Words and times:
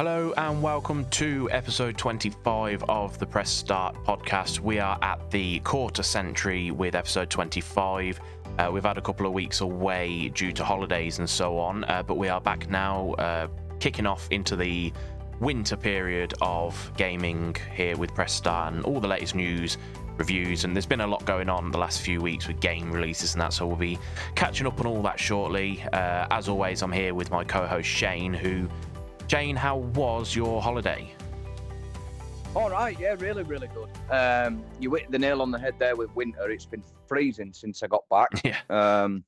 Hello 0.00 0.32
and 0.38 0.62
welcome 0.62 1.04
to 1.10 1.46
episode 1.52 1.98
25 1.98 2.82
of 2.88 3.18
the 3.18 3.26
Press 3.26 3.50
Start 3.50 3.94
podcast. 4.02 4.58
We 4.58 4.78
are 4.78 4.98
at 5.02 5.30
the 5.30 5.60
quarter 5.60 6.02
century 6.02 6.70
with 6.70 6.94
episode 6.94 7.28
25. 7.28 8.18
Uh, 8.58 8.70
we've 8.72 8.82
had 8.82 8.96
a 8.96 9.02
couple 9.02 9.26
of 9.26 9.34
weeks 9.34 9.60
away 9.60 10.30
due 10.30 10.52
to 10.52 10.64
holidays 10.64 11.18
and 11.18 11.28
so 11.28 11.58
on, 11.58 11.84
uh, 11.84 12.02
but 12.02 12.16
we 12.16 12.30
are 12.30 12.40
back 12.40 12.70
now, 12.70 13.12
uh, 13.18 13.48
kicking 13.78 14.06
off 14.06 14.26
into 14.30 14.56
the 14.56 14.90
winter 15.38 15.76
period 15.76 16.32
of 16.40 16.90
gaming 16.96 17.54
here 17.74 17.94
with 17.98 18.14
Press 18.14 18.32
Start 18.32 18.72
and 18.72 18.82
all 18.86 19.00
the 19.00 19.08
latest 19.08 19.34
news, 19.34 19.76
reviews, 20.16 20.64
and 20.64 20.74
there's 20.74 20.86
been 20.86 21.02
a 21.02 21.06
lot 21.06 21.22
going 21.26 21.50
on 21.50 21.70
the 21.70 21.78
last 21.78 22.00
few 22.00 22.22
weeks 22.22 22.48
with 22.48 22.58
game 22.60 22.90
releases 22.90 23.34
and 23.34 23.42
that, 23.42 23.52
so 23.52 23.66
we'll 23.66 23.76
be 23.76 23.98
catching 24.34 24.66
up 24.66 24.80
on 24.80 24.86
all 24.86 25.02
that 25.02 25.20
shortly. 25.20 25.84
Uh, 25.92 26.26
as 26.30 26.48
always, 26.48 26.80
I'm 26.80 26.90
here 26.90 27.12
with 27.12 27.30
my 27.30 27.44
co 27.44 27.66
host 27.66 27.86
Shane, 27.86 28.32
who 28.32 28.66
Shane, 29.30 29.54
how 29.54 29.76
was 29.76 30.34
your 30.34 30.60
holiday? 30.60 31.08
All 32.56 32.68
right, 32.68 32.98
yeah, 32.98 33.14
really, 33.16 33.44
really 33.44 33.68
good. 33.68 33.88
Um, 34.10 34.64
you 34.80 34.92
hit 34.92 35.08
the 35.08 35.20
nail 35.20 35.40
on 35.40 35.52
the 35.52 35.58
head 35.60 35.74
there 35.78 35.94
with 35.94 36.12
winter. 36.16 36.50
It's 36.50 36.66
been 36.66 36.82
freezing 37.06 37.52
since 37.52 37.84
I 37.84 37.86
got 37.86 38.02
back. 38.10 38.30
Yeah. 38.44 38.58
Um, 38.68 39.22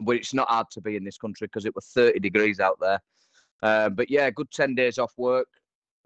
but 0.00 0.16
it's 0.16 0.34
not 0.34 0.48
hard 0.48 0.66
to 0.72 0.80
be 0.80 0.96
in 0.96 1.04
this 1.04 1.18
country 1.18 1.46
because 1.46 1.66
it 1.66 1.74
was 1.76 1.86
30 1.86 2.18
degrees 2.18 2.58
out 2.58 2.80
there. 2.80 2.98
Uh, 3.62 3.90
but 3.90 4.10
yeah, 4.10 4.28
good 4.30 4.50
10 4.50 4.74
days 4.74 4.98
off 4.98 5.12
work, 5.16 5.46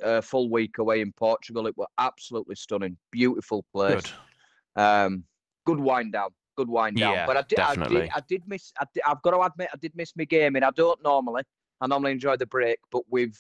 uh, 0.05 0.21
full 0.21 0.51
week 0.51 0.77
away 0.77 1.01
in 1.01 1.11
Portugal. 1.13 1.67
It 1.67 1.77
was 1.79 1.89
absolutely 1.97 2.57
stunning, 2.57 2.99
beautiful 3.13 3.65
place. 3.73 4.03
Good. 4.75 4.83
Um, 4.83 5.25
good 5.65 5.81
wind 5.81 6.13
down, 6.13 6.29
good 6.59 6.69
wind 6.69 6.99
down. 6.99 7.15
Yeah, 7.15 7.25
but 7.25 7.39
I 7.39 7.43
did, 7.49 7.61
I 7.61 7.69
definitely. 7.69 8.01
did, 8.03 8.11
I 8.15 8.21
did 8.29 8.43
miss. 8.47 8.75
I 8.79 8.85
did, 8.93 9.03
I've 9.07 9.23
got 9.23 9.31
to 9.31 9.41
admit, 9.41 9.71
I 9.73 9.79
did 9.79 9.97
miss 9.97 10.13
my 10.17 10.25
gaming. 10.25 10.63
I 10.63 10.71
don't 10.73 11.03
normally. 11.03 11.45
I 11.83 11.89
normally 11.89 12.13
enjoy 12.13 12.37
the 12.37 12.47
break, 12.47 12.79
but 12.93 13.03
we've 13.11 13.37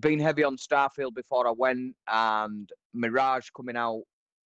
been 0.00 0.18
heavy 0.18 0.42
on 0.42 0.56
Starfield 0.56 1.14
before 1.14 1.46
I 1.46 1.52
went, 1.52 1.94
and 2.08 2.68
Mirage 2.92 3.50
coming 3.56 3.76
out 3.76 4.02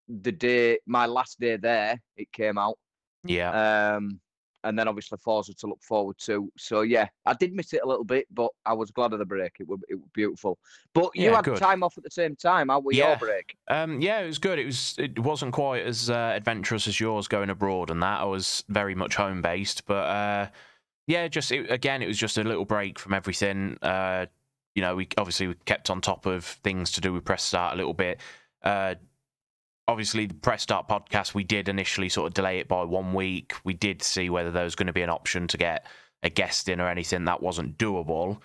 the 0.08 0.30
day 0.32 0.78
my 0.86 1.06
last 1.06 1.40
day 1.40 1.56
there. 1.56 1.98
It 2.18 2.30
came 2.30 2.58
out, 2.58 2.78
Yeah. 3.24 3.94
um, 3.96 4.20
and 4.64 4.78
then 4.78 4.86
obviously 4.86 5.16
Forza 5.16 5.54
to 5.54 5.66
look 5.66 5.82
forward 5.82 6.18
to. 6.18 6.52
So 6.58 6.82
yeah, 6.82 7.08
I 7.24 7.32
did 7.32 7.54
miss 7.54 7.72
it 7.72 7.80
a 7.82 7.88
little 7.88 8.04
bit, 8.04 8.26
but 8.30 8.50
I 8.66 8.74
was 8.74 8.90
glad 8.90 9.14
of 9.14 9.18
the 9.18 9.24
break. 9.24 9.52
It 9.60 9.66
was 9.66 9.80
it 9.88 9.94
was 9.94 10.08
beautiful. 10.12 10.58
But 10.92 11.16
you 11.16 11.30
Yeah, 11.30 11.36
had 11.36 11.46
good. 11.46 11.56
time 11.58 11.82
off 11.82 11.96
at 11.96 12.04
the 12.04 12.10
same 12.10 12.36
time. 12.36 12.68
How 12.68 12.80
was 12.80 12.98
Yeah. 12.98 13.08
your 13.08 13.16
break? 13.16 13.56
Um, 13.68 14.02
yeah, 14.02 14.20
it 14.20 14.26
was 14.26 14.38
good. 14.38 14.58
It 14.58 14.66
was. 14.66 14.94
It 14.98 15.18
wasn't 15.18 15.54
quite 15.54 15.86
as 15.86 16.10
uh, 16.10 16.32
adventurous 16.36 16.86
as 16.86 17.00
yours 17.00 17.28
going 17.28 17.48
abroad 17.48 17.88
and 17.88 18.02
that. 18.02 18.20
I 18.20 18.24
was 18.24 18.62
very 18.68 18.94
much 18.94 19.14
home 19.14 19.40
based, 19.40 19.86
but 19.86 20.06
uh, 20.06 20.48
yeah, 21.10 21.26
just 21.26 21.50
it, 21.50 21.70
again, 21.70 22.02
it 22.02 22.06
was 22.06 22.16
just 22.16 22.38
a 22.38 22.44
little 22.44 22.64
break 22.64 22.98
from 22.98 23.12
everything. 23.12 23.76
Uh, 23.82 24.26
you 24.76 24.82
know, 24.82 24.94
we 24.94 25.08
obviously 25.18 25.48
we 25.48 25.54
kept 25.64 25.90
on 25.90 26.00
top 26.00 26.24
of 26.24 26.44
things 26.44 26.92
to 26.92 27.00
do 27.00 27.12
with 27.12 27.24
press 27.24 27.42
start 27.42 27.74
a 27.74 27.76
little 27.76 27.94
bit. 27.94 28.20
Uh, 28.62 28.94
obviously, 29.88 30.26
the 30.26 30.34
press 30.34 30.62
start 30.62 30.88
podcast 30.88 31.34
we 31.34 31.42
did 31.42 31.68
initially 31.68 32.08
sort 32.08 32.28
of 32.28 32.34
delay 32.34 32.60
it 32.60 32.68
by 32.68 32.84
one 32.84 33.12
week. 33.12 33.54
We 33.64 33.74
did 33.74 34.02
see 34.02 34.30
whether 34.30 34.52
there 34.52 34.62
was 34.64 34.76
going 34.76 34.86
to 34.86 34.92
be 34.92 35.02
an 35.02 35.10
option 35.10 35.48
to 35.48 35.58
get 35.58 35.84
a 36.22 36.30
guest 36.30 36.68
in 36.68 36.80
or 36.80 36.88
anything 36.88 37.24
that 37.24 37.42
wasn't 37.42 37.76
doable. 37.76 38.38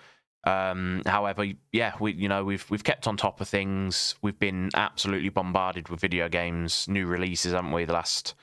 Um, 0.44 1.02
however, 1.06 1.44
yeah, 1.72 1.92
we 2.00 2.12
you 2.14 2.28
know 2.28 2.44
we've 2.44 2.68
we've 2.68 2.84
kept 2.84 3.06
on 3.06 3.16
top 3.16 3.40
of 3.40 3.48
things. 3.48 4.16
We've 4.22 4.38
been 4.38 4.70
absolutely 4.74 5.28
bombarded 5.28 5.88
with 5.88 6.00
video 6.00 6.28
games, 6.28 6.88
new 6.88 7.06
releases, 7.06 7.52
haven't 7.52 7.70
we? 7.72 7.84
The 7.84 7.92
last 7.92 8.34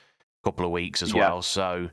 couple 0.45 0.65
of 0.65 0.71
weeks 0.71 1.01
as 1.01 1.13
Yeah. 1.13 1.19
well. 1.29 1.41
So 1.41 1.89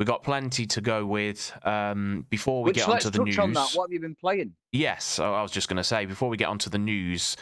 we 0.00 0.06
got 0.06 0.22
plenty 0.22 0.66
to 0.66 0.80
go 0.80 1.04
with. 1.04 1.52
Um, 1.62 2.24
before 2.30 2.62
we 2.62 2.70
Which 2.70 2.76
get 2.76 2.88
onto 2.88 3.10
the 3.10 3.22
news, 3.22 3.38
on 3.38 3.52
that. 3.52 3.68
What 3.74 3.90
have 3.90 3.92
you 3.92 4.00
been 4.00 4.16
playing? 4.16 4.54
Yes, 4.72 5.18
I 5.18 5.42
was 5.42 5.52
just 5.52 5.68
going 5.68 5.76
to 5.76 5.84
say 5.84 6.06
before 6.06 6.30
we 6.30 6.38
get 6.38 6.48
onto 6.48 6.70
the 6.70 6.78
news. 6.78 7.36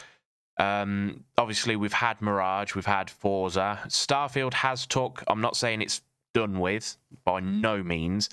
Um, 0.59 1.23
obviously, 1.37 1.77
we've 1.77 1.93
had 1.93 2.21
Mirage, 2.21 2.75
we've 2.75 2.85
had 2.85 3.09
Forza. 3.09 3.79
Starfield 3.87 4.53
has 4.53 4.85
took. 4.85 5.23
I'm 5.29 5.39
not 5.39 5.55
saying 5.55 5.81
it's 5.81 6.01
done 6.33 6.59
with 6.59 6.97
by 7.23 7.39
no 7.39 7.81
means, 7.81 8.29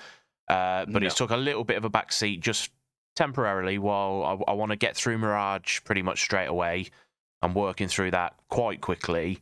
uh, 0.49 0.87
but 0.87 1.05
it's 1.05 1.15
took 1.15 1.31
a 1.31 1.37
little 1.37 1.63
bit 1.63 1.77
of 1.77 1.85
a 1.85 1.91
backseat 1.91 2.41
just 2.41 2.73
temporarily 3.15 3.79
while 3.79 4.43
I, 4.49 4.51
I 4.51 4.55
want 4.55 4.71
to 4.71 4.77
get 4.77 4.97
through 4.97 5.19
Mirage 5.19 5.83
pretty 5.85 6.03
much 6.03 6.23
straight 6.23 6.49
away. 6.49 6.89
I'm 7.43 7.55
working 7.55 7.87
through 7.87 8.11
that 8.11 8.35
quite 8.49 8.81
quickly. 8.81 9.39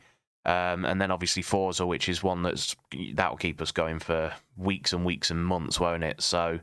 Um, 0.47 0.85
and 0.85 1.01
then 1.01 1.11
obviously 1.11 1.43
Forza, 1.43 1.87
which 1.87 2.09
is 2.09 2.23
one 2.23 2.43
that's 2.43 2.77
that'll 3.15 3.39
keep 3.39 3.63
us 3.63 3.73
going 3.73 3.99
for 3.99 4.33
weeks 4.57 4.93
and 4.93 5.05
weeks 5.05 5.31
and 5.31 5.45
months, 5.45 5.81
won't 5.81 6.05
it? 6.05 6.21
So 6.21 6.61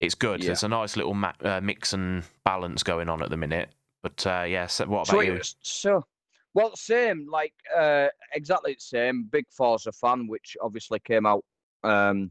it's 0.00 0.14
good. 0.14 0.40
Yeah. 0.40 0.48
There's 0.48 0.62
a 0.62 0.68
nice 0.68 0.96
little 0.96 1.14
ma- 1.14 1.32
uh, 1.42 1.60
mix 1.62 1.94
and 1.94 2.24
balance 2.44 2.82
going 2.82 3.08
on 3.08 3.22
at 3.22 3.30
the 3.30 3.36
minute. 3.36 3.70
But 4.02 4.26
uh, 4.26 4.44
yeah, 4.46 4.66
so 4.66 4.84
what 4.86 5.08
about 5.08 5.24
it 5.24 5.26
you? 5.26 5.40
so 5.62 6.04
well, 6.54 6.76
same, 6.76 7.26
like 7.30 7.54
uh, 7.76 8.08
exactly 8.32 8.74
the 8.74 8.80
same. 8.80 9.24
Big 9.24 9.46
Forza 9.50 9.90
fan, 9.92 10.28
which 10.28 10.56
obviously 10.60 11.00
came 11.00 11.26
out 11.26 11.44
um, 11.82 12.30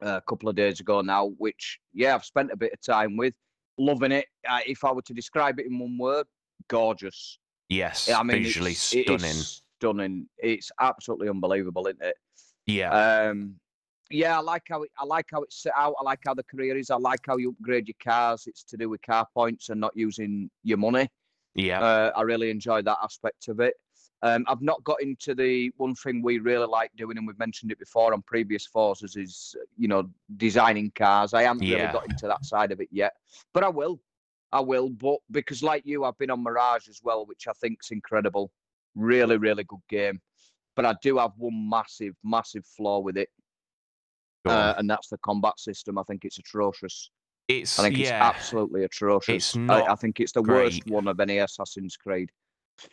a 0.00 0.22
couple 0.22 0.48
of 0.48 0.56
days 0.56 0.80
ago 0.80 1.02
now. 1.02 1.26
Which 1.38 1.78
yeah, 1.92 2.14
I've 2.14 2.24
spent 2.24 2.52
a 2.52 2.56
bit 2.56 2.72
of 2.72 2.80
time 2.80 3.16
with, 3.16 3.34
loving 3.76 4.12
it. 4.12 4.26
Uh, 4.48 4.60
if 4.66 4.84
I 4.84 4.92
were 4.92 5.02
to 5.02 5.12
describe 5.12 5.58
it 5.58 5.66
in 5.66 5.78
one 5.78 5.98
word, 5.98 6.26
gorgeous. 6.68 7.38
Yes, 7.68 8.08
I 8.08 8.22
mean, 8.22 8.44
visually 8.44 8.72
it's, 8.72 9.62
it 9.82 10.00
and. 10.00 10.26
It's 10.38 10.70
absolutely 10.80 11.28
unbelievable, 11.28 11.86
isn't 11.86 12.02
it? 12.02 12.16
Yeah, 12.66 12.90
Um, 13.30 13.54
yeah, 14.10 14.38
I 14.38 14.40
like 14.40 14.62
how 14.68 14.82
it, 14.82 14.90
I 14.98 15.04
like 15.04 15.26
how 15.30 15.42
it's 15.42 15.62
set 15.62 15.72
out. 15.76 15.94
I 16.00 16.02
like 16.02 16.20
how 16.24 16.34
the 16.34 16.42
career 16.42 16.76
is. 16.76 16.90
I 16.90 16.96
like 16.96 17.20
how 17.26 17.36
you 17.36 17.50
upgrade 17.50 17.88
your 17.88 17.96
cars. 18.02 18.46
It's 18.46 18.62
to 18.64 18.76
do 18.76 18.88
with 18.88 19.02
car 19.02 19.26
points 19.34 19.68
and 19.68 19.80
not 19.80 19.92
using 19.94 20.50
your 20.64 20.78
money. 20.78 21.08
yeah, 21.54 21.80
Uh, 21.80 22.10
I 22.16 22.22
really 22.22 22.50
enjoy 22.50 22.82
that 22.82 22.98
aspect 23.02 23.48
of 23.48 23.60
it. 23.60 23.74
Um, 24.22 24.44
I've 24.48 24.62
not 24.62 24.82
got 24.82 25.00
into 25.00 25.34
the 25.34 25.70
one 25.76 25.94
thing 25.94 26.22
we 26.22 26.38
really 26.40 26.66
like 26.66 26.90
doing, 26.96 27.18
and 27.18 27.26
we've 27.26 27.38
mentioned 27.38 27.70
it 27.70 27.78
before 27.78 28.12
on 28.12 28.22
previous 28.22 28.66
Forzas, 28.66 29.16
is 29.16 29.54
you 29.76 29.86
know 29.88 30.10
designing 30.36 30.90
cars. 30.90 31.34
I 31.34 31.42
haven't 31.42 31.66
Yeah. 31.66 31.76
really 31.76 31.92
got 31.92 32.06
into 32.08 32.26
that 32.26 32.44
side 32.44 32.72
of 32.72 32.80
it 32.80 32.88
yet, 32.90 33.14
but 33.54 33.62
I 33.62 33.68
will. 33.68 34.00
I 34.50 34.60
will. 34.60 34.88
But 34.88 35.18
because 35.30 35.62
like 35.62 35.84
you, 35.86 36.04
I've 36.04 36.18
been 36.18 36.30
on 36.30 36.42
Mirage 36.42 36.88
as 36.88 37.00
well, 37.02 37.26
which 37.26 37.46
I 37.46 37.52
think's 37.52 37.90
incredible. 37.90 38.50
Really, 38.94 39.36
really 39.36 39.64
good 39.64 39.80
game. 39.88 40.20
But 40.76 40.86
I 40.86 40.94
do 41.02 41.18
have 41.18 41.32
one 41.36 41.68
massive, 41.68 42.14
massive 42.22 42.64
flaw 42.76 43.00
with 43.00 43.16
it, 43.16 43.28
uh, 44.46 44.74
and 44.78 44.88
that's 44.88 45.08
the 45.08 45.18
combat 45.18 45.58
system. 45.58 45.98
I 45.98 46.02
think 46.04 46.24
it's 46.24 46.38
atrocious. 46.38 47.10
it's 47.48 47.78
I 47.78 47.82
think 47.82 47.98
yeah, 47.98 48.28
it's 48.28 48.36
absolutely 48.36 48.84
atrocious. 48.84 49.56
I- 49.56 49.60
not 49.60 49.90
I, 49.90 49.94
think 49.96 50.20
it's 50.20 50.32
the 50.32 50.42
worst 50.42 50.82
one 50.86 51.08
of 51.08 51.18
any 51.20 51.38
Assassin's 51.38 51.96
Creed. 51.96 52.30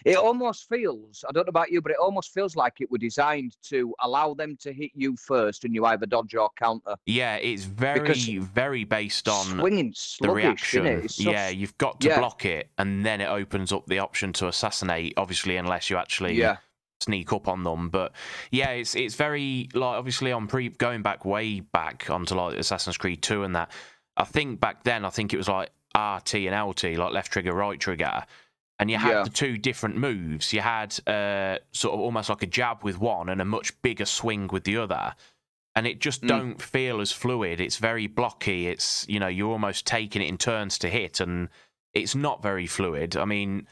It 0.03 0.17
almost 0.17 0.67
feels, 0.67 1.23
I 1.27 1.31
don't 1.31 1.45
know 1.45 1.49
about 1.49 1.71
you, 1.71 1.81
but 1.81 1.91
it 1.91 1.97
almost 1.99 2.33
feels 2.33 2.55
like 2.55 2.81
it 2.81 2.89
were 2.89 2.97
designed 2.97 3.57
to 3.63 3.93
allow 4.01 4.33
them 4.33 4.57
to 4.61 4.73
hit 4.73 4.91
you 4.93 5.15
first 5.15 5.63
and 5.63 5.73
you 5.73 5.85
either 5.85 6.05
dodge 6.05 6.35
or 6.35 6.49
counter. 6.57 6.95
yeah. 7.05 7.35
It's 7.35 7.63
very 7.63 7.99
because 7.99 8.25
very 8.25 8.83
based 8.83 9.27
on 9.27 9.45
Swinging 9.45 9.89
the 9.89 9.95
sluggish, 9.95 10.35
reaction. 10.43 10.83
innit? 10.83 11.05
It's 11.05 11.15
so 11.15 11.31
yeah, 11.31 11.49
you've 11.49 11.77
got 11.77 12.01
to 12.01 12.07
yeah. 12.07 12.19
block 12.19 12.45
it, 12.45 12.69
and 12.77 13.05
then 13.05 13.21
it 13.21 13.27
opens 13.27 13.71
up 13.71 13.85
the 13.87 13.99
option 13.99 14.33
to 14.33 14.47
assassinate. 14.47 15.13
Obviously, 15.17 15.57
unless 15.57 15.89
you 15.89 15.97
actually 15.97 16.35
yeah, 16.35 16.57
sneak 17.01 17.31
up 17.33 17.47
on 17.47 17.63
them. 17.63 17.89
But 17.89 18.13
yeah, 18.51 18.71
it's 18.71 18.95
it's 18.95 19.15
very 19.15 19.69
like 19.73 19.97
obviously 19.97 20.31
on 20.31 20.47
pre 20.47 20.69
going 20.69 21.01
back 21.01 21.25
way 21.25 21.59
back 21.59 22.09
onto 22.09 22.35
like 22.35 22.57
Assassin's 22.57 22.97
Creed 22.97 23.21
Two 23.21 23.43
and 23.43 23.55
that. 23.55 23.71
I 24.17 24.23
think 24.23 24.59
back 24.59 24.83
then 24.83 25.03
I 25.03 25.09
think 25.09 25.33
it 25.33 25.37
was 25.37 25.49
like 25.49 25.69
RT 25.95 26.35
and 26.35 26.69
LT, 26.69 26.97
like 26.97 27.13
left 27.13 27.31
trigger, 27.31 27.53
right 27.53 27.79
trigger. 27.79 28.23
And 28.77 28.91
you 28.91 28.97
had 28.97 29.11
Yeah. 29.11 29.23
the 29.23 29.29
two 29.29 29.57
different 29.57 29.95
moves. 29.95 30.51
You 30.51 30.59
had 30.61 30.97
uh, 31.07 31.59
sort 31.71 31.93
of 31.93 31.99
almost 32.01 32.29
like 32.29 32.43
a 32.43 32.47
jab 32.47 32.83
with 32.83 32.99
one 32.99 33.29
and 33.29 33.39
a 33.41 33.45
much 33.45 33.81
bigger 33.81 34.05
swing 34.05 34.47
with 34.47 34.65
the 34.65 34.77
other. 34.77 35.15
And 35.77 35.87
it 35.87 35.99
just 35.99 36.21
Mm. 36.23 36.27
don't 36.27 36.61
feel 36.61 36.99
as 37.01 37.11
fluid. 37.11 37.59
It's 37.61 37.77
very 37.77 38.07
blocky. 38.07 38.67
It's 38.67 39.05
you 39.07 39.19
know 39.19 39.27
you're 39.27 39.51
almost 39.51 39.85
taking 39.87 40.21
it 40.21 40.27
in 40.27 40.37
turns 40.37 40.77
to 40.79 40.89
hit, 40.89 41.19
and 41.19 41.49
it's 41.93 42.15
not 42.15 42.41
very 42.43 42.67
fluid. 42.67 43.15
I 43.15 43.25
mean, 43.25 43.67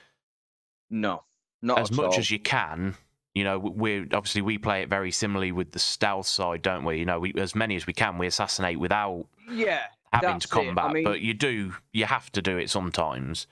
no, 0.90 1.24
not 1.62 1.80
as 1.80 1.92
much 1.92 2.14
all. 2.14 2.20
as 2.20 2.32
you 2.32 2.40
can. 2.40 2.96
You 3.34 3.44
know, 3.44 3.58
we 3.58 4.02
obviously 4.14 4.42
we 4.42 4.58
play 4.58 4.84
it 4.84 4.90
very 4.90 5.12
similarly 5.12 5.52
with 5.52 5.72
the 5.72 5.80
stealth 5.80 6.28
side, 6.28 6.62
don't 6.62 6.84
we? 6.86 7.00
You 7.00 7.06
know, 7.06 7.20
we, 7.20 7.34
as 7.38 7.56
many 7.56 7.76
as 7.76 7.88
we 7.88 7.94
can, 7.94 8.18
we 8.18 8.28
assassinate 8.28 8.80
without 8.80 9.26
yeah, 9.50 9.82
having 10.14 10.40
to 10.40 10.48
it. 10.48 10.54
I 10.62 10.66
combat. 10.66 10.92
mean- 10.92 11.04
but 11.04 11.22
you 11.22 11.34
do, 11.34 11.74
you 11.92 12.06
have 12.06 12.32
to 12.34 12.42
do 12.42 12.58
it 12.58 12.70
sometimes. 12.70 13.48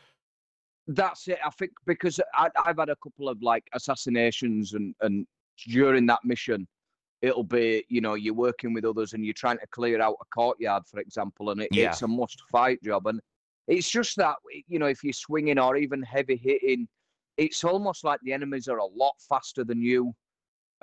That's 0.87 1.27
it. 1.27 1.39
I 1.45 1.49
think 1.51 1.71
because 1.85 2.19
I, 2.33 2.49
I've 2.65 2.77
had 2.77 2.89
a 2.89 2.95
couple 2.97 3.29
of 3.29 3.41
like 3.41 3.63
assassinations 3.73 4.73
and 4.73 4.95
and 5.01 5.25
during 5.67 6.05
that 6.07 6.19
mission, 6.23 6.67
it'll 7.21 7.43
be 7.43 7.85
you 7.89 8.01
know 8.01 8.15
you're 8.15 8.33
working 8.33 8.73
with 8.73 8.85
others 8.85 9.13
and 9.13 9.23
you're 9.25 9.33
trying 9.33 9.57
to 9.59 9.67
clear 9.67 10.01
out 10.01 10.15
a 10.21 10.25
courtyard, 10.33 10.83
for 10.87 10.99
example, 10.99 11.51
and 11.51 11.61
it, 11.61 11.69
Yeah. 11.71 11.89
it's 11.89 12.01
a 12.01 12.07
must 12.07 12.41
fight 12.51 12.81
job. 12.83 13.07
And 13.07 13.19
it's 13.67 13.89
just 13.89 14.17
that 14.17 14.37
you 14.67 14.79
know 14.79 14.87
if 14.87 15.03
you're 15.03 15.13
swinging 15.13 15.59
or 15.59 15.77
even 15.77 16.01
heavy 16.01 16.35
hitting, 16.35 16.87
it's 17.37 17.63
almost 17.63 18.03
like 18.03 18.19
the 18.23 18.33
enemies 18.33 18.67
are 18.67 18.79
a 18.79 18.85
lot 18.85 19.13
faster 19.29 19.63
than 19.63 19.81
you. 19.81 20.13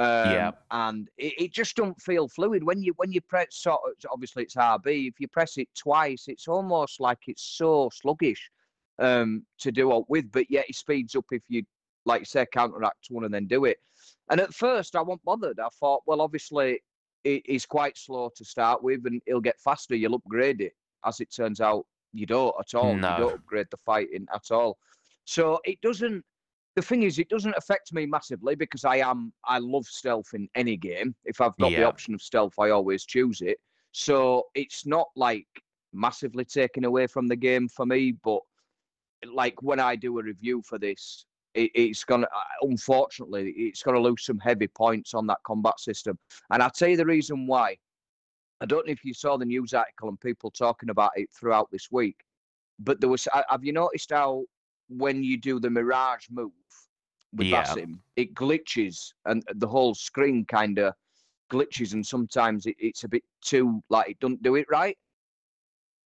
Um, 0.01 0.31
Yeah. 0.31 0.51
and 0.71 1.09
it, 1.19 1.35
it 1.43 1.53
just 1.53 1.75
don't 1.75 2.01
feel 2.01 2.29
fluid 2.29 2.63
when 2.63 2.83
you 2.83 2.93
when 2.97 3.11
you 3.11 3.21
press. 3.21 3.49
Sort 3.51 3.81
of, 3.85 3.95
obviously, 4.13 4.45
it's 4.45 4.55
RB. 4.55 5.09
If 5.09 5.15
you 5.19 5.27
press 5.27 5.57
it 5.59 5.69
twice, 5.77 6.27
it's 6.29 6.47
almost 6.47 7.01
like 7.01 7.19
it's 7.27 7.43
so 7.43 7.91
sluggish. 7.93 8.49
Um, 8.99 9.45
to 9.61 9.73
do 9.73 9.97
it 9.97 10.05
with, 10.09 10.31
but 10.33 10.51
yet 10.51 10.65
he 10.67 10.73
speeds 10.73 11.15
up 11.15 11.25
if 11.31 11.43
you, 11.49 11.63
like 12.05 12.27
say, 12.27 12.47
counteract 12.53 13.07
one 13.11 13.25
and 13.25 13.35
then 13.35 13.47
do 13.47 13.65
it. 13.65 13.79
And 14.31 14.41
at 14.41 14.55
first, 14.55 14.97
I 14.97 15.03
wasn't 15.03 15.25
bothered. 15.25 15.61
I 15.61 15.69
thought, 15.81 16.03
well, 16.07 16.21
obviously, 16.21 16.81
he's 17.25 17.67
quite 17.67 17.97
slow 17.97 18.31
to 18.37 18.45
start 18.45 18.83
with, 18.83 19.07
and 19.07 19.21
he'll 19.27 19.41
get 19.41 19.61
faster. 19.61 19.97
You'll 19.97 20.15
upgrade 20.15 20.61
it. 20.61 20.73
As 21.05 21.21
it 21.21 21.33
turns 21.35 21.61
out, 21.61 21.87
you 22.13 22.27
don't 22.27 22.55
at 22.59 22.75
all. 22.75 22.95
No. 22.95 23.11
You 23.11 23.17
don't 23.19 23.35
upgrade 23.35 23.69
the 23.71 23.77
fighting 23.79 24.27
at 24.35 24.51
all. 24.51 24.79
So 25.25 25.61
it 25.65 25.81
doesn't. 25.81 26.25
The 26.77 26.83
thing 26.83 27.03
is, 27.03 27.19
it 27.19 27.29
doesn't 27.29 27.57
affect 27.57 27.93
me 27.93 28.07
massively 28.07 28.55
because 28.55 28.85
I 28.85 28.97
am. 28.97 29.33
I 29.45 29.59
love 29.59 29.87
stealth 29.87 30.29
in 30.35 30.49
any 30.55 30.77
game. 30.77 31.15
If 31.25 31.41
I've 31.41 31.57
got 31.59 31.71
the 31.71 31.85
option 31.85 32.15
of 32.15 32.23
stealth, 32.23 32.55
I 32.59 32.71
always 32.71 33.05
choose 33.05 33.41
it. 33.41 33.59
So 33.93 34.45
it's 34.55 34.87
not 34.87 35.09
like 35.17 35.47
massively 35.93 36.45
taken 36.45 36.85
away 36.85 37.07
from 37.07 37.27
the 37.27 37.37
game 37.37 37.69
for 37.69 37.87
me. 37.87 38.13
But 38.23 38.41
like 39.27 39.61
when 39.63 39.81
I 39.81 39.97
do 39.97 40.19
a 40.19 40.23
review 40.23 40.63
for 40.63 40.79
this, 40.79 41.27
it, 41.55 41.71
it's 41.75 42.05
gonna. 42.05 42.27
uh, 42.27 42.67
Unfortunately, 42.67 43.51
it's 43.57 43.83
gonna 43.83 44.01
lose 44.01 44.25
some 44.25 44.39
heavy 44.39 44.69
points 44.69 45.15
on 45.15 45.27
that 45.27 45.39
combat 45.45 45.81
system. 45.81 46.19
And 46.51 46.63
I'll 46.63 46.71
tell 46.71 46.89
you 46.89 46.97
the 46.97 47.07
reason 47.07 47.47
why. 47.47 47.77
I 48.61 48.67
don't 48.67 48.87
know 48.87 48.93
if 48.93 49.05
you 49.05 49.15
saw 49.15 49.37
the 49.37 49.45
news 49.45 49.73
article 49.73 50.09
and 50.09 50.21
people 50.21 50.51
talking 50.51 50.91
about 50.91 51.13
it 51.15 51.29
throughout 51.33 51.71
this 51.71 51.91
week, 51.91 52.25
but 52.81 53.01
there 53.01 53.11
was. 53.11 53.27
Have 53.49 53.65
you 53.65 53.73
noticed 53.73 54.11
how 54.11 54.45
when 54.89 55.23
you 55.23 55.37
do 55.37 55.61
the 55.61 55.71
Mirage 55.71 56.27
move 56.31 56.51
with 57.35 57.47
Yeah. 57.47 57.63
Basim, 57.63 57.99
it 58.17 58.35
glitches 58.35 59.13
and 59.27 59.45
the 59.57 59.69
whole 59.69 59.95
screen 59.95 60.45
kind 60.45 60.79
of 60.79 60.95
glitches, 61.51 61.93
and 61.93 62.05
sometimes 62.07 62.67
it, 62.67 62.77
it's 62.79 63.05
a 63.05 63.09
bit 63.09 63.23
too 63.43 63.83
like 63.91 64.11
it 64.11 64.21
doesn't 64.21 64.43
do 64.43 64.57
it 64.57 64.67
right. 64.71 64.97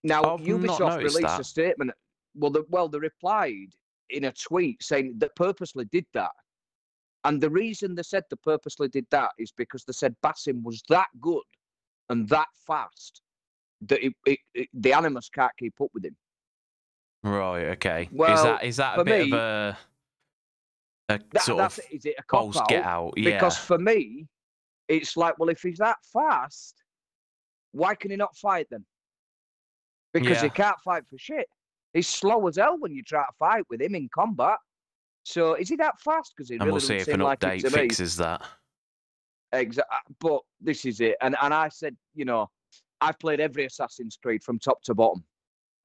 Now 0.05 0.23
I've 0.25 0.41
Ubisoft 0.41 0.99
released 0.99 1.38
a 1.38 1.44
statement. 1.44 1.93
Well, 2.34 2.50
the, 2.50 2.64
well, 2.69 2.88
they 2.88 2.99
replied 2.99 3.75
in 4.11 4.25
a 4.25 4.32
tweet 4.32 4.82
saying 4.82 5.14
they 5.19 5.29
purposely 5.37 5.84
did 5.87 6.06
that. 6.14 6.31
And 7.25 7.40
the 7.40 7.50
reason 7.50 7.94
they 7.94 8.02
said 8.02 8.25
they 8.31 8.37
purposely 8.43 8.88
did 8.88 9.06
that 9.11 9.31
is 9.38 9.52
because 9.52 9.84
they 9.84 9.93
said 9.93 10.17
Basim 10.25 10.62
was 10.62 10.82
that 10.88 11.06
good 11.20 11.43
and 12.08 12.29
that 12.29 12.49
fast 12.67 13.23
that 13.82 14.05
it, 14.05 14.12
it, 14.26 14.38
it, 14.55 14.69
the 14.75 14.93
Animus 14.93 15.29
can't 15.29 15.52
keep 15.58 15.75
up 15.81 15.88
with 15.94 16.05
him. 16.05 16.17
Right. 17.23 17.67
Okay. 17.70 18.08
Well, 18.11 18.34
is 18.34 18.43
that 18.43 18.64
is 18.64 18.76
that 18.79 18.99
a 18.99 19.05
bit 19.05 19.26
me- 19.26 19.32
of 19.32 19.38
a 19.38 19.79
a 21.08 21.20
That, 21.32 21.43
sort 21.43 21.61
of. 21.61 21.79
Is 21.90 22.05
it 22.05 22.14
a 22.19 22.23
cop 22.25 22.56
out? 22.56 22.69
get 22.69 22.84
out? 22.84 23.14
Yeah. 23.17 23.34
Because 23.34 23.56
for 23.56 23.79
me, 23.79 24.26
it's 24.88 25.17
like, 25.17 25.38
well, 25.38 25.49
if 25.49 25.62
he's 25.62 25.79
that 25.79 25.99
fast, 26.12 26.82
why 27.73 27.94
can 27.94 28.11
he 28.11 28.17
not 28.17 28.37
fight 28.37 28.67
then? 28.70 28.84
Because 30.12 30.43
he 30.43 30.50
can't 30.50 30.79
fight 30.84 31.05
for 31.08 31.17
shit. 31.17 31.49
He's 31.94 32.09
slow 32.09 32.47
as 32.49 32.56
hell 32.56 32.77
when 32.79 32.94
you 32.94 33.03
try 33.03 33.23
to 33.23 33.33
fight 33.39 33.65
with 33.69 33.81
him 33.81 33.94
in 33.94 34.09
combat. 34.15 34.59
So 35.25 35.55
is 35.55 35.69
he 35.69 35.77
that 35.77 36.00
fast? 36.00 36.33
Because 36.37 36.50
and 36.50 36.61
really 36.61 36.73
we'll 36.73 36.81
see 36.81 36.97
if 36.97 37.09
an 37.09 37.21
like 37.21 37.41
update 37.41 37.61
to 37.61 37.71
me. 37.71 37.83
fixes 37.83 38.17
that. 38.17 38.43
Exactly. 39.53 40.15
But 40.21 40.41
this 40.61 40.85
is 40.85 41.00
it. 41.00 41.17
And 41.21 41.37
and 41.41 41.53
I 41.53 41.69
said, 41.69 41.97
you 42.15 42.25
know, 42.25 42.49
I've 43.00 43.19
played 43.19 43.41
every 43.41 43.67
Assassin's 43.67 44.17
Creed 44.21 44.43
from 44.43 44.59
top 44.59 44.83
to 44.85 44.94
bottom, 44.94 45.25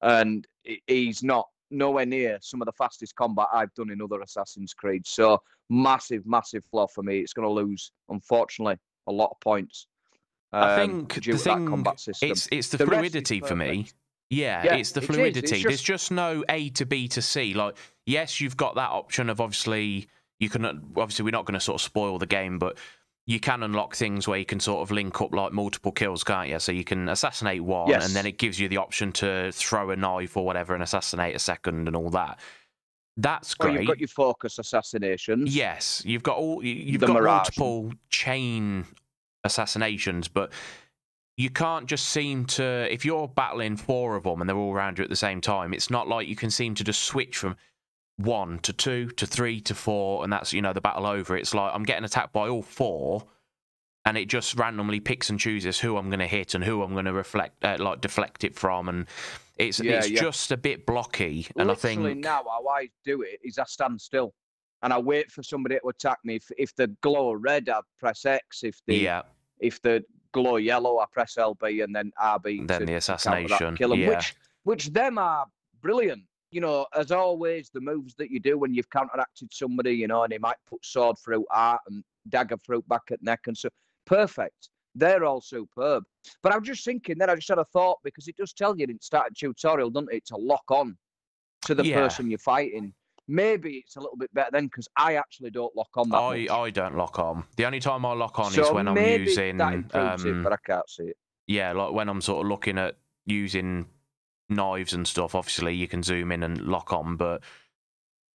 and 0.02 0.46
he's 0.86 1.22
not 1.22 1.46
nowhere 1.70 2.06
near 2.06 2.38
some 2.40 2.62
of 2.62 2.66
the 2.66 2.72
fastest 2.72 3.14
combat 3.14 3.46
I've 3.52 3.72
done 3.74 3.90
in 3.90 4.00
other 4.00 4.20
Assassin's 4.20 4.72
Creed. 4.72 5.06
So 5.06 5.38
massive, 5.68 6.24
massive 6.26 6.64
flaw 6.64 6.86
for 6.86 7.02
me. 7.02 7.18
It's 7.18 7.32
going 7.32 7.46
to 7.46 7.52
lose, 7.52 7.92
unfortunately, 8.08 8.76
a 9.06 9.12
lot 9.12 9.30
of 9.30 9.40
points. 9.40 9.86
I 10.52 10.80
um, 10.80 11.06
think 11.06 11.22
due 11.22 11.32
the 11.32 11.38
to 11.38 11.44
that 11.44 11.56
thing 11.58 11.66
combat 11.68 12.00
system. 12.00 12.30
it's 12.30 12.48
it's 12.50 12.68
the, 12.68 12.78
The 12.78 12.86
fluidity 12.86 13.40
for 13.40 13.54
me. 13.54 13.88
Yeah, 14.30 14.62
Yeah, 14.64 14.74
it's 14.76 14.92
the 14.92 15.00
it 15.00 15.04
is. 15.04 15.08
It's 15.10 15.16
fluidity. 15.16 15.62
There's 15.62 15.76
just- 15.76 15.84
just 15.84 16.10
no 16.10 16.44
A 16.48 16.68
to 16.70 16.84
B 16.86 17.08
to 17.08 17.22
C. 17.22 17.54
Like, 17.54 17.76
yes, 18.06 18.40
you've 18.40 18.56
got 18.56 18.74
that 18.74 18.90
option 18.90 19.30
of 19.30 19.40
obviously 19.40 20.08
you 20.40 20.48
can 20.48 20.64
obviously 20.96 21.24
we're 21.24 21.30
not 21.30 21.46
going 21.46 21.54
to 21.58 21.60
sort 21.60 21.80
of 21.80 21.84
spoil 21.84 22.18
the 22.18 22.26
game, 22.26 22.58
but 22.58 22.78
you 23.26 23.40
can 23.40 23.62
unlock 23.62 23.94
things 23.96 24.28
where 24.28 24.38
you 24.38 24.44
can 24.44 24.60
sort 24.60 24.82
of 24.82 24.90
link 24.90 25.20
up 25.20 25.34
like 25.34 25.52
multiple 25.52 25.92
kills, 25.92 26.22
can't 26.24 26.48
you? 26.48 26.58
So 26.58 26.72
you 26.72 26.84
can 26.84 27.08
assassinate 27.08 27.62
one, 27.62 27.92
and 27.92 28.14
then 28.14 28.24
it 28.26 28.38
gives 28.38 28.58
you 28.60 28.68
the 28.68 28.76
option 28.78 29.12
to 29.14 29.50
throw 29.52 29.90
a 29.90 29.96
knife 29.96 30.36
or 30.36 30.44
whatever 30.46 30.74
and 30.74 30.82
assassinate 30.82 31.34
a 31.34 31.38
second 31.38 31.88
and 31.88 31.96
all 31.96 32.10
that. 32.10 32.38
That's 33.16 33.58
Well, 33.58 33.70
great. 33.70 33.80
you've 33.80 33.88
got 33.88 33.98
your 33.98 34.08
focus 34.08 34.58
assassinations. 34.60 35.54
Yes, 35.54 36.02
you've 36.06 36.22
got 36.22 36.36
all 36.36 36.64
you- 36.64 36.72
you've 36.74 37.00
The 37.00 37.08
got 37.08 37.14
Mirage. 37.16 37.58
multiple 37.58 37.92
chain 38.10 38.86
assassinations, 39.44 40.28
but 40.28 40.52
you 41.38 41.50
can't 41.50 41.86
just 41.86 42.06
seem 42.06 42.44
to 42.44 42.92
if 42.92 43.04
you're 43.04 43.28
battling 43.28 43.76
four 43.76 44.16
of 44.16 44.24
them 44.24 44.40
and 44.40 44.50
they're 44.50 44.56
all 44.56 44.74
around 44.74 44.98
you 44.98 45.04
at 45.04 45.08
the 45.08 45.16
same 45.16 45.40
time. 45.40 45.72
It's 45.72 45.88
not 45.88 46.08
like 46.08 46.26
you 46.26 46.34
can 46.34 46.50
seem 46.50 46.74
to 46.74 46.84
just 46.84 47.04
switch 47.04 47.38
from 47.38 47.56
one 48.16 48.58
to 48.58 48.72
two 48.72 49.10
to 49.10 49.24
three 49.24 49.60
to 49.60 49.74
four, 49.74 50.24
and 50.24 50.32
that's 50.32 50.52
you 50.52 50.60
know 50.60 50.72
the 50.72 50.80
battle 50.80 51.06
over. 51.06 51.36
It's 51.36 51.54
like 51.54 51.72
I'm 51.72 51.84
getting 51.84 52.04
attacked 52.04 52.32
by 52.32 52.48
all 52.48 52.62
four, 52.62 53.24
and 54.04 54.18
it 54.18 54.26
just 54.26 54.58
randomly 54.58 54.98
picks 54.98 55.30
and 55.30 55.38
chooses 55.38 55.78
who 55.78 55.96
I'm 55.96 56.08
going 56.08 56.18
to 56.18 56.26
hit 56.26 56.54
and 56.56 56.64
who 56.64 56.82
I'm 56.82 56.92
going 56.92 57.04
to 57.04 57.12
reflect 57.12 57.64
uh, 57.64 57.76
like 57.78 58.00
deflect 58.00 58.42
it 58.42 58.56
from, 58.56 58.88
and 58.88 59.06
it's 59.56 59.78
Yeah, 59.78 59.98
it's 59.98 60.10
yeah. 60.10 60.20
just 60.20 60.50
a 60.50 60.56
bit 60.56 60.86
blocky. 60.86 61.46
And 61.56 61.68
Literally 61.68 61.96
I 61.96 62.06
think 62.14 62.18
now, 62.18 62.42
how 62.44 62.66
I 62.68 62.90
do 63.04 63.22
it 63.22 63.38
is 63.44 63.58
I 63.58 63.64
stand 63.64 64.00
still 64.00 64.34
and 64.82 64.92
I 64.92 64.98
wait 64.98 65.30
for 65.30 65.44
somebody 65.44 65.78
to 65.80 65.86
attack 65.86 66.18
me. 66.24 66.36
If, 66.36 66.50
if 66.58 66.74
the 66.74 66.88
glow 67.00 67.32
red, 67.32 67.68
I 67.68 67.80
press 67.96 68.24
X. 68.24 68.64
If 68.64 68.80
the 68.86 68.96
yeah, 68.96 69.22
if 69.60 69.80
the 69.82 70.04
glow 70.42 70.56
yellow, 70.56 70.98
I 70.98 71.04
press 71.12 71.34
LB 71.36 71.82
and 71.84 71.94
then 71.94 72.12
RB. 72.20 72.66
then 72.66 72.86
the 72.86 72.94
assassination. 72.94 73.76
kill 73.76 73.92
'em, 73.92 74.00
yeah. 74.00 74.08
Which 74.10 74.34
which 74.64 74.86
them 74.92 75.18
are 75.18 75.46
brilliant. 75.80 76.22
You 76.50 76.60
know, 76.62 76.86
as 76.94 77.12
always, 77.12 77.70
the 77.70 77.80
moves 77.80 78.14
that 78.16 78.30
you 78.30 78.40
do 78.40 78.58
when 78.58 78.72
you've 78.74 78.88
counteracted 78.90 79.52
somebody, 79.52 79.92
you 79.92 80.08
know, 80.08 80.22
and 80.24 80.32
he 80.32 80.38
might 80.38 80.56
put 80.66 80.84
sword 80.84 81.16
through 81.18 81.44
art 81.50 81.80
and 81.88 82.02
dagger 82.30 82.56
through 82.56 82.82
back 82.88 83.02
at 83.10 83.22
neck 83.22 83.40
and 83.46 83.56
so 83.56 83.68
perfect. 84.06 84.70
They're 84.94 85.24
all 85.24 85.40
superb. 85.40 86.04
But 86.42 86.54
I'm 86.54 86.64
just 86.64 86.84
thinking 86.84 87.18
then 87.18 87.30
I 87.30 87.34
just 87.36 87.48
had 87.48 87.58
a 87.58 87.64
thought 87.66 87.98
because 88.02 88.26
it 88.28 88.36
does 88.36 88.52
tell 88.52 88.76
you 88.76 88.86
in 88.88 88.98
starting 89.00 89.34
tutorial, 89.38 89.90
doesn't 89.90 90.12
it, 90.12 90.24
to 90.26 90.36
lock 90.36 90.64
on 90.70 90.96
to 91.66 91.74
the 91.74 91.84
Yeah. 91.84 92.00
person 92.00 92.30
you're 92.30 92.38
fighting. 92.38 92.94
Maybe 93.28 93.82
it's 93.84 93.96
a 93.96 94.00
little 94.00 94.16
bit 94.16 94.32
better 94.32 94.50
then 94.52 94.66
because 94.66 94.88
I 94.96 95.16
actually 95.16 95.50
don't 95.50 95.74
lock 95.76 95.90
on 95.96 96.08
that 96.08 96.16
I, 96.16 96.40
much. 96.40 96.50
I 96.50 96.70
don't 96.70 96.96
lock 96.96 97.18
on. 97.18 97.44
The 97.56 97.66
only 97.66 97.80
time 97.80 98.06
I 98.06 98.14
lock 98.14 98.38
on 98.38 98.46
is 98.46 98.54
so 98.54 98.72
when 98.72 98.88
I'm 98.88 98.96
using 98.96 99.58
that 99.58 99.74
improves 99.74 100.24
it, 100.24 100.32
um, 100.32 100.42
but 100.42 100.52
I 100.52 100.56
can't 100.64 100.88
see 100.88 101.04
it. 101.04 101.16
yeah, 101.46 101.72
like 101.72 101.92
when 101.92 102.08
I'm 102.08 102.22
sort 102.22 102.44
of 102.44 102.50
looking 102.50 102.78
at 102.78 102.96
using 103.26 103.86
knives 104.48 104.92
and 104.92 105.06
stuff. 105.06 105.34
Obviously, 105.34 105.74
you 105.74 105.88
can 105.88 106.02
zoom 106.02 106.32
in 106.32 106.42
and 106.42 106.60
lock 106.62 106.92
on, 106.92 107.16
but 107.16 107.42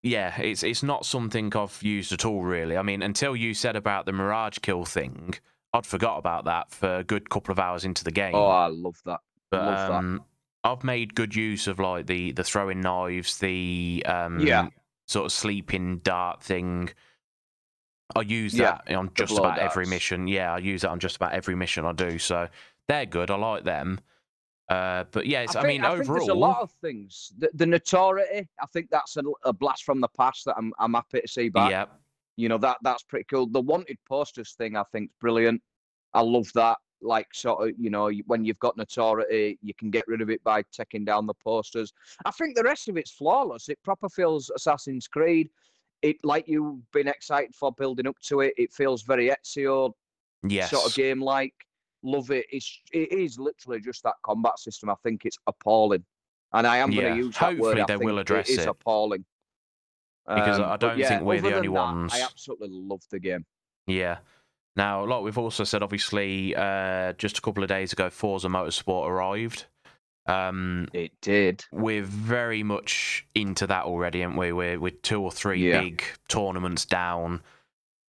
yeah, 0.01 0.39
it's 0.39 0.63
it's 0.63 0.84
not 0.84 1.06
something 1.06 1.56
I've 1.56 1.82
used 1.82 2.12
at 2.12 2.25
all 2.25 2.44
really. 2.44 2.77
I 2.77 2.82
mean, 2.82 3.01
until 3.01 3.36
you 3.36 3.53
said 3.53 3.75
about 3.75 4.06
the 4.06 4.13
mirage 4.13 4.60
kill 4.60 4.86
thing, 4.86 5.36
I'd 5.74 5.86
forgot 5.86 6.17
about 6.17 6.46
that 6.46 6.72
for 6.72 6.98
a 6.98 7.03
good 7.03 7.29
couple 7.29 7.51
of 7.51 7.60
hours 7.60 7.86
into 7.86 8.03
the 8.03 8.12
game. 8.12 8.36
Oh, 8.36 8.48
I 8.48 8.67
love 8.67 8.98
that. 9.06 9.22
but 9.50 9.65
love 9.65 9.89
that. 9.89 9.98
um, 9.98 10.25
I've 10.63 10.84
made 10.84 11.15
good 11.15 11.36
use 11.36 11.67
of 11.67 11.79
like 11.79 12.08
the 12.08 12.32
the 12.34 12.44
throwing 12.44 12.82
knives, 12.82 13.38
the 13.38 14.03
um, 14.06 14.39
Yeah. 14.39 14.67
Sort 15.07 15.25
of 15.25 15.31
sleeping 15.31 16.00
dart 16.00 16.41
thing. 16.43 16.89
I 18.15 18.22
use 18.22 18.53
Yeah, 18.53 18.79
that 18.86 18.95
on 18.95 19.12
just 19.15 19.31
blow 19.31 19.43
about 19.43 19.60
every 19.60 19.86
mission. 19.86 20.27
Yeah, 20.27 20.53
I 20.53 20.60
use 20.60 20.81
that 20.81 20.89
on 20.89 21.00
just 21.00 21.15
about 21.15 21.33
every 21.33 21.55
mission 21.55 21.86
I 21.86 21.93
do. 21.93 22.19
So 22.19 22.48
they're 22.88 23.05
good. 23.05 23.31
I 23.31 23.36
like 23.36 23.63
them. 23.63 24.00
Uh, 24.69 25.03
but 25.12 25.25
yeah, 25.25 25.41
it's, 25.41 25.55
I, 25.55 25.62
think, 25.62 25.81
mean, 25.81 25.86
I 25.86 25.95
think 25.95 26.07
there's 26.07 26.29
a 26.29 26.33
lot 26.33 26.62
of 26.62 26.72
things. 26.81 27.33
The, 27.38 27.50
the 27.53 27.65
notoriety, 27.65 28.48
I 28.62 28.65
think 28.67 28.89
that's 28.89 29.17
a, 29.17 29.24
a 29.43 29.51
blast 29.53 29.83
from 29.83 30.00
the 30.00 30.07
past 30.17 30.45
that 30.45 30.55
I'm 30.57 30.74
I'm 30.79 30.93
happy 30.93 31.22
to 31.22 31.27
see 31.27 31.50
back. 31.50 31.69
yeah, 31.69 31.86
You 32.38 32.50
know 32.50 32.57
that 32.60 32.77
that's 32.81 33.03
pretty 33.03 33.25
cool. 33.25 33.48
The 33.48 33.62
wanted 33.62 33.98
posters 34.07 34.53
thing, 34.53 34.75
I 34.77 34.83
think, 34.91 35.10
is 35.10 35.15
brilliant. 35.19 35.62
I 36.13 36.22
love 36.22 36.50
that. 36.55 36.77
Like 37.03 37.33
sort 37.33 37.67
of, 37.69 37.75
you 37.77 37.89
know, 37.89 38.10
when 38.27 38.45
you've 38.45 38.60
got 38.60 38.77
notoriety, 38.77 39.60
you 39.62 39.74
can 39.74 39.91
get 39.91 40.07
rid 40.07 40.22
of 40.22 40.29
it 40.29 40.43
by 40.43 40.63
taking 40.72 41.03
down 41.03 41.27
the 41.27 41.33
posters. 41.33 41.91
I 42.25 42.31
think 42.31 42.55
the 42.55 42.63
rest 42.63 42.88
of 42.88 42.98
it's 42.98 43.12
flawless. 43.12 43.69
It 43.69 43.77
proper 43.83 44.10
feels 44.10 44.50
Assassin's 44.55 45.07
Creed. 45.07 45.50
It 46.01 46.17
like 46.24 46.48
you've 46.48 46.89
been 46.91 47.07
excited 47.07 47.53
for 47.53 47.72
building 47.74 48.07
up 48.07 48.17
to 48.24 48.41
it. 48.41 48.53
It 48.57 48.74
feels 48.74 49.03
very 49.03 49.29
Ezio 49.29 49.91
yes, 50.48 50.72
sort 50.72 50.88
of 50.88 50.93
game 50.93 51.22
like. 51.22 51.53
Love 52.05 52.31
it. 52.31 52.45
It's 52.51 52.81
it 52.91 53.12
is 53.13 53.39
literally 53.39 53.79
just 53.79 54.03
that 54.03 54.15
combat 54.25 54.60
system. 54.60 54.89
I 54.89 54.95
think 55.03 55.25
it's 55.25 55.38
appalling, 55.48 56.03
and 56.51 56.67
I 56.67 56.77
am 56.77 56.91
Yeah, 56.91 57.01
going 57.03 57.13
to 57.13 57.25
use 57.25 57.38
that 57.38 57.57
word. 57.57 57.77
hopefully 57.77 57.81
I 57.81 57.86
they 57.86 58.05
will 58.05 58.19
address 58.19 58.50
it. 58.50 58.60
Is 58.60 58.65
appalling. 58.65 59.24
Because 60.25 60.60
I 60.60 60.63
Um, 60.63 60.69
but 60.69 60.79
don't 60.79 60.98
yeah, 60.98 61.10
think 61.10 61.24
we're 61.24 61.41
the 61.41 61.53
only 61.55 61.67
that, 61.67 61.74
ones. 61.74 62.12
I 62.13 62.22
absolutely 62.22 62.69
love 62.72 63.01
the 63.10 63.19
game. 63.19 63.45
Yeah. 63.88 64.17
Now, 64.75 65.06
like 65.06 65.22
we've 65.22 65.38
also 65.38 65.63
said, 65.63 65.84
obviously, 65.84 66.56
uh, 66.56 67.13
just 67.13 67.38
a 67.38 67.42
couple 67.42 67.62
of 67.63 67.70
days 67.70 67.94
ago, 67.94 68.10
Forza 68.10 68.48
Motorsport 68.48 69.08
arrived. 69.08 69.65
Um, 70.25 70.88
It 70.94 71.12
did. 71.22 71.65
we're 71.72 72.01
very 72.03 72.63
much 72.63 73.25
into 73.36 73.68
that 73.68 73.84
already, 73.86 74.24
aren't 74.24 74.38
we? 74.38 74.51
We're 74.51 74.80
with 74.80 75.01
two 75.01 75.22
or 75.22 75.32
three 75.32 75.70
Yeah. 75.70 75.82
big 75.82 76.03
tournaments 76.27 76.86
down. 76.86 77.42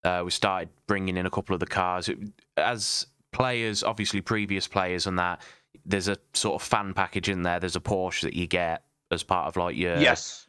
Uh, 0.04 0.22
we 0.24 0.30
started 0.30 0.68
bringing 0.86 1.16
in 1.16 1.26
a 1.26 1.30
couple 1.30 1.54
of 1.54 1.60
the 1.60 1.66
cars 1.66 2.08
It- 2.08 2.18
as 2.56 3.06
players, 3.32 3.82
obviously 3.82 4.20
previous 4.20 4.68
players, 4.68 5.06
and 5.06 5.18
that. 5.18 5.42
There's 5.84 6.08
a 6.08 6.16
sort 6.32 6.54
of 6.62 6.66
fan 6.66 6.94
package 6.94 7.28
in 7.28 7.42
there. 7.42 7.58
There's 7.60 7.76
a 7.76 7.80
Porsche 7.80 8.22
that 8.22 8.32
you 8.34 8.46
get 8.46 8.84
as 9.10 9.22
part 9.22 9.48
of 9.48 9.56
like 9.56 9.76
your 9.76 9.96
yes. 9.98 10.48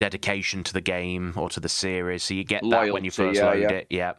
dedication 0.00 0.64
to 0.64 0.72
the 0.72 0.80
game 0.80 1.34
or 1.36 1.48
to 1.50 1.60
the 1.60 1.68
series. 1.68 2.24
So 2.24 2.34
you 2.34 2.42
get 2.42 2.62
that 2.68 2.92
when 2.92 3.04
you 3.04 3.10
first 3.12 3.38
yeah, 3.38 3.46
load 3.46 3.60
yeah. 3.60 3.70
it. 3.70 3.86
Yeah. 3.90 4.12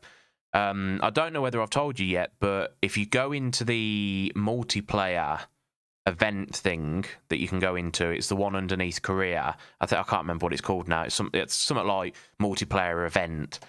Um, 0.53 0.99
I 1.01 1.09
don't 1.09 1.33
know 1.33 1.41
whether 1.41 1.61
I've 1.61 1.69
told 1.69 1.99
you 1.99 2.05
yet, 2.05 2.33
but 2.39 2.75
if 2.81 2.97
you 2.97 3.05
go 3.05 3.31
into 3.31 3.63
the 3.63 4.31
multiplayer 4.35 5.39
event 6.05 6.55
thing 6.55 7.05
that 7.29 7.37
you 7.39 7.47
can 7.47 7.59
go 7.59 7.75
into, 7.75 8.07
it's 8.09 8.27
the 8.27 8.35
one 8.35 8.55
underneath 8.55 9.01
career. 9.01 9.55
I 9.81 9.85
think 9.85 9.99
I 9.99 10.03
can't 10.03 10.23
remember 10.23 10.45
what 10.45 10.53
it's 10.53 10.61
called 10.61 10.87
now. 10.87 11.03
It's 11.03 11.15
some 11.15 11.29
it's 11.33 11.55
something 11.55 11.87
like 11.87 12.15
multiplayer 12.41 13.05
event. 13.07 13.59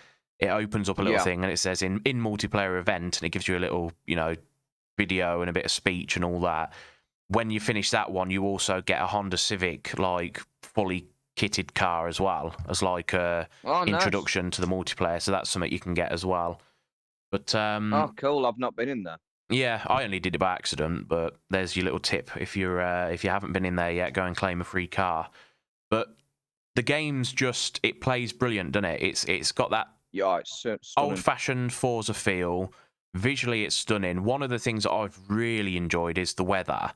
It 0.40 0.48
opens 0.48 0.88
up 0.88 0.98
a 0.98 1.02
little 1.02 1.18
Yeah. 1.18 1.24
thing 1.24 1.42
and 1.42 1.52
it 1.52 1.58
says 1.58 1.80
in 1.80 2.00
in 2.04 2.20
multiplayer 2.20 2.78
event, 2.78 3.18
and 3.18 3.26
it 3.26 3.30
gives 3.30 3.48
you 3.48 3.56
a 3.56 3.60
little 3.60 3.92
you 4.06 4.16
know 4.16 4.34
video 4.98 5.40
and 5.40 5.48
a 5.50 5.52
bit 5.52 5.64
of 5.64 5.70
speech 5.70 6.16
and 6.16 6.24
all 6.24 6.40
that. 6.40 6.72
When 7.28 7.50
you 7.50 7.60
finish 7.60 7.90
that 7.90 8.10
one, 8.12 8.30
you 8.30 8.44
also 8.44 8.82
get 8.82 9.00
a 9.00 9.06
Honda 9.06 9.38
Civic 9.38 9.98
like 9.98 10.42
fully 10.62 11.06
kitted 11.36 11.74
car 11.74 12.06
as 12.08 12.20
well 12.20 12.54
as 12.68 12.82
like 12.82 13.12
a 13.14 13.48
Oh, 13.64 13.84
nice. 13.84 13.88
introduction 13.88 14.50
to 14.52 14.60
the 14.60 14.66
multiplayer. 14.66 15.20
So 15.22 15.30
that's 15.32 15.48
something 15.48 15.72
you 15.72 15.80
can 15.80 15.94
get 15.94 16.12
as 16.12 16.24
well. 16.26 16.60
But 17.34 17.52
um, 17.56 17.92
Oh, 17.92 18.12
cool. 18.16 18.46
I've 18.46 18.58
not 18.60 18.76
been 18.76 18.88
in 18.88 19.02
there. 19.02 19.16
yeah, 19.50 19.82
I 19.88 20.04
only 20.04 20.20
did 20.20 20.36
it 20.36 20.38
by 20.38 20.52
accident, 20.52 21.08
but 21.08 21.36
there's 21.50 21.74
your 21.74 21.82
little 21.82 21.98
tip. 21.98 22.30
If 22.36 22.56
you're 22.56 22.80
uh, 22.80 23.08
if 23.08 23.24
you 23.24 23.30
haven't 23.30 23.52
been 23.52 23.64
in 23.64 23.74
there 23.74 23.90
yet, 23.90 24.12
go 24.12 24.22
and 24.24 24.36
claim 24.36 24.60
a 24.60 24.64
free 24.64 24.86
car. 24.86 25.28
But 25.90 26.14
the 26.76 26.82
game's 26.82 27.32
just 27.32 27.80
it 27.82 28.00
plays 28.00 28.32
brilliant, 28.32 28.70
doesn't 28.70 28.84
it? 28.84 29.02
It's 29.02 29.24
it's 29.24 29.50
got 29.50 29.70
that 29.70 29.88
Yeah, 30.12 30.36
it's 30.38 30.64
old 30.96 31.18
fashioned 31.18 31.72
Forza 31.72 32.14
feel. 32.14 32.72
Visually, 33.16 33.64
it's 33.64 33.74
stunning. 33.74 34.22
One 34.22 34.40
of 34.42 34.50
the 34.50 34.60
things 34.60 34.84
that 34.84 34.92
I've 34.92 35.18
really 35.28 35.76
enjoyed 35.76 36.18
is 36.18 36.34
the 36.34 36.44
weather. 36.44 36.92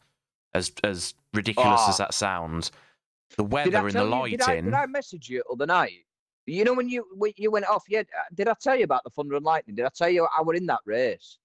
As 0.55 0.71
as 0.85 1.15
ridiculous 1.35 1.81
as 1.89 1.99
Ah. 2.01 2.05
that 2.05 2.15
sounds, 2.15 2.71
the 3.37 3.43
weather 3.43 3.77
and 3.79 3.89
the 3.89 3.93
tell 3.93 4.29
you- 4.29 4.37
did 4.37 4.43
I, 4.43 4.47
lighting. 4.47 4.65
did 4.67 4.75
I 4.75 4.87
message 4.87 5.29
you 5.29 5.43
the 5.49 5.53
other 5.55 5.67
night? 5.67 6.05
You 6.49 6.65
know 6.65 6.75
when 6.75 6.89
you 6.89 7.05
when 7.15 7.33
you 7.37 7.51
went 7.51 7.67
off, 7.67 7.85
yeah. 7.89 8.01
uh, 8.01 8.23
Did 8.35 8.49
I 8.49 8.55
tell 8.61 8.77
you 8.77 8.85
about 8.85 9.05
the 9.05 9.11
thunder 9.11 9.37
and 9.37 9.45
lightning? 9.45 9.77
Did 9.77 9.85
I 9.85 9.91
tell 9.95 10.09
you 10.09 10.27
I 10.37 10.43
were 10.43 10.55
in 10.55 10.67
that 10.67 10.81
race? 10.85 11.39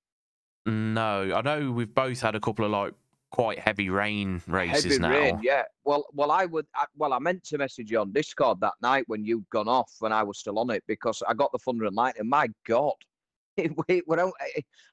No, 0.66 1.34
I 1.36 1.42
know 1.42 1.72
we've 1.72 1.94
both 1.94 2.22
had 2.22 2.36
a 2.36 2.40
couple 2.40 2.66
of 2.66 2.72
like 2.72 2.94
quite 3.34 3.58
heavy 3.58 3.90
rain 3.90 4.40
races 4.48 4.84
Heavy 4.84 5.00
now. 5.00 5.10
rain, 5.10 5.40
yeah. 5.42 5.64
Well, 5.84 6.06
well, 6.14 6.32
I 6.32 6.46
would. 6.46 6.68
I, 6.76 6.86
well, 6.96 7.14
I 7.14 7.20
meant 7.20 7.44
to 7.46 7.58
message 7.58 7.92
you 7.92 8.00
on 8.00 8.14
Discord 8.14 8.62
that 8.62 8.76
night 8.82 9.04
when 9.08 9.26
you'd 9.26 9.50
gone 9.50 9.68
off, 9.68 9.92
and 10.04 10.14
I 10.14 10.24
was 10.24 10.38
still 10.38 10.60
on 10.60 10.70
it, 10.70 10.84
because 10.88 11.22
I 11.28 11.34
got 11.34 11.52
the 11.52 11.58
thunder 11.58 11.86
and 11.86 11.96
lightning. 11.96 12.30
My 12.30 12.48
God, 12.66 12.94
it, 13.58 13.72
it, 13.90 14.08
when 14.08 14.20
I, 14.20 14.32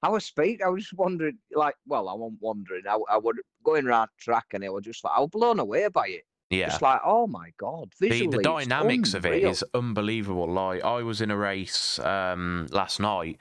I 0.02 0.08
was 0.08 0.24
speak, 0.24 0.62
I 0.64 0.68
was 0.68 0.84
just 0.84 0.94
wondering, 0.94 1.38
like, 1.54 1.74
well, 1.86 2.08
I 2.08 2.14
wasn't 2.14 2.40
wondering. 2.40 2.82
I, 2.88 2.98
I 3.10 3.18
was 3.18 3.36
going 3.62 3.86
around 3.86 4.08
track, 4.18 4.46
and 4.54 4.64
I 4.64 4.70
was 4.70 4.84
just 4.84 5.04
like, 5.04 5.12
I 5.16 5.20
was 5.20 5.30
blown 5.30 5.60
away 5.60 5.86
by 5.88 6.08
it. 6.08 6.24
Yeah. 6.50 6.66
Just 6.66 6.82
like, 6.82 7.00
oh 7.04 7.28
my 7.28 7.52
God, 7.58 7.92
the, 8.00 8.08
the 8.08 8.24
it's 8.24 8.38
dynamics 8.38 9.14
of 9.14 9.24
it 9.24 9.44
is 9.44 9.64
unbelievable. 9.72 10.50
Like 10.50 10.84
I 10.84 11.02
was 11.02 11.20
in 11.20 11.30
a 11.30 11.36
race 11.36 12.00
um, 12.00 12.66
last 12.72 12.98
night, 12.98 13.38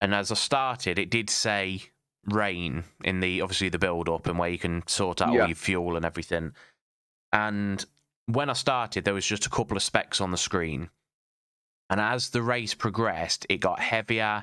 and 0.00 0.12
as 0.12 0.32
I 0.32 0.34
started, 0.34 0.98
it 0.98 1.08
did 1.08 1.30
say 1.30 1.82
rain 2.26 2.82
in 3.04 3.20
the 3.20 3.40
obviously 3.40 3.68
the 3.68 3.78
build 3.78 4.08
up 4.08 4.26
and 4.26 4.38
where 4.38 4.48
you 4.48 4.58
can 4.58 4.82
sort 4.88 5.22
out 5.22 5.32
Yeah. 5.32 5.42
all 5.42 5.48
your 5.48 5.54
fuel 5.56 5.96
and 5.96 6.04
everything. 6.04 6.52
And 7.32 7.84
when 8.26 8.50
I 8.50 8.54
started, 8.54 9.04
there 9.04 9.14
was 9.14 9.26
just 9.26 9.46
a 9.46 9.50
couple 9.50 9.76
of 9.76 9.82
specks 9.82 10.20
on 10.20 10.32
the 10.32 10.36
screen, 10.36 10.90
and 11.90 12.00
as 12.00 12.30
the 12.30 12.42
race 12.42 12.74
progressed, 12.74 13.46
it 13.48 13.58
got 13.58 13.78
heavier. 13.78 14.42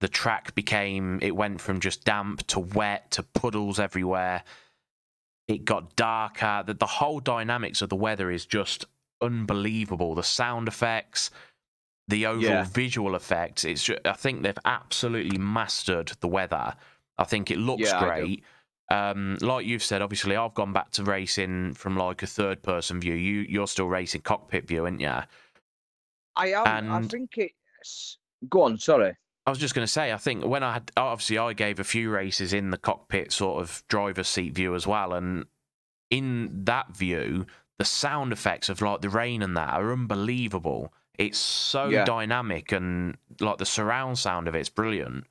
The 0.00 0.08
track 0.08 0.54
became 0.54 1.18
it 1.20 1.34
went 1.34 1.60
from 1.60 1.80
just 1.80 2.04
damp 2.04 2.46
to 2.46 2.60
wet 2.60 3.10
to 3.12 3.24
puddles 3.24 3.80
everywhere 3.80 4.44
it 5.50 5.64
got 5.64 5.96
darker. 5.96 6.62
The, 6.66 6.74
the 6.74 6.86
whole 6.86 7.20
dynamics 7.20 7.82
of 7.82 7.88
the 7.88 7.96
weather 7.96 8.30
is 8.30 8.46
just 8.46 8.84
unbelievable. 9.20 10.14
The 10.14 10.22
sound 10.22 10.68
effects, 10.68 11.30
the 12.08 12.26
overall 12.26 12.42
Yeah. 12.42 12.64
visual 12.64 13.14
effects. 13.14 13.64
It's 13.64 13.84
ju- 13.84 13.98
I 14.04 14.12
think 14.12 14.42
they've 14.42 14.58
absolutely 14.64 15.38
mastered 15.38 16.12
the 16.20 16.28
weather. 16.28 16.74
I 17.18 17.24
think 17.24 17.50
it 17.50 17.58
looks 17.58 17.82
Yeah, 17.82 18.00
great. 18.04 18.44
Um, 18.90 19.36
like 19.40 19.66
you've 19.66 19.84
said, 19.84 20.02
obviously, 20.02 20.34
I've 20.36 20.54
gone 20.54 20.72
back 20.72 20.90
to 20.92 21.04
racing 21.04 21.74
from 21.74 21.96
like 21.96 22.22
a 22.22 22.26
third 22.26 22.62
person 22.62 23.00
view. 23.00 23.14
You 23.14 23.40
you're 23.48 23.68
still 23.68 23.86
racing 23.86 24.22
cockpit 24.22 24.66
view, 24.66 24.84
aren't 24.84 25.00
you? 25.00 25.14
I 26.36 26.46
am. 26.52 26.90
I 26.92 27.02
think 27.02 27.36
it's. 27.36 28.18
Go 28.48 28.62
on. 28.62 28.78
Sorry. 28.78 29.16
I 29.50 29.52
was 29.52 29.58
just 29.58 29.74
going 29.74 29.84
to 29.84 29.92
say, 29.92 30.12
I 30.12 30.16
think 30.16 30.44
when 30.46 30.62
I 30.62 30.74
had 30.74 30.92
obviously 30.96 31.36
I 31.36 31.54
gave 31.54 31.80
a 31.80 31.84
few 31.84 32.08
races 32.08 32.52
in 32.52 32.70
the 32.70 32.78
cockpit 32.78 33.32
sort 33.32 33.60
of 33.60 33.82
driver's 33.88 34.28
seat 34.28 34.54
view 34.54 34.76
as 34.76 34.86
well, 34.86 35.12
and 35.12 35.46
in 36.08 36.64
that 36.66 36.96
view, 36.96 37.46
the 37.76 37.84
sound 37.84 38.32
effects 38.32 38.68
of 38.68 38.80
like 38.80 39.00
the 39.00 39.08
rain 39.08 39.42
and 39.42 39.56
that 39.56 39.70
are 39.74 39.92
unbelievable. 39.92 40.92
It's 41.18 41.36
so 41.36 41.88
Yeah. 41.88 42.04
dynamic 42.04 42.70
and 42.70 43.16
like 43.40 43.58
the 43.58 43.66
surround 43.66 44.20
sound 44.20 44.46
of 44.46 44.54
it's 44.54 44.68
brilliant. 44.68 45.24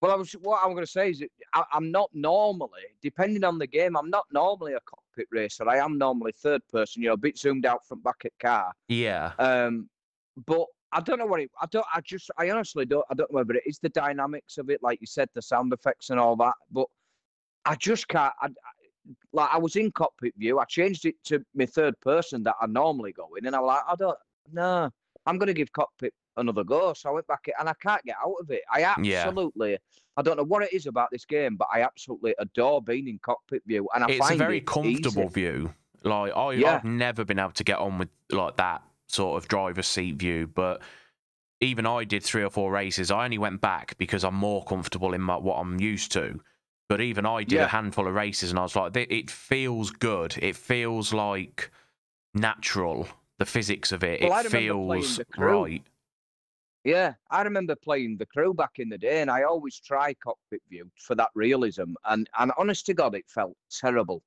Well, 0.00 0.12
I 0.12 0.14
was 0.14 0.32
what 0.32 0.60
I'm 0.64 0.72
going 0.72 0.84
to 0.86 0.90
say 0.90 1.10
is 1.10 1.18
that 1.18 1.28
I, 1.52 1.64
I'm 1.72 1.90
not 1.90 2.08
normally, 2.14 2.82
depending 3.02 3.44
on 3.44 3.58
the 3.58 3.66
game, 3.66 3.94
I'm 3.94 4.08
not 4.08 4.24
normally 4.32 4.72
a 4.72 4.80
cockpit 4.86 5.26
racer. 5.30 5.68
I 5.68 5.76
am 5.84 5.98
normally 5.98 6.32
third 6.32 6.62
person, 6.72 7.02
you 7.02 7.08
know, 7.08 7.14
a 7.14 7.18
bit 7.18 7.36
zoomed 7.36 7.66
out 7.66 7.86
from 7.86 8.00
back 8.00 8.22
at 8.24 8.32
car. 8.38 8.72
Yeah, 8.88 9.32
Um, 9.38 9.90
but 10.46 10.66
I 10.92 11.00
don't 11.00 11.18
know 11.18 11.26
what 11.26 11.40
it. 11.40 11.50
I 11.60 11.66
don't. 11.70 11.86
I 11.94 12.00
just. 12.00 12.30
I 12.38 12.50
honestly 12.50 12.86
don't. 12.86 13.04
I 13.10 13.14
don't 13.14 13.30
know 13.32 13.38
whether 13.38 13.54
it 13.54 13.64
is 13.66 13.78
the 13.78 13.88
dynamics 13.88 14.56
of 14.58 14.70
it, 14.70 14.82
like 14.82 15.00
you 15.00 15.06
said, 15.06 15.28
the 15.34 15.42
sound 15.42 15.72
effects 15.72 16.10
and 16.10 16.18
all 16.20 16.36
that. 16.36 16.54
But 16.70 16.86
I 17.64 17.74
just 17.74 18.08
can't. 18.08 18.32
I, 18.40 18.46
I- 18.46 18.50
like 19.32 19.48
I 19.52 19.58
was 19.58 19.76
in 19.76 19.92
cockpit 19.92 20.34
view. 20.36 20.58
I 20.58 20.64
changed 20.64 21.04
it 21.06 21.14
to 21.26 21.40
my 21.54 21.64
third 21.64 21.94
person 22.00 22.42
that 22.42 22.56
I 22.60 22.66
normally 22.66 23.12
go 23.12 23.28
in, 23.38 23.46
and 23.46 23.54
I'm 23.54 23.62
like, 23.62 23.82
I 23.88 23.94
don't. 23.94 24.18
No, 24.52 24.90
I'm 25.26 25.38
going 25.38 25.46
to 25.46 25.54
give 25.54 25.72
cockpit 25.72 26.12
another 26.36 26.64
go. 26.64 26.92
So 26.92 27.10
I 27.10 27.12
went 27.12 27.26
back, 27.28 27.46
and 27.58 27.68
I 27.68 27.72
can't 27.80 28.02
get 28.04 28.16
out 28.24 28.34
of 28.40 28.50
it. 28.50 28.62
I 28.72 28.82
absolutely. 28.82 29.72
Yeah. 29.72 29.76
I 30.16 30.22
don't 30.22 30.36
know 30.36 30.42
what 30.44 30.62
it 30.64 30.72
is 30.72 30.86
about 30.86 31.10
this 31.12 31.24
game, 31.24 31.54
but 31.56 31.68
I 31.72 31.82
absolutely 31.82 32.34
adore 32.40 32.82
being 32.82 33.06
in 33.06 33.18
cockpit 33.20 33.62
view, 33.66 33.88
and 33.94 34.02
I 34.02 34.08
it's 34.08 34.30
a 34.30 34.34
very 34.34 34.58
it 34.58 34.66
comfortable 34.66 35.24
easy. 35.24 35.28
view. 35.34 35.74
Like 36.02 36.32
I, 36.34 36.52
Yeah. 36.54 36.76
I've 36.76 36.84
never 36.84 37.24
been 37.24 37.38
able 37.38 37.52
to 37.52 37.64
get 37.64 37.78
on 37.78 37.98
with 37.98 38.08
like 38.32 38.56
that 38.56 38.82
sort 39.08 39.42
of 39.42 39.48
driver's 39.48 39.86
seat 39.86 40.16
view, 40.16 40.46
but 40.46 40.82
even 41.60 41.86
I 41.86 42.04
did 42.04 42.22
three 42.22 42.42
or 42.42 42.50
four 42.50 42.70
races. 42.70 43.10
I 43.10 43.24
only 43.24 43.38
went 43.38 43.60
back 43.60 43.96
because 43.98 44.24
I'm 44.24 44.34
more 44.34 44.64
comfortable 44.64 45.14
in 45.14 45.20
my, 45.22 45.36
what 45.36 45.56
I'm 45.56 45.80
used 45.80 46.12
to. 46.12 46.40
But 46.88 47.00
even 47.00 47.26
I 47.26 47.42
did 47.42 47.56
Yeah. 47.56 47.64
a 47.64 47.68
handful 47.68 48.06
of 48.06 48.14
races, 48.14 48.50
and 48.50 48.58
I 48.58 48.62
was 48.62 48.76
like, 48.76 48.94
it 48.96 49.30
feels 49.30 49.90
good. 49.90 50.36
It 50.40 50.54
feels 50.56 51.12
like 51.12 51.70
natural. 52.34 53.08
The 53.38 53.44
physics 53.46 53.92
of 53.92 54.02
it, 54.02 54.22
Well, 54.22 54.38
it 54.46 54.50
feels 54.50 55.20
right. 55.36 55.82
Yeah, 56.84 57.14
I 57.30 57.42
remember 57.42 57.74
playing 57.74 58.16
the 58.16 58.26
crew 58.26 58.54
back 58.54 58.78
in 58.78 58.88
the 58.88 58.96
day, 58.96 59.20
and 59.20 59.30
I 59.30 59.42
always 59.42 59.78
try 59.80 60.14
cockpit 60.14 60.62
view 60.70 60.90
for 60.96 61.14
that 61.16 61.30
realism. 61.34 61.94
And 62.04 62.30
and 62.38 62.52
honest 62.56 62.86
to 62.86 62.94
God, 62.94 63.14
it 63.14 63.24
felt 63.28 63.56
terrible. 63.70 64.22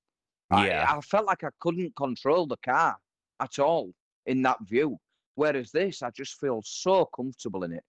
I- 0.51 0.67
Yeah. 0.67 0.85
I, 0.89 0.99
felt 1.01 1.25
like 1.25 1.43
I 1.43 1.49
couldn't 1.59 1.95
control 1.95 2.45
the 2.45 2.57
car 2.57 2.97
at 3.39 3.57
all 3.59 3.93
in 4.29 4.41
that 4.43 4.57
view. 4.61 4.97
Whereas 5.35 5.71
this, 5.71 6.01
I 6.01 6.11
just 6.11 6.39
feel 6.39 6.61
so 6.63 7.05
comfortable 7.15 7.63
in 7.63 7.73
it, 7.73 7.83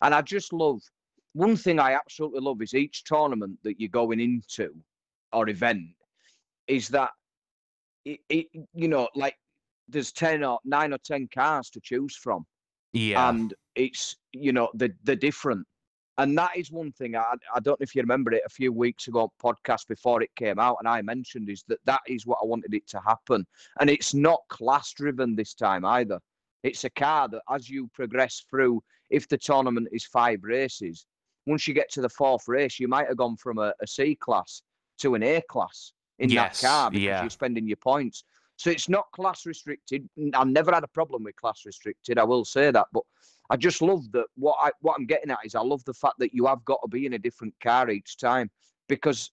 and 0.00 0.14
I 0.14 0.22
just 0.22 0.52
love. 0.52 0.80
One 1.32 1.56
thing 1.56 1.78
I 1.78 1.92
absolutely 1.92 2.40
love 2.40 2.60
is 2.62 2.74
each 2.74 3.04
tournament 3.04 3.58
that 3.62 3.78
you're 3.78 3.88
going 3.88 4.20
into, 4.20 4.70
or 5.32 5.48
event, 5.48 5.82
is 6.66 6.88
that 6.88 7.10
it, 8.04 8.20
it 8.28 8.46
you 8.74 8.88
know 8.88 9.08
like 9.14 9.36
there's 9.88 10.12
ten 10.12 10.44
or 10.44 10.58
nine 10.64 10.92
or 10.92 10.98
ten 10.98 11.28
cars 11.34 11.70
to 11.70 11.80
choose 11.82 12.16
from 12.16 12.46
Yeah, 12.92 13.28
and 13.28 13.54
it's 13.74 14.16
you 14.32 14.52
know 14.52 14.68
the 14.74 14.92
the 15.04 15.16
different 15.16 15.66
and 16.22 16.36
that 16.36 16.56
is 16.56 16.70
one 16.70 16.92
thing 16.92 17.16
I, 17.16 17.34
I 17.54 17.60
don't 17.60 17.80
know 17.80 17.84
if 17.84 17.94
you 17.94 18.02
remember 18.02 18.32
it 18.32 18.42
a 18.44 18.50
few 18.50 18.72
weeks 18.72 19.08
ago 19.08 19.32
podcast 19.42 19.88
before 19.88 20.22
it 20.22 20.30
came 20.36 20.58
out 20.58 20.76
and 20.78 20.88
i 20.88 21.00
mentioned 21.02 21.48
is 21.48 21.64
that 21.68 21.78
that 21.86 22.00
is 22.06 22.26
what 22.26 22.38
i 22.42 22.46
wanted 22.46 22.74
it 22.74 22.86
to 22.88 23.00
happen. 23.00 23.46
And 23.80 23.88
it's 23.88 24.14
not 24.14 24.40
class 24.48 24.92
driven 24.92 25.34
this 25.34 25.54
time 25.54 25.84
either. 25.84 26.18
It's 26.62 26.84
a 26.84 26.90
car 26.90 27.28
that 27.28 27.42
as 27.50 27.70
you 27.70 27.88
progress 27.94 28.44
through 28.50 28.82
if 29.08 29.28
the 29.28 29.38
tournament 29.38 29.88
is 29.92 30.04
five 30.04 30.40
races 30.42 31.06
once 31.46 31.66
you 31.66 31.74
get 31.74 31.90
to 31.92 32.02
the 32.02 32.08
fourth 32.08 32.46
race 32.46 32.78
you 32.78 32.88
might 32.88 33.08
have 33.08 33.16
gone 33.16 33.36
from 33.36 33.58
a, 33.58 33.72
a 33.80 33.86
c 33.86 34.14
class 34.14 34.62
to 34.98 35.14
an 35.14 35.22
a 35.22 35.40
class 35.48 35.92
in 36.18 36.28
Yes, 36.30 36.60
that 36.60 36.66
car 36.68 36.90
because 36.90 37.04
yeah. 37.04 37.22
you're 37.22 37.30
spending 37.30 37.66
your 37.66 37.78
points 37.78 38.24
so 38.60 38.68
it's 38.68 38.90
not 38.90 39.10
class 39.12 39.46
restricted. 39.46 40.06
I've 40.34 40.46
never 40.46 40.70
had 40.70 40.84
a 40.84 40.88
problem 40.88 41.24
with 41.24 41.34
class 41.36 41.62
restricted. 41.64 42.18
I 42.18 42.24
will 42.24 42.44
say 42.44 42.70
that, 42.70 42.88
but 42.92 43.04
I 43.48 43.56
just 43.56 43.80
love 43.80 44.12
that. 44.12 44.26
What 44.36 44.58
I 44.60 44.70
what 44.82 44.96
I'm 44.98 45.06
getting 45.06 45.30
at 45.30 45.38
is 45.46 45.54
I 45.54 45.62
love 45.62 45.82
the 45.86 45.94
fact 45.94 46.16
that 46.18 46.34
you 46.34 46.44
have 46.44 46.62
got 46.66 46.78
to 46.82 46.88
be 46.88 47.06
in 47.06 47.14
a 47.14 47.18
different 47.18 47.54
car 47.62 47.88
each 47.88 48.18
time 48.18 48.50
because 48.86 49.32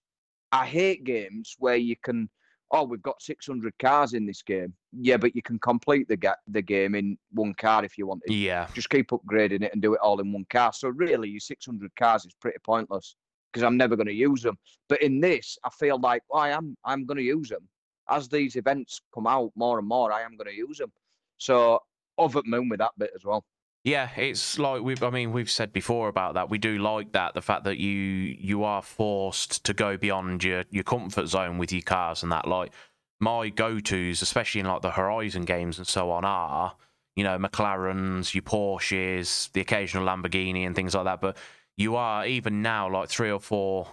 I 0.54 0.66
hate 0.66 1.04
games 1.04 1.58
where 1.60 1.76
you 1.76 1.98
can. 2.02 2.30
Oh, 2.72 2.84
we've 2.84 3.02
got 3.02 3.22
600 3.22 3.74
cars 3.80 4.14
in 4.14 4.26
this 4.26 4.42
game. 4.42 4.74
Yeah, 4.94 5.18
but 5.18 5.36
you 5.36 5.42
can 5.42 5.60
complete 5.60 6.08
the 6.08 6.16
ga- 6.16 6.36
the 6.48 6.62
game 6.62 6.96
in 6.96 7.18
one 7.32 7.54
car 7.54 7.84
if 7.84 7.98
you 7.98 8.08
wanted. 8.08 8.32
yeah, 8.32 8.68
Just 8.74 8.90
keep 8.90 9.10
upgrading 9.10 9.64
it 9.64 9.74
and 9.74 9.82
do 9.82 9.94
it 9.94 10.00
all 10.02 10.22
in 10.22 10.32
one 10.32 10.46
car. 10.50 10.72
So 10.72 10.88
really, 10.88 11.30
your 11.30 11.42
600 11.42 11.94
cars 11.98 12.24
is 12.24 12.34
pretty 12.40 12.60
pointless 12.64 13.18
because 13.52 13.64
I'm 13.64 13.76
never 13.76 13.98
going 13.98 14.08
to 14.08 14.14
use 14.14 14.42
them. 14.42 14.58
But 14.88 15.02
in 15.02 15.20
this, 15.20 15.58
I 15.66 15.70
feel 15.70 16.00
like 16.00 16.24
oh, 16.32 16.38
I 16.38 16.52
am 16.52 16.78
I'm 16.86 17.06
going 17.06 17.18
to 17.18 17.24
use 17.24 17.50
them 17.50 17.68
as 18.10 18.28
these 18.28 18.56
events 18.56 19.02
come 19.14 19.28
out 19.28 19.52
more 19.56 19.80
and 19.80 19.88
more. 19.88 20.12
I 20.12 20.22
am 20.22 20.38
going 20.38 20.50
to 20.50 20.56
use 20.56 20.78
them, 20.78 20.92
So 21.38 21.82
over 22.18 22.42
moon 22.46 22.70
with 22.70 22.80
that 22.80 22.94
bit 22.98 23.12
as 23.16 23.24
well. 23.24 23.46
Yeah, 23.84 24.10
it's 24.18 24.60
like 24.60 24.82
we've. 24.82 25.02
I 25.02 25.10
mean, 25.10 25.32
we've 25.32 25.50
said 25.50 25.72
before 25.72 26.10
about 26.10 26.34
that. 26.34 26.50
We 26.50 26.58
do 26.58 26.78
like 26.78 27.14
that 27.14 27.34
the 27.34 27.42
fact 27.42 27.64
that 27.64 27.78
you 27.78 27.92
you 27.92 28.66
are 28.66 28.82
forced 28.82 29.64
to 29.64 29.74
go 29.74 29.96
beyond 29.96 30.44
your 30.44 30.66
your 30.72 30.84
comfort 30.84 31.28
zone 31.28 31.58
with 31.58 31.72
your 31.72 31.84
cars 31.84 32.22
and 32.22 32.32
that. 32.34 32.48
Like 32.48 32.74
my 33.22 33.48
go 33.48 33.80
tos, 33.80 34.22
especially 34.22 34.60
in 34.60 34.68
like 34.68 34.82
the 34.82 34.92
Horizon 34.92 35.46
games 35.46 35.78
and 35.78 35.88
so 35.88 36.12
on, 36.12 36.26
are 36.26 36.76
you 37.16 37.24
know 37.24 37.38
McLarens, 37.38 38.34
your 38.34 38.42
Porsches, 38.42 39.50
the 39.54 39.62
occasional 39.62 40.06
Lamborghini 40.06 40.66
and 40.66 40.76
things 40.76 40.94
like 40.94 41.06
that. 41.06 41.22
But 41.22 41.38
you 41.78 41.96
are 41.96 42.26
even 42.26 42.62
now 42.62 42.92
like 42.92 43.08
three 43.08 43.32
or 43.32 43.40
four 43.40 43.88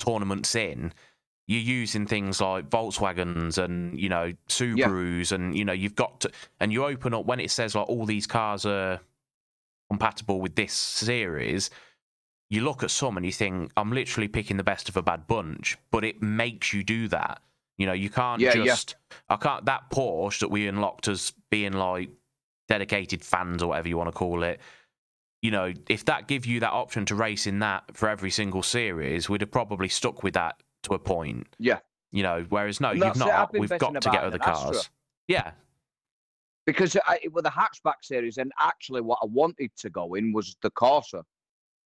tournaments 0.00 0.56
in 0.56 0.92
you're 1.48 1.60
using 1.60 2.06
things 2.06 2.42
like 2.42 2.68
Volkswagens 2.68 3.56
and 3.56 3.98
you 3.98 4.10
know 4.10 4.32
Subarus, 4.48 5.30
yeah. 5.30 5.34
and 5.34 5.56
you 5.56 5.64
know 5.64 5.72
you've 5.72 5.96
got 5.96 6.20
to, 6.20 6.30
and 6.60 6.72
you 6.72 6.84
open 6.84 7.14
up 7.14 7.24
when 7.24 7.40
it 7.40 7.50
says 7.50 7.74
like 7.74 7.88
all 7.88 8.04
these 8.04 8.26
cars 8.26 8.66
are 8.66 9.00
compatible 9.90 10.40
with 10.40 10.54
this 10.54 10.74
series. 10.74 11.70
You 12.50 12.62
look 12.62 12.82
at 12.82 12.90
some 12.90 13.16
and 13.16 13.24
you 13.24 13.32
think 13.32 13.72
I'm 13.76 13.92
literally 13.92 14.28
picking 14.28 14.58
the 14.58 14.62
best 14.62 14.90
of 14.90 14.96
a 14.98 15.02
bad 15.02 15.26
bunch, 15.26 15.78
but 15.90 16.04
it 16.04 16.22
makes 16.22 16.72
you 16.74 16.84
do 16.84 17.08
that. 17.08 17.40
You 17.78 17.86
know, 17.86 17.94
you 17.94 18.10
can't 18.10 18.40
yeah, 18.40 18.52
just 18.52 18.96
yeah. 19.10 19.16
I 19.30 19.36
can't 19.36 19.64
that 19.64 19.90
Porsche 19.90 20.40
that 20.40 20.50
we 20.50 20.68
unlocked 20.68 21.08
as 21.08 21.32
being 21.50 21.72
like 21.72 22.10
dedicated 22.68 23.24
fans 23.24 23.62
or 23.62 23.68
whatever 23.68 23.88
you 23.88 23.96
want 23.96 24.08
to 24.08 24.12
call 24.12 24.42
it. 24.42 24.60
You 25.40 25.50
know, 25.50 25.72
if 25.88 26.04
that 26.06 26.28
give 26.28 26.44
you 26.44 26.60
that 26.60 26.72
option 26.72 27.06
to 27.06 27.14
race 27.14 27.46
in 27.46 27.60
that 27.60 27.84
for 27.94 28.10
every 28.10 28.30
single 28.30 28.62
series, 28.62 29.30
we'd 29.30 29.40
have 29.40 29.50
probably 29.50 29.88
stuck 29.88 30.22
with 30.22 30.34
that 30.34 30.60
to 30.84 30.94
a 30.94 30.98
point. 30.98 31.46
Yeah. 31.58 31.78
You 32.12 32.22
know, 32.22 32.46
whereas 32.48 32.80
no, 32.80 32.92
you've 32.92 33.16
not. 33.16 33.52
We've 33.52 33.68
got 33.68 34.00
to 34.00 34.10
get 34.10 34.24
other 34.24 34.38
cars. 34.38 34.76
Astra. 34.76 34.92
Yeah. 35.26 35.50
Because 36.66 36.96
I, 37.06 37.20
with 37.32 37.44
the 37.44 37.50
hatchback 37.50 38.02
series, 38.02 38.38
and 38.38 38.52
actually 38.58 39.00
what 39.00 39.18
I 39.22 39.26
wanted 39.26 39.70
to 39.78 39.90
go 39.90 40.14
in 40.14 40.32
was 40.32 40.56
the 40.62 40.70
Corsa, 40.70 41.22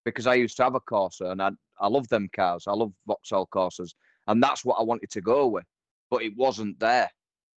because 0.04 0.26
I 0.26 0.34
used 0.34 0.56
to 0.56 0.64
have 0.64 0.75
a 0.75 0.80
Corsa, 0.80 1.30
and 1.30 1.40
I 1.42 1.50
I 1.80 1.88
love 1.88 2.06
them 2.08 2.28
cars. 2.34 2.64
I 2.66 2.72
love 2.72 2.92
Vauxhall 3.06 3.46
Corsas, 3.46 3.94
and 4.28 4.42
that's 4.42 4.64
what 4.64 4.75
I 4.78 4.82
wanted 4.82 5.11
to 5.11 5.20
go 5.20 5.49
with, 5.49 5.64
but 6.11 6.22
it 6.22 6.37
wasn't 6.37 6.78
there. 6.78 7.11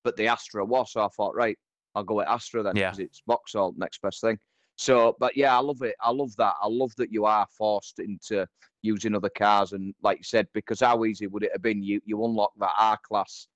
But 0.02 0.16
the 0.16 0.28
Astra 0.28 0.64
was, 0.64 0.92
so 0.92 1.04
I 1.04 1.08
thought, 1.08 1.34
right, 1.34 1.58
I'll 1.94 2.04
go 2.04 2.16
with 2.16 2.28
Astra 2.28 2.62
then, 2.62 2.74
because 2.74 2.98
yeah. 2.98 3.04
it's 3.04 3.22
Vauxhall 3.26 3.74
next 3.76 4.00
best 4.00 4.20
thing. 4.20 4.38
So, 4.76 5.16
but 5.20 5.36
yeah, 5.36 5.56
I 5.56 5.60
love 5.60 5.82
it. 5.82 5.94
I 6.00 6.10
love 6.10 6.34
that. 6.36 6.54
I 6.60 6.68
love 6.68 6.94
that 6.96 7.12
you 7.12 7.24
are 7.26 7.46
forced 7.56 8.00
into 8.00 8.46
using 8.82 9.14
other 9.14 9.30
cars, 9.30 9.72
and 9.72 9.94
like 10.02 10.18
you 10.18 10.24
said, 10.24 10.48
because 10.52 10.80
how 10.80 11.04
easy 11.04 11.26
would 11.26 11.44
it 11.44 11.52
have 11.52 11.62
been? 11.62 11.82
You 11.82 12.00
you 12.04 12.24
unlock 12.24 12.52
that 12.58 12.72
R 12.78 12.98
class 13.02 13.46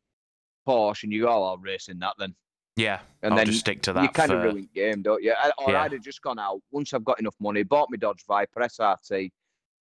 Porsche, 0.67 1.05
and 1.05 1.13
you 1.13 1.23
go, 1.23 1.29
oh, 1.29 1.43
"I'll 1.45 1.59
race 1.59 1.89
in 1.89 1.99
that 2.01 2.15
then." 2.19 2.35
Yeah, 2.77 3.01
and 3.23 3.33
I'll 3.33 3.39
then 3.39 3.47
just 3.47 3.61
stick 3.61 3.83
to 3.83 3.93
that. 3.95 4.03
You 4.03 4.09
kind 4.11 4.31
of 4.31 4.45
ruin 4.45 4.69
game, 4.73 5.03
don't 5.03 5.23
you? 5.23 5.35
Or 5.59 5.73
yeah. 5.73 5.83
I'd 5.83 5.93
have 5.93 6.03
just 6.03 6.23
gone 6.23 6.39
out 6.39 6.61
once 6.71 6.95
I've 6.95 7.05
got 7.05 7.19
enough 7.19 7.35
money, 7.41 7.65
bought 7.65 7.89
my 7.91 7.97
Dodge 7.97 8.25
Viper 8.29 8.61
SRT, 8.61 9.31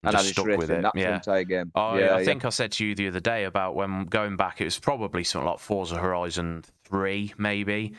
and 0.04 0.12
just 0.12 0.26
I 0.26 0.28
just 0.28 0.48
raced 0.48 0.70
in 0.70 0.82
that 0.82 0.96
yeah. 0.96 1.16
entire 1.16 1.44
game. 1.44 1.72
Oh, 1.76 1.96
yeah, 1.96 2.16
I 2.16 2.26
think 2.26 2.46
I 2.46 2.50
said 2.50 2.72
to 2.74 2.86
you 2.86 2.96
the 2.96 3.08
other 3.08 3.20
day 3.20 3.44
about 3.44 3.76
when 3.76 4.06
going 4.06 4.36
back, 4.38 4.62
it 4.62 4.66
was 4.66 4.80
probably 4.80 5.24
something 5.24 5.48
like 5.48 5.60
Forza 5.60 5.98
Horizon 5.98 6.64
Three, 6.84 7.34
maybe. 7.38 7.94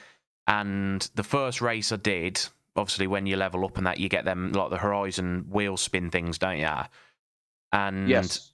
And 0.46 1.08
the 1.14 1.22
first 1.22 1.60
race 1.60 1.92
I 1.92 1.96
did, 1.96 2.40
obviously 2.78 3.06
when 3.06 3.26
you 3.26 3.36
level 3.36 3.64
up 3.64 3.76
and 3.76 3.86
that 3.86 3.98
you 3.98 4.08
get 4.08 4.24
them 4.24 4.52
like 4.52 4.70
the 4.70 4.78
horizon 4.78 5.44
wheel 5.50 5.76
spin 5.76 6.10
things 6.10 6.38
don't 6.38 6.58
you 6.58 6.70
and 7.72 8.08
yes 8.08 8.52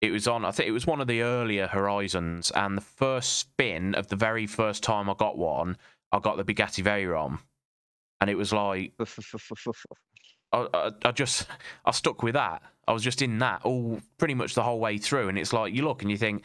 it 0.00 0.10
was 0.10 0.28
on 0.28 0.44
i 0.44 0.50
think 0.50 0.68
it 0.68 0.72
was 0.72 0.86
one 0.86 1.00
of 1.00 1.06
the 1.06 1.22
earlier 1.22 1.66
horizons 1.66 2.50
and 2.54 2.76
the 2.76 2.82
first 2.82 3.38
spin 3.38 3.94
of 3.94 4.08
the 4.08 4.16
very 4.16 4.46
first 4.46 4.82
time 4.82 5.10
i 5.10 5.14
got 5.14 5.36
one 5.36 5.76
i 6.12 6.18
got 6.18 6.36
the 6.36 6.44
bugatti 6.44 6.82
veyron 6.82 7.38
and 8.20 8.30
it 8.30 8.36
was 8.36 8.52
like 8.52 8.92
I, 10.52 10.66
I, 10.72 10.90
I 11.04 11.12
just 11.12 11.46
i 11.84 11.90
stuck 11.90 12.22
with 12.22 12.34
that 12.34 12.62
i 12.86 12.92
was 12.92 13.02
just 13.02 13.20
in 13.20 13.38
that 13.38 13.62
all 13.64 14.00
pretty 14.18 14.34
much 14.34 14.54
the 14.54 14.62
whole 14.62 14.80
way 14.80 14.98
through 14.98 15.28
and 15.28 15.38
it's 15.38 15.52
like 15.52 15.74
you 15.74 15.82
look 15.84 16.02
and 16.02 16.10
you 16.10 16.16
think 16.16 16.42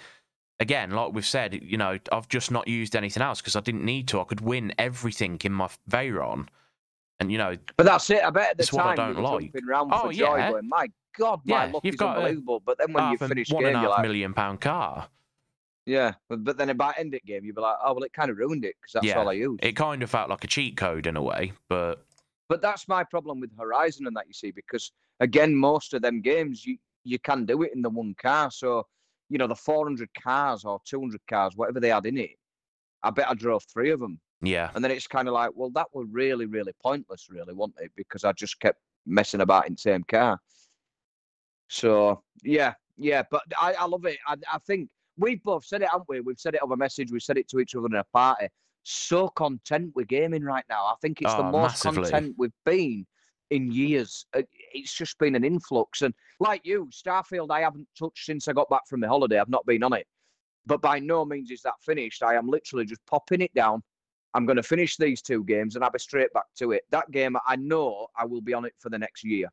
again, 0.59 0.91
like 0.91 1.13
we've 1.13 1.25
said, 1.25 1.59
you 1.61 1.77
know, 1.77 1.99
I've 2.11 2.27
just 2.27 2.51
not 2.51 2.67
used 2.67 2.95
anything 2.95 3.21
else 3.21 3.41
because 3.41 3.55
I 3.55 3.61
didn't 3.61 3.85
need 3.85 4.07
to. 4.09 4.21
I 4.21 4.23
could 4.23 4.41
win 4.41 4.73
everything 4.77 5.39
in 5.43 5.53
my 5.53 5.69
Veyron. 5.89 6.47
And 7.19 7.31
you 7.31 7.37
know, 7.37 7.55
but 7.77 7.85
that's 7.85 8.09
it. 8.09 8.23
I 8.23 8.29
bet 8.29 8.51
at 8.51 8.57
the 8.57 8.65
time 8.65 8.87
I 8.87 8.95
don't 8.95 9.17
you 9.17 9.23
like. 9.23 9.41
jumping 9.43 9.69
around 9.69 9.91
oh, 9.93 10.07
for 10.07 10.13
joy, 10.13 10.37
yeah. 10.37 10.51
going, 10.51 10.67
"My 10.67 10.87
God, 11.17 11.41
my 11.45 11.65
yeah, 11.65 11.71
luck 11.71 11.85
you've 11.85 11.93
is 11.93 11.99
got 11.99 12.17
unbelievable." 12.17 12.61
But 12.65 12.77
then 12.79 12.91
when 12.91 13.11
you 13.11 13.17
finish 13.17 13.49
one 13.49 13.63
game, 13.63 13.75
and 13.75 13.77
a 13.77 13.79
half 13.81 13.89
like, 13.89 14.01
million 14.01 14.33
pound 14.33 14.61
car. 14.61 15.07
Yeah, 15.85 16.13
but, 16.29 16.43
but 16.43 16.57
then 16.57 16.69
about 16.69 16.97
end 16.97 17.13
it 17.13 17.25
game, 17.25 17.45
you'd 17.45 17.55
be 17.55 17.61
like, 17.61 17.77
"Oh 17.83 17.93
well, 17.93 18.03
it 18.03 18.13
kind 18.13 18.31
of 18.31 18.37
ruined 18.37 18.65
it 18.65 18.75
because 18.81 18.93
that's 18.93 19.05
yeah, 19.05 19.19
all 19.19 19.29
I 19.29 19.33
use." 19.33 19.59
It 19.61 19.73
kind 19.73 20.01
of 20.01 20.09
felt 20.09 20.29
like 20.29 20.43
a 20.43 20.47
cheat 20.47 20.75
code 20.75 21.07
in 21.07 21.15
a 21.15 21.21
way, 21.21 21.53
but 21.69 22.05
but 22.49 22.61
that's 22.61 22.87
my 22.87 23.03
problem 23.03 23.39
with 23.39 23.51
Horizon 23.57 24.07
and 24.07 24.15
that 24.15 24.27
you 24.27 24.33
see 24.33 24.51
because 24.51 24.91
again, 25.19 25.55
most 25.55 25.93
of 25.93 26.01
them 26.01 26.21
games 26.21 26.65
you 26.65 26.77
you 27.03 27.19
can 27.19 27.45
do 27.45 27.63
it 27.63 27.73
in 27.73 27.81
the 27.81 27.89
one 27.89 28.15
car. 28.21 28.51
So 28.51 28.85
you 29.29 29.37
know 29.37 29.47
the 29.47 29.55
400 29.55 30.09
cars 30.21 30.65
or 30.65 30.79
200 30.85 31.21
cars, 31.27 31.55
whatever 31.55 31.79
they 31.79 31.89
had 31.89 32.05
in 32.05 32.17
it. 32.17 32.31
I 33.03 33.09
bet 33.09 33.29
I 33.29 33.33
drove 33.33 33.63
three 33.63 33.91
of 33.91 33.99
them 33.99 34.19
yeah. 34.43 34.69
And 34.75 34.83
then 34.83 34.91
it's 34.91 35.07
kind 35.07 35.27
of 35.27 35.33
like, 35.33 35.51
well, 35.55 35.71
that 35.71 35.87
was 35.93 36.07
really, 36.11 36.45
really 36.45 36.73
pointless, 36.81 37.27
really, 37.29 37.53
wasn't 37.53 37.77
it? 37.81 37.91
Because 37.95 38.23
I 38.23 38.33
just 38.33 38.59
kept 38.59 38.79
messing 39.05 39.41
about 39.41 39.67
in 39.67 39.73
the 39.73 39.79
same 39.79 40.03
car. 40.03 40.39
So 41.69 42.21
yeah, 42.43 42.73
yeah, 42.97 43.23
but 43.31 43.41
I, 43.59 43.73
I 43.73 43.85
love 43.85 44.05
it. 44.05 44.17
I, 44.27 44.35
I 44.51 44.59
think 44.59 44.89
we've 45.17 45.41
both 45.43 45.65
said 45.65 45.81
it, 45.81 45.89
haven't 45.91 46.09
we? 46.09 46.19
We've 46.19 46.39
said 46.39 46.55
it 46.55 46.61
over 46.61 46.75
message. 46.75 47.11
We've 47.11 47.23
said 47.23 47.37
it 47.37 47.47
to 47.49 47.59
each 47.59 47.75
other 47.75 47.87
in 47.87 47.95
a 47.95 48.03
party. 48.13 48.47
So 48.83 49.29
content 49.29 49.93
with 49.95 50.07
gaming 50.07 50.43
right 50.43 50.65
now. 50.69 50.85
I 50.85 50.95
think 51.01 51.21
it's 51.21 51.31
oh, 51.33 51.37
the 51.37 51.43
most 51.43 51.85
massively. 51.85 52.11
content 52.11 52.35
we've 52.37 52.51
been 52.65 53.05
in 53.49 53.71
years. 53.71 54.25
Uh, 54.35 54.41
it's 54.73 54.93
just 54.93 55.17
been 55.19 55.35
an 55.35 55.45
influx. 55.45 56.01
And 56.01 56.13
like 56.39 56.61
you, 56.65 56.89
Starfield, 56.91 57.49
I 57.49 57.61
haven't 57.61 57.87
touched 57.97 58.25
since 58.25 58.47
I 58.47 58.53
got 58.53 58.69
back 58.69 58.87
from 58.89 58.99
the 58.99 59.07
holiday. 59.07 59.39
I've 59.39 59.49
not 59.49 59.65
been 59.65 59.83
on 59.83 59.93
it. 59.93 60.05
But 60.65 60.81
by 60.81 60.99
no 60.99 61.25
means 61.25 61.51
is 61.51 61.61
that 61.61 61.75
finished. 61.81 62.23
I 62.23 62.35
am 62.35 62.47
literally 62.47 62.85
just 62.85 63.05
popping 63.05 63.41
it 63.41 63.53
down, 63.53 63.83
I'm 64.33 64.45
going 64.45 64.57
to 64.57 64.63
finish 64.63 64.97
these 64.97 65.21
two 65.21 65.43
games 65.43 65.75
and 65.75 65.83
I'll 65.83 65.91
be 65.91 65.99
straight 65.99 66.33
back 66.33 66.45
to 66.57 66.71
it. 66.71 66.83
That 66.89 67.11
game, 67.11 67.37
I 67.45 67.55
know 67.55 68.07
I 68.17 68.25
will 68.25 68.41
be 68.41 68.53
on 68.53 68.65
it 68.65 68.73
for 68.79 68.89
the 68.89 68.97
next 68.97 69.23
year. 69.23 69.47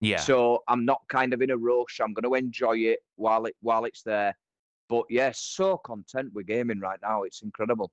Yeah. 0.00 0.18
So 0.18 0.62
I'm 0.68 0.84
not 0.84 1.02
kind 1.08 1.32
of 1.32 1.42
in 1.42 1.50
a 1.50 1.56
rush. 1.56 2.00
I'm 2.02 2.12
going 2.12 2.24
to 2.24 2.34
enjoy 2.34 2.76
it 2.78 3.00
while 3.16 3.46
it 3.46 3.54
while 3.60 3.84
it's 3.84 4.02
there. 4.02 4.36
But 4.88 5.04
yes, 5.08 5.56
yeah, 5.58 5.66
so 5.66 5.76
content 5.78 6.32
with 6.34 6.46
gaming 6.46 6.78
right 6.78 6.98
now. 7.02 7.22
It's 7.22 7.42
incredible. 7.42 7.90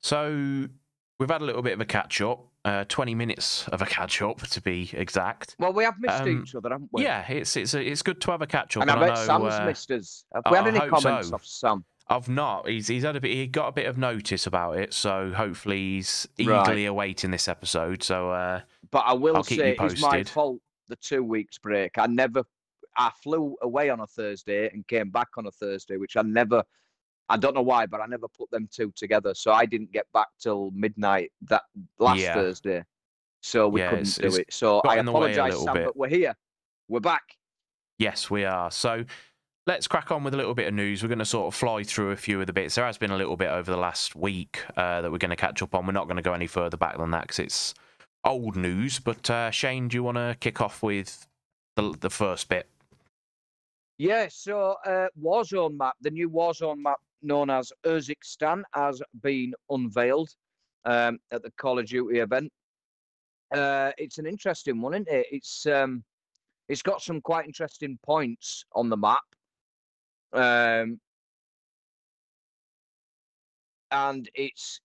So 0.00 0.68
we've 1.18 1.30
had 1.30 1.42
a 1.42 1.44
little 1.44 1.62
bit 1.62 1.72
of 1.72 1.80
a 1.80 1.84
catch 1.84 2.20
up. 2.20 2.46
Uh, 2.64 2.84
20 2.84 3.16
minutes 3.16 3.66
of 3.68 3.82
a 3.82 3.86
catch 3.86 4.22
up 4.22 4.40
to 4.40 4.60
be 4.60 4.88
exact. 4.92 5.56
Well, 5.58 5.72
we 5.72 5.82
have 5.82 5.98
missed 5.98 6.22
um, 6.22 6.42
each 6.42 6.54
other, 6.54 6.70
haven't 6.70 6.90
we? 6.92 7.02
Yeah, 7.02 7.26
it's 7.28 7.56
it's 7.56 7.74
it's 7.74 8.02
good 8.02 8.20
to 8.20 8.30
have 8.30 8.40
a 8.40 8.46
catch 8.46 8.76
up. 8.76 8.82
And, 8.82 8.90
and 8.92 9.00
I 9.00 9.08
bet 9.08 9.18
I 9.18 9.20
know, 9.20 9.26
Sam's 9.26 9.54
uh, 9.54 9.66
missed 9.66 9.90
us. 9.90 10.24
Have 10.32 10.44
we 10.48 10.56
had 10.56 10.68
any 10.68 10.78
comments 10.78 11.30
so. 11.30 11.34
off 11.34 11.44
Sam? 11.44 11.84
I've 12.08 12.28
not. 12.28 12.68
He's 12.68 12.88
he's 12.88 13.04
had 13.04 13.16
a 13.16 13.20
bit. 13.20 13.32
He 13.32 13.46
got 13.46 13.68
a 13.68 13.72
bit 13.72 13.86
of 13.86 13.96
notice 13.96 14.46
about 14.46 14.78
it, 14.78 14.92
so 14.92 15.32
hopefully 15.34 15.78
he's 15.78 16.28
eagerly 16.36 16.84
right. 16.84 16.86
awaiting 16.86 17.30
this 17.30 17.48
episode. 17.48 18.02
So, 18.02 18.30
uh, 18.30 18.60
but 18.90 19.04
I 19.06 19.12
will 19.14 19.36
I'll 19.36 19.44
say 19.44 19.76
it's 19.78 20.00
my 20.00 20.24
fault. 20.24 20.60
The 20.88 20.96
two 20.96 21.22
weeks 21.22 21.58
break. 21.58 21.96
I 21.98 22.06
never. 22.06 22.42
I 22.96 23.10
flew 23.22 23.56
away 23.62 23.88
on 23.88 24.00
a 24.00 24.06
Thursday 24.06 24.68
and 24.68 24.86
came 24.86 25.10
back 25.10 25.28
on 25.38 25.46
a 25.46 25.50
Thursday, 25.50 25.96
which 25.96 26.16
I 26.16 26.22
never. 26.22 26.62
I 27.28 27.36
don't 27.38 27.54
know 27.54 27.62
why, 27.62 27.86
but 27.86 28.00
I 28.00 28.06
never 28.06 28.28
put 28.28 28.50
them 28.50 28.68
two 28.70 28.92
together. 28.94 29.32
So 29.34 29.52
I 29.52 29.64
didn't 29.64 29.92
get 29.92 30.06
back 30.12 30.26
till 30.38 30.70
midnight 30.72 31.32
that 31.48 31.62
last 31.98 32.20
yeah. 32.20 32.34
Thursday. 32.34 32.84
So 33.40 33.68
we 33.68 33.80
yeah, 33.80 33.90
couldn't 33.90 34.06
it's, 34.06 34.16
do 34.18 34.26
it's 34.26 34.38
it. 34.38 34.46
So 34.52 34.80
I 34.86 34.96
apologise, 34.96 35.62
Sam, 35.62 35.74
bit. 35.74 35.86
but 35.86 35.96
we're 35.96 36.08
here. 36.08 36.34
We're 36.88 37.00
back. 37.00 37.22
Yes, 37.98 38.30
we 38.30 38.44
are. 38.44 38.70
So 38.70 39.04
let's 39.66 39.86
crack 39.86 40.10
on 40.10 40.24
with 40.24 40.34
a 40.34 40.36
little 40.36 40.54
bit 40.54 40.66
of 40.66 40.74
news. 40.74 41.02
We're 41.02 41.08
going 41.08 41.18
to 41.20 41.24
sort 41.24 41.46
of 41.46 41.54
fly 41.54 41.82
through 41.84 42.10
a 42.10 42.16
few 42.16 42.40
of 42.40 42.46
the 42.46 42.52
bits. 42.52 42.74
There 42.74 42.84
has 42.84 42.98
been 42.98 43.10
a 43.10 43.16
little 43.16 43.36
bit 43.36 43.48
over 43.48 43.70
the 43.70 43.76
last 43.76 44.16
week 44.16 44.60
uh, 44.76 45.02
that 45.02 45.12
we're 45.12 45.18
going 45.18 45.30
to 45.30 45.36
catch 45.36 45.62
up 45.62 45.74
on. 45.74 45.86
We're 45.86 45.92
not 45.92 46.06
going 46.06 46.16
to 46.16 46.22
go 46.22 46.32
any 46.32 46.46
further 46.46 46.76
back 46.76 46.98
than 46.98 47.10
that 47.12 47.22
because 47.22 47.38
it's 47.38 47.74
old 48.24 48.56
news. 48.56 48.98
But 48.98 49.28
uh, 49.30 49.50
Shane, 49.50 49.88
do 49.88 49.96
you 49.96 50.02
want 50.02 50.16
to 50.16 50.36
kick 50.40 50.60
off 50.60 50.82
with 50.82 51.26
the, 51.76 51.94
the 52.00 52.10
first 52.10 52.48
bit? 52.48 52.68
Yeah, 53.98 54.26
so 54.30 54.76
uh, 54.84 55.08
Warzone 55.20 55.76
map, 55.76 55.94
the 56.00 56.10
new 56.10 56.28
Warzone 56.28 56.78
map 56.78 56.98
known 57.22 57.50
as 57.50 57.72
Urzikstan, 57.86 58.62
has 58.74 59.00
been 59.22 59.54
unveiled 59.70 60.30
um, 60.84 61.20
at 61.30 61.42
the 61.42 61.52
Call 61.52 61.78
of 61.78 61.86
Duty 61.86 62.18
event. 62.18 62.50
Uh, 63.54 63.92
it's 63.98 64.18
an 64.18 64.26
interesting 64.26 64.80
one, 64.80 64.94
isn't 64.94 65.08
it? 65.08 65.26
It's 65.30 65.66
um, 65.66 66.02
it's 66.68 66.82
got 66.82 67.02
some 67.02 67.20
quite 67.20 67.44
interesting 67.44 67.98
points 68.02 68.64
on 68.72 68.88
the 68.88 68.96
map. 68.96 69.20
Um, 70.32 71.00
and 73.90 74.28
it's 74.34 74.80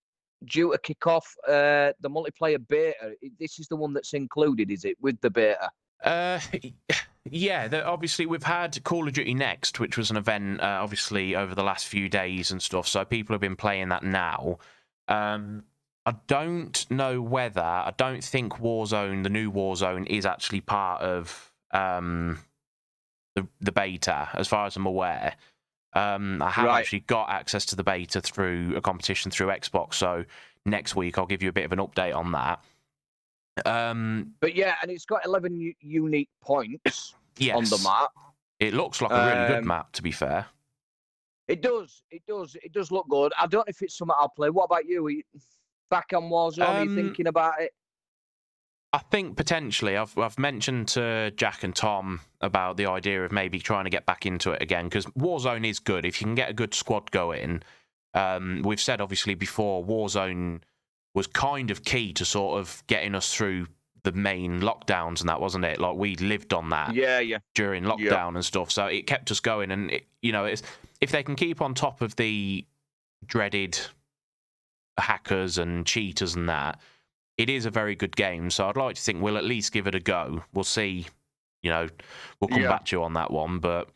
due 0.46 0.72
to 0.72 0.78
kick 0.78 1.08
off 1.08 1.34
uh, 1.48 1.92
the 2.00 2.10
multiplayer 2.10 2.66
beta. 2.68 3.16
This 3.40 3.60
is 3.60 3.68
the 3.68 3.76
one 3.76 3.94
that's 3.94 4.14
included, 4.14 4.70
is 4.72 4.86
it, 4.86 4.98
with 5.02 5.20
the 5.22 5.30
beta? 5.30 5.70
Uh, 6.04 6.40
yeah. 7.30 7.68
The, 7.68 7.86
obviously, 7.86 8.26
we've 8.26 8.44
had 8.44 8.84
Call 8.84 9.08
of 9.08 9.14
Duty 9.14 9.34
Next, 9.34 9.80
which 9.80 9.98
was 9.98 10.12
an 10.12 10.18
event, 10.18 10.62
uh, 10.62 10.80
obviously 10.82 11.36
over 11.36 11.56
the 11.56 11.64
last 11.64 11.88
few 11.88 12.10
days 12.10 12.52
and 12.52 12.62
stuff. 12.62 12.88
So 12.88 13.04
people 13.06 13.34
have 13.34 13.42
been 13.42 13.56
playing 13.56 13.90
that 13.90 14.04
now. 14.04 14.58
Um, 15.08 15.64
I 16.06 16.16
don't 16.28 16.90
know 16.90 17.22
whether 17.22 17.62
I 17.62 17.94
don't 17.98 18.24
think 18.24 18.60
Warzone, 18.60 19.24
the 19.24 19.30
new 19.30 19.52
Warzone, 19.52 20.08
is 20.08 20.26
actually 20.26 20.62
part 20.62 21.02
of 21.02 21.52
um, 21.72 22.40
the 23.38 23.48
the 23.62 23.72
beta, 23.72 24.28
as 24.34 24.48
far 24.48 24.66
as 24.66 24.76
I'm 24.76 24.86
aware. 24.86 25.36
Um, 25.94 26.42
I 26.42 26.50
have 26.50 26.66
Right. 26.66 26.80
actually 26.80 27.02
got 27.02 27.30
access 27.30 27.66
to 27.68 27.76
the 27.76 27.84
beta 27.84 28.20
through 28.22 28.76
a 28.76 28.82
competition 28.82 29.32
through 29.32 29.48
Xbox, 29.48 29.94
so 29.96 30.26
next 30.66 30.96
week 30.96 31.18
I'll 31.18 31.26
give 31.26 31.42
you 31.42 31.50
a 31.50 31.54
bit 31.54 31.66
of 31.66 31.72
an 31.72 31.80
update 31.80 32.16
on 32.16 32.32
that. 32.34 32.64
Um, 33.66 34.34
But 34.40 34.54
yeah, 34.56 34.76
and 34.82 34.92
it's 34.92 35.06
got 35.06 35.26
11 35.26 35.56
u- 35.56 35.74
unique 35.80 36.30
points 36.42 37.16
yes, 37.38 37.56
on 37.56 37.64
the 37.64 37.80
map. 37.84 38.12
it 38.60 38.74
looks 38.74 39.02
like 39.02 39.12
a 39.12 39.16
really 39.16 39.48
good 39.48 39.58
Um, 39.60 39.68
map. 39.68 39.92
To 39.94 40.02
be 40.04 40.12
fair, 40.12 40.46
It 41.48 41.62
does. 41.62 42.04
It 42.12 42.24
does. 42.28 42.56
It 42.62 42.74
does 42.74 42.92
look 42.92 43.08
good. 43.08 43.32
I 43.40 43.48
don't 43.48 43.66
know 43.66 43.70
if 43.72 43.82
it's 43.82 43.98
something 43.98 44.16
I'll 44.20 44.30
play. 44.30 44.50
What 44.50 44.66
about 44.66 44.86
you? 44.86 45.06
Are 45.06 45.10
you 45.10 45.24
back 45.90 46.12
on 46.14 46.24
Warzone? 46.24 46.68
Are 46.68 46.84
you 46.84 46.90
Um, 46.90 46.96
thinking 46.96 47.28
about 47.28 47.62
it? 47.62 47.74
I 48.98 49.02
think 49.12 49.38
potentially 49.38 49.96
I've 49.96 50.18
I've 50.18 50.40
mentioned 50.40 50.88
to 50.90 51.32
Jack 51.36 51.64
and 51.64 51.76
Tom 51.76 52.22
about 52.42 52.78
the 52.78 52.88
idea 52.88 53.24
of 53.24 53.32
maybe 53.32 53.60
trying 53.60 53.84
to 53.84 53.92
get 53.92 54.08
back 54.08 54.26
into 54.26 54.54
it 54.54 54.62
again 54.62 54.86
because 54.86 55.06
Warzone 55.06 55.70
is 55.70 55.78
good 55.78 56.04
if 56.04 56.20
you 56.20 56.26
can 56.26 56.34
get 56.34 56.50
a 56.50 56.54
good 56.54 56.74
squad 56.74 57.12
going. 57.12 57.62
Um, 58.16 58.64
we've 58.66 58.82
said 58.82 59.00
obviously 59.00 59.36
before 59.36 59.86
Warzone 59.86 60.62
was 61.14 61.28
kind 61.28 61.70
of 61.70 61.84
key 61.84 62.12
to 62.14 62.26
sort 62.26 62.60
of 62.60 62.82
getting 62.88 63.14
us 63.14 63.32
through 63.32 63.68
the 64.02 64.14
main 64.14 64.62
lockdowns 64.62 65.20
and 65.20 65.30
that 65.30 65.40
wasn't 65.40 65.66
it? 65.66 65.80
Like 65.80 65.96
we 65.96 66.16
lived 66.16 66.52
on 66.52 66.70
that 66.70 66.96
Yeah, 66.96 67.20
yeah. 67.20 67.38
during 67.54 67.84
lockdown 67.84 68.34
and 68.34 68.44
stuff, 68.44 68.72
so 68.72 68.88
it 68.88 69.06
kept 69.06 69.30
us 69.30 69.40
going. 69.40 69.70
And 69.70 69.92
it, 69.92 70.08
you 70.24 70.32
know, 70.32 70.46
it's 70.46 70.64
if 71.02 71.12
they 71.12 71.22
can 71.22 71.36
keep 71.36 71.62
on 71.62 71.76
top 71.76 72.02
of 72.02 72.16
the 72.16 72.66
dreaded 73.28 73.80
hackers 74.98 75.60
and 75.60 75.86
cheaters 75.86 76.34
and 76.34 76.50
that, 76.50 76.80
it 77.38 77.50
is 77.50 77.66
a 77.66 77.72
very 77.72 77.96
good 77.96 78.16
game. 78.16 78.50
So 78.50 78.68
I'd 78.68 78.78
like 78.78 78.96
to 78.96 79.02
think 79.02 79.22
we'll 79.22 79.38
at 79.38 79.44
least 79.46 79.72
give 79.72 79.88
it 79.88 79.96
a 79.96 80.00
go. 80.00 80.44
We'll 80.54 80.64
see. 80.64 81.06
You 81.62 81.72
know, 81.72 81.88
we'll 82.40 82.48
come 82.50 82.62
Yeah. 82.62 82.70
back 82.70 82.86
to 82.86 82.96
you 82.96 83.04
on 83.04 83.14
that 83.14 83.32
one, 83.32 83.60
but 83.60 83.90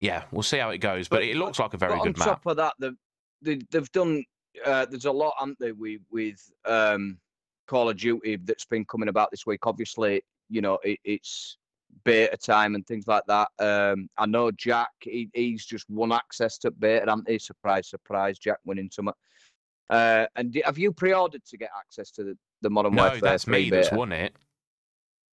yeah, 0.00 0.24
we'll 0.30 0.42
see 0.42 0.58
how 0.58 0.70
it 0.70 0.78
goes. 0.78 1.08
But, 1.08 1.16
But- 1.16 1.24
it 1.24 1.36
looks 1.36 1.58
like 1.58 1.74
a 1.74 1.78
very 1.78 1.98
good 2.00 2.14
on 2.16 2.18
map. 2.18 2.26
top 2.28 2.46
of 2.46 2.56
that, 2.56 2.74
they've 2.78 2.96
they, 3.40 3.60
they've 3.70 3.90
done. 3.92 4.24
Uh, 4.64 4.84
there's 4.86 5.04
a 5.04 5.12
lot, 5.12 5.34
haven't 5.38 5.58
they, 5.60 5.72
with 5.72 6.00
with 6.10 6.50
um, 6.64 7.18
Call 7.66 7.88
of 7.88 7.96
Duty 7.96 8.36
that's 8.36 8.64
been 8.64 8.84
coming 8.84 9.08
about 9.08 9.30
this 9.30 9.46
week. 9.46 9.66
Obviously, 9.66 10.22
you 10.48 10.60
know 10.60 10.78
it, 10.84 10.98
it's 11.04 11.56
beta 12.04 12.36
time 12.36 12.74
and 12.74 12.86
things 12.86 13.06
like 13.06 13.22
that. 13.28 13.48
Um, 13.60 14.08
I 14.18 14.26
know 14.26 14.50
Jack. 14.50 14.90
He, 15.00 15.30
he's 15.34 15.64
just 15.64 15.88
won 15.88 16.12
access 16.12 16.58
to 16.58 16.70
beta. 16.70 17.06
Haven't 17.08 17.28
he? 17.28 17.38
Surprise, 17.38 17.88
surprise! 17.88 18.38
Jack 18.38 18.58
winning 18.64 18.90
some. 18.92 19.10
Uh, 19.90 20.26
and 20.36 20.60
have 20.64 20.76
you 20.78 20.92
pre-ordered 20.92 21.44
to 21.46 21.56
get 21.56 21.70
access 21.78 22.10
to 22.12 22.22
the, 22.24 22.38
the 22.62 22.70
Modern 22.70 22.94
No, 22.94 23.02
Warfare 23.04 23.20
that's 23.20 23.44
3 23.44 23.52
me 23.64 23.70
that's 23.70 23.90
won 23.92 24.12
it. 24.12 24.34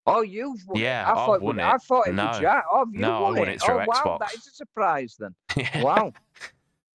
Oh, 0.08 0.22
you've 0.22 0.60
won 0.68 0.80
Yeah, 0.80 1.02
it. 1.02 1.08
I 1.08 1.10
I've 1.12 1.16
thought 1.26 1.42
won 1.42 1.56
would- 1.58 1.62
it. 1.64 1.66
I 1.68 1.78
thought 1.78 2.08
it 2.08 2.14
No. 2.14 2.26
was 2.28 2.40
Jack. 2.40 2.64
Oh, 2.72 2.86
you 2.92 3.00
No, 3.00 3.16
I 3.18 3.20
won 3.22 3.36
won 3.40 3.50
it 3.50 3.62
through 3.62 3.74
oh, 3.82 3.86
wow, 3.88 4.18
that 4.20 4.30
Xbox. 4.30 4.36
is 4.38 4.48
a 4.48 4.52
surprise 4.52 5.18
then. 5.20 5.36
Wow. 5.84 6.14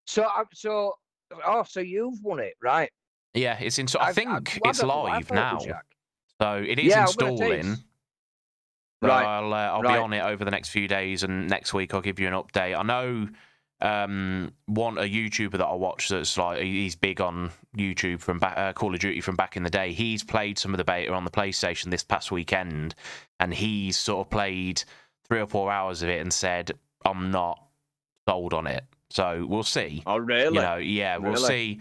so, 0.06 0.22
uh, 0.22 0.44
so, 0.54 0.94
oh, 1.44 1.64
so 1.64 1.80
you've 1.80 2.22
won 2.22 2.38
it, 2.40 2.54
right? 2.62 2.90
yeah, 3.34 3.58
it's 3.60 3.78
in. 3.78 3.86
I 3.98 4.04
I've- 4.06 4.14
think 4.14 4.28
I- 4.30 4.38
it's 4.68 4.78
don't 4.78 4.88
know, 4.88 5.02
I 5.06 5.18
live 5.18 5.26
thought 5.28 5.62
it 5.64 5.68
now. 5.68 5.80
So 6.40 6.64
it 6.66 6.78
is 6.78 6.86
Yeah, 6.86 7.02
installing. 7.02 7.76
Right, 9.02 9.24
I'll 9.24 9.52
uh, 9.52 9.56
I'll 9.56 9.82
right. 9.82 9.94
be 9.94 9.98
on 9.98 10.12
it 10.12 10.20
over 10.20 10.44
the 10.44 10.50
next 10.50 10.68
few 10.70 10.86
days, 10.86 11.22
and 11.22 11.48
next 11.48 11.72
week 11.72 11.94
I'll 11.94 12.00
give 12.02 12.18
you 12.20 12.28
an 12.28 12.34
update. 12.34 12.78
I 12.78 12.82
know 12.82 13.28
um, 13.82 14.52
one 14.66 14.98
a 14.98 15.02
YouTuber 15.02 15.52
that 15.52 15.64
I 15.66 15.74
watch 15.74 16.08
that's 16.08 16.36
like 16.36 16.62
he's 16.62 16.96
big 16.96 17.20
on 17.20 17.50
YouTube 17.76 18.20
from 18.20 18.38
back, 18.38 18.56
uh, 18.58 18.72
Call 18.72 18.94
of 18.94 19.00
Duty 19.00 19.20
from 19.20 19.36
back 19.36 19.56
in 19.56 19.62
the 19.62 19.70
day. 19.70 19.92
He's 19.92 20.22
played 20.22 20.58
some 20.58 20.72
of 20.74 20.78
the 20.78 20.84
beta 20.84 21.12
on 21.12 21.24
the 21.24 21.30
PlayStation 21.30 21.90
this 21.90 22.02
past 22.04 22.30
weekend, 22.30 22.94
and 23.38 23.52
he's 23.54 23.96
sort 23.96 24.26
of 24.26 24.30
played 24.30 24.82
three 25.28 25.40
or 25.40 25.46
four 25.46 25.70
hours 25.72 26.02
of 26.02 26.08
it 26.08 26.20
and 26.20 26.32
said, 26.32 26.72
"I'm 27.04 27.30
not 27.30 27.62
sold 28.28 28.52
on 28.54 28.66
it." 28.66 28.84
So 29.10 29.44
we'll 29.48 29.62
see. 29.64 30.02
Oh, 30.06 30.18
really? 30.18 30.54
You 30.56 30.60
know, 30.62 30.76
yeah, 30.76 31.16
we'll 31.16 31.32
Really? 31.32 31.48
see. 31.48 31.80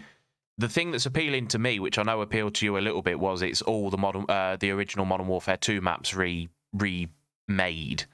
The 0.58 0.68
thing 0.68 0.90
that's 0.90 1.06
appealing 1.06 1.46
to 1.48 1.58
me, 1.58 1.78
which 1.78 1.96
I 1.96 2.02
know 2.02 2.20
appealed 2.20 2.54
to 2.56 2.66
you 2.66 2.76
a 2.76 2.80
little 2.80 3.02
bit, 3.02 3.18
was 3.20 3.40
it's 3.40 3.62
all 3.62 3.88
the 3.88 3.96
modern, 3.96 4.26
uh, 4.28 4.56
the 4.58 4.70
original 4.72 5.06
Modern 5.06 5.26
Warfare 5.26 5.56
Two 5.56 5.80
maps 5.80 6.12
re 6.14 6.48
remade. 7.48 8.04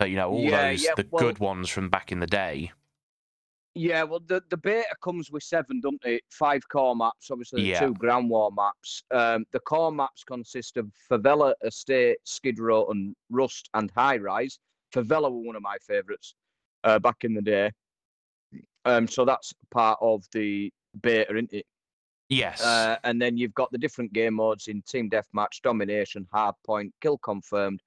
So 0.00 0.06
you 0.06 0.16
know 0.16 0.30
all 0.30 0.40
Yeah, 0.44 0.70
those 0.70 0.84
yeah, 0.84 0.94
the 0.96 1.06
well- 1.10 1.22
good 1.22 1.38
ones 1.38 1.68
from 1.70 1.88
back 1.88 2.12
in 2.12 2.20
the 2.20 2.26
day. 2.26 2.72
Yeah, 3.76 4.04
well, 4.04 4.20
the, 4.26 4.40
the 4.50 4.56
beta 4.56 4.94
comes 5.02 5.32
with 5.32 5.42
seven, 5.42 5.80
doesn't 5.80 6.04
it? 6.04 6.22
Five 6.30 6.62
core 6.68 6.94
maps, 6.94 7.30
obviously, 7.30 7.62
the 7.62 7.68
Yeah. 7.70 7.80
two 7.80 7.94
ground 7.94 8.30
war 8.30 8.50
maps. 8.52 9.02
Um, 9.10 9.44
the 9.52 9.58
core 9.60 9.90
maps 9.90 10.22
consist 10.22 10.76
of 10.76 10.90
Favela, 11.10 11.54
Estate, 11.64 12.18
Skid 12.24 12.60
Row, 12.60 12.86
and 12.86 13.16
Rust 13.30 13.68
and 13.74 13.90
High 13.90 14.18
Rise. 14.18 14.58
Favela 14.94 15.22
were 15.30 15.40
one 15.40 15.56
of 15.56 15.62
my 15.62 15.76
favourites 15.84 16.34
uh, 16.84 17.00
back 17.00 17.24
in 17.24 17.34
the 17.34 17.42
day. 17.42 17.72
Um, 18.84 19.08
so 19.08 19.24
that's 19.24 19.52
part 19.72 19.98
of 20.00 20.24
the 20.32 20.72
beta, 21.02 21.32
isn't 21.32 21.52
it? 21.52 21.66
Yes. 22.28 22.62
Uh, 22.62 22.96
and 23.02 23.20
then 23.20 23.36
you've 23.36 23.54
got 23.54 23.72
the 23.72 23.78
different 23.78 24.12
game 24.12 24.34
modes 24.34 24.68
in 24.68 24.82
Team 24.82 25.10
Deathmatch, 25.10 25.62
Domination, 25.62 26.28
Hardpoint, 26.32 26.92
Kill 27.00 27.18
Confirmed, 27.18 27.82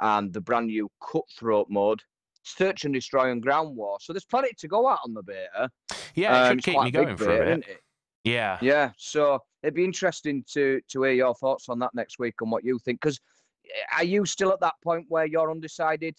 and 0.00 0.32
the 0.32 0.40
brand 0.40 0.68
new 0.68 0.88
Cutthroat 1.02 1.68
mode, 1.68 2.00
Search 2.46 2.84
and 2.84 2.94
Destroy, 2.94 3.30
and 3.30 3.42
Ground 3.42 3.76
War. 3.76 3.98
So 4.00 4.12
there's 4.12 4.24
plenty 4.24 4.52
to 4.58 4.68
go 4.68 4.88
at 4.90 4.98
on 5.04 5.14
the 5.14 5.22
beta. 5.22 5.70
yeah, 6.14 6.46
it 6.46 6.50
Um, 6.52 6.56
should 6.58 6.64
keep 6.64 6.80
me 6.82 6.88
a 6.88 6.92
going 6.92 7.16
for 7.16 7.30
a 7.42 7.56
bit. 7.56 7.68
it? 7.68 7.82
Yeah. 8.24 8.58
Yeah. 8.60 8.92
So 8.96 9.40
it'd 9.62 9.74
be 9.74 9.84
interesting 9.84 10.44
to 10.52 10.80
to 10.88 11.02
hear 11.02 11.12
your 11.12 11.34
thoughts 11.34 11.68
on 11.68 11.78
that 11.80 11.94
next 11.94 12.18
week 12.18 12.34
and 12.40 12.50
what 12.50 12.64
you 12.64 12.78
think. 12.78 13.00
Because 13.00 13.20
are 13.96 14.04
you 14.04 14.24
still 14.26 14.52
at 14.52 14.60
that 14.60 14.74
point 14.82 15.06
where 15.08 15.26
you're 15.26 15.50
undecided? 15.50 16.16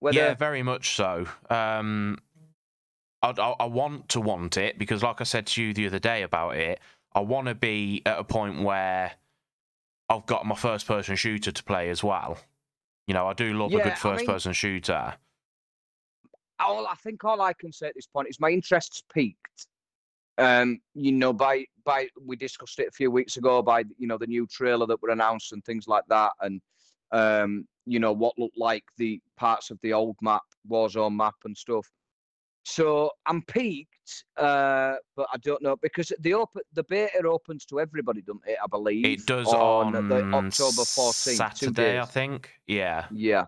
Whether 0.00 0.18
Yeah, 0.18 0.34
very 0.34 0.62
much 0.62 0.94
so. 0.94 1.26
Um, 1.50 2.18
I, 3.22 3.30
I, 3.30 3.54
I 3.60 3.64
want 3.66 4.08
to 4.10 4.20
want 4.20 4.56
it 4.56 4.78
because, 4.78 5.02
like 5.02 5.20
I 5.20 5.24
said 5.24 5.46
to 5.48 5.62
you 5.62 5.74
the 5.74 5.86
other 5.88 5.98
day 5.98 6.22
about 6.22 6.56
it, 6.56 6.78
I 7.12 7.20
want 7.20 7.48
to 7.48 7.54
be 7.54 8.02
at 8.06 8.18
a 8.18 8.24
point 8.24 8.62
where 8.62 9.12
I've 10.08 10.26
got 10.26 10.46
my 10.46 10.54
first 10.54 10.86
person 10.86 11.16
shooter 11.16 11.50
to 11.50 11.64
play 11.64 11.88
as 11.90 12.02
well. 12.04 12.38
You 13.08 13.14
know, 13.14 13.26
I 13.26 13.32
do 13.32 13.52
love 13.54 13.70
a 13.72 13.74
Yeah, 13.74 13.78
I 13.80 13.82
good 13.82 13.88
mean- 13.90 13.96
first 13.96 14.26
person 14.26 14.52
shooter. 14.52 15.14
All 16.60 16.86
I 16.86 16.94
think 16.94 17.24
all 17.24 17.40
I 17.40 17.52
can 17.52 17.72
say 17.72 17.88
at 17.88 17.94
this 17.94 18.06
point 18.06 18.28
is 18.28 18.40
my 18.40 18.50
interest's 18.50 19.02
peaked. 19.12 19.66
Um, 20.38 20.80
you 20.94 21.12
know, 21.12 21.32
by 21.32 21.64
by 21.84 22.08
we 22.24 22.36
discussed 22.36 22.78
it 22.78 22.88
a 22.88 22.92
few 22.92 23.10
weeks 23.10 23.36
ago 23.36 23.62
by 23.62 23.84
you 23.96 24.06
know 24.06 24.18
the 24.18 24.26
new 24.26 24.46
trailer 24.46 24.86
that 24.86 25.02
were 25.02 25.10
announced 25.10 25.52
and 25.52 25.64
things 25.64 25.88
like 25.88 26.04
that, 26.08 26.32
and 26.40 26.60
um, 27.10 27.66
you 27.86 27.98
know 27.98 28.12
what 28.12 28.38
looked 28.38 28.58
like 28.58 28.84
the 28.98 29.20
parts 29.36 29.70
of 29.70 29.78
the 29.82 29.92
old 29.92 30.16
map, 30.22 30.42
Warzone 30.70 31.16
map 31.16 31.34
and 31.44 31.56
stuff. 31.56 31.90
So 32.64 33.10
I'm 33.24 33.42
peaked, 33.42 34.24
uh, 34.36 34.96
but 35.16 35.26
I 35.32 35.38
don't 35.38 35.62
know 35.62 35.76
because 35.76 36.12
the 36.20 36.34
open 36.34 36.62
the 36.74 36.84
beta 36.84 37.26
opens 37.26 37.64
to 37.66 37.80
everybody, 37.80 38.20
doesn't 38.20 38.42
it? 38.46 38.58
I 38.62 38.66
believe 38.66 39.06
It 39.06 39.26
does 39.26 39.48
on, 39.48 39.96
on, 39.96 40.08
the 40.08 40.22
October 40.34 40.82
14th, 40.82 41.36
Saturday, 41.36 41.98
I 41.98 42.04
think. 42.04 42.50
Yeah. 42.66 43.06
Yeah. 43.10 43.46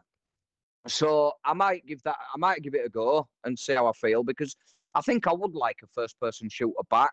So 0.87 1.33
I 1.45 1.53
might 1.53 1.85
give 1.87 2.03
that. 2.05 2.17
I 2.35 2.39
might 2.39 2.63
give 2.63 2.75
it 2.75 2.87
a 2.87 2.89
go 2.89 3.29
and 3.45 3.59
see 3.59 3.75
how 3.75 3.87
I 3.87 3.93
feel 3.93 4.23
because 4.23 4.57
I 4.95 5.01
think 5.03 5.27
I 5.27 5.33
would 5.33 5.55
like 5.55 5.77
a 5.83 5.87
first-person 5.89 6.49
shooter 6.49 6.73
back. 6.91 7.13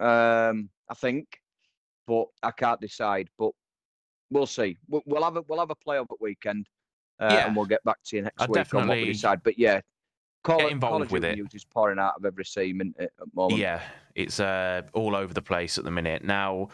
Um, 0.00 0.68
I 0.90 0.94
think, 0.94 1.26
but 2.06 2.26
I 2.42 2.50
can't 2.50 2.80
decide. 2.80 3.28
But 3.38 3.52
we'll 4.30 4.46
see. 4.46 4.78
We- 4.88 5.02
We'll 5.06 5.22
have 5.22 5.36
a 5.36 5.42
we'll 5.48 5.60
have 5.60 5.70
a 5.70 5.76
play 5.76 5.98
over 5.98 6.14
weekend, 6.20 6.66
uh, 7.20 7.28
Yeah. 7.30 7.46
and 7.46 7.56
we'll 7.56 7.66
get 7.66 7.84
back 7.84 7.98
to 8.06 8.16
you 8.16 8.22
next 8.22 8.42
I 8.42 8.46
week 8.46 8.74
on 8.74 8.88
what 8.88 8.96
we 8.98 9.12
decide. 9.12 9.42
But 9.44 9.58
yeah, 9.58 9.80
Call, 10.42 10.58
get 10.58 10.62
Call 10.64 10.72
involved 10.72 11.10
with 11.12 11.24
it. 11.24 11.38
is 11.54 11.64
pouring 11.64 11.98
out 12.00 12.14
of 12.16 12.24
every 12.24 12.44
seam 12.44 12.80
it, 12.80 12.94
at 12.98 13.10
the 13.16 13.26
moment. 13.32 13.60
Yeah, 13.60 13.80
it's 14.16 14.40
uh, 14.40 14.82
all 14.92 15.14
over 15.14 15.32
the 15.32 15.40
place 15.42 15.78
at 15.78 15.84
the 15.84 15.90
minute. 15.92 16.24
Now, 16.24 16.68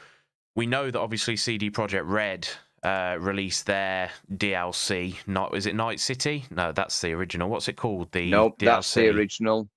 we 0.57 0.67
know 0.67 0.91
that 0.91 0.99
obviously 0.99 1.37
CD 1.37 1.71
Projekt 1.71 2.03
Red 2.09 2.49
uh, 2.83 3.17
released 3.21 3.67
their 3.67 4.11
DLC. 4.35 5.17
Not 5.27 5.55
is 5.57 5.67
it 5.67 5.75
Night 5.75 6.01
City? 6.01 6.45
No, 6.51 6.73
that's 6.73 7.01
the 7.01 7.13
original. 7.13 7.49
What's 7.49 7.69
it 7.69 7.75
called? 7.77 8.11
The 8.13 8.31
Nope, 8.31 8.59
DLC. 8.59 8.65
that's 8.67 8.95
the 8.95 9.09
original. 9.09 9.69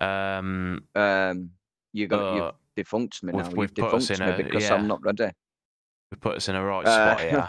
Um, 0.00 0.84
Um, 0.94 1.50
you 1.92 2.06
got 2.06 2.20
uh, 2.20 2.34
you've 2.36 2.54
defunct 2.76 3.22
me 3.22 3.32
now. 3.32 3.48
we've 3.50 3.70
You've 3.76 3.86
put 3.90 3.94
us 3.94 4.06
defunct 4.08 4.20
in 4.22 4.26
me 4.26 4.32
a- 4.34 4.44
because 4.44 4.62
yeah. 4.64 4.74
I'm 4.74 4.86
not 4.86 5.02
ready. 5.02 5.30
we 6.10 6.16
put 6.18 6.36
us 6.36 6.48
in 6.48 6.54
a 6.54 6.64
right 6.64 6.86
spot 6.86 7.20
here. 7.20 7.48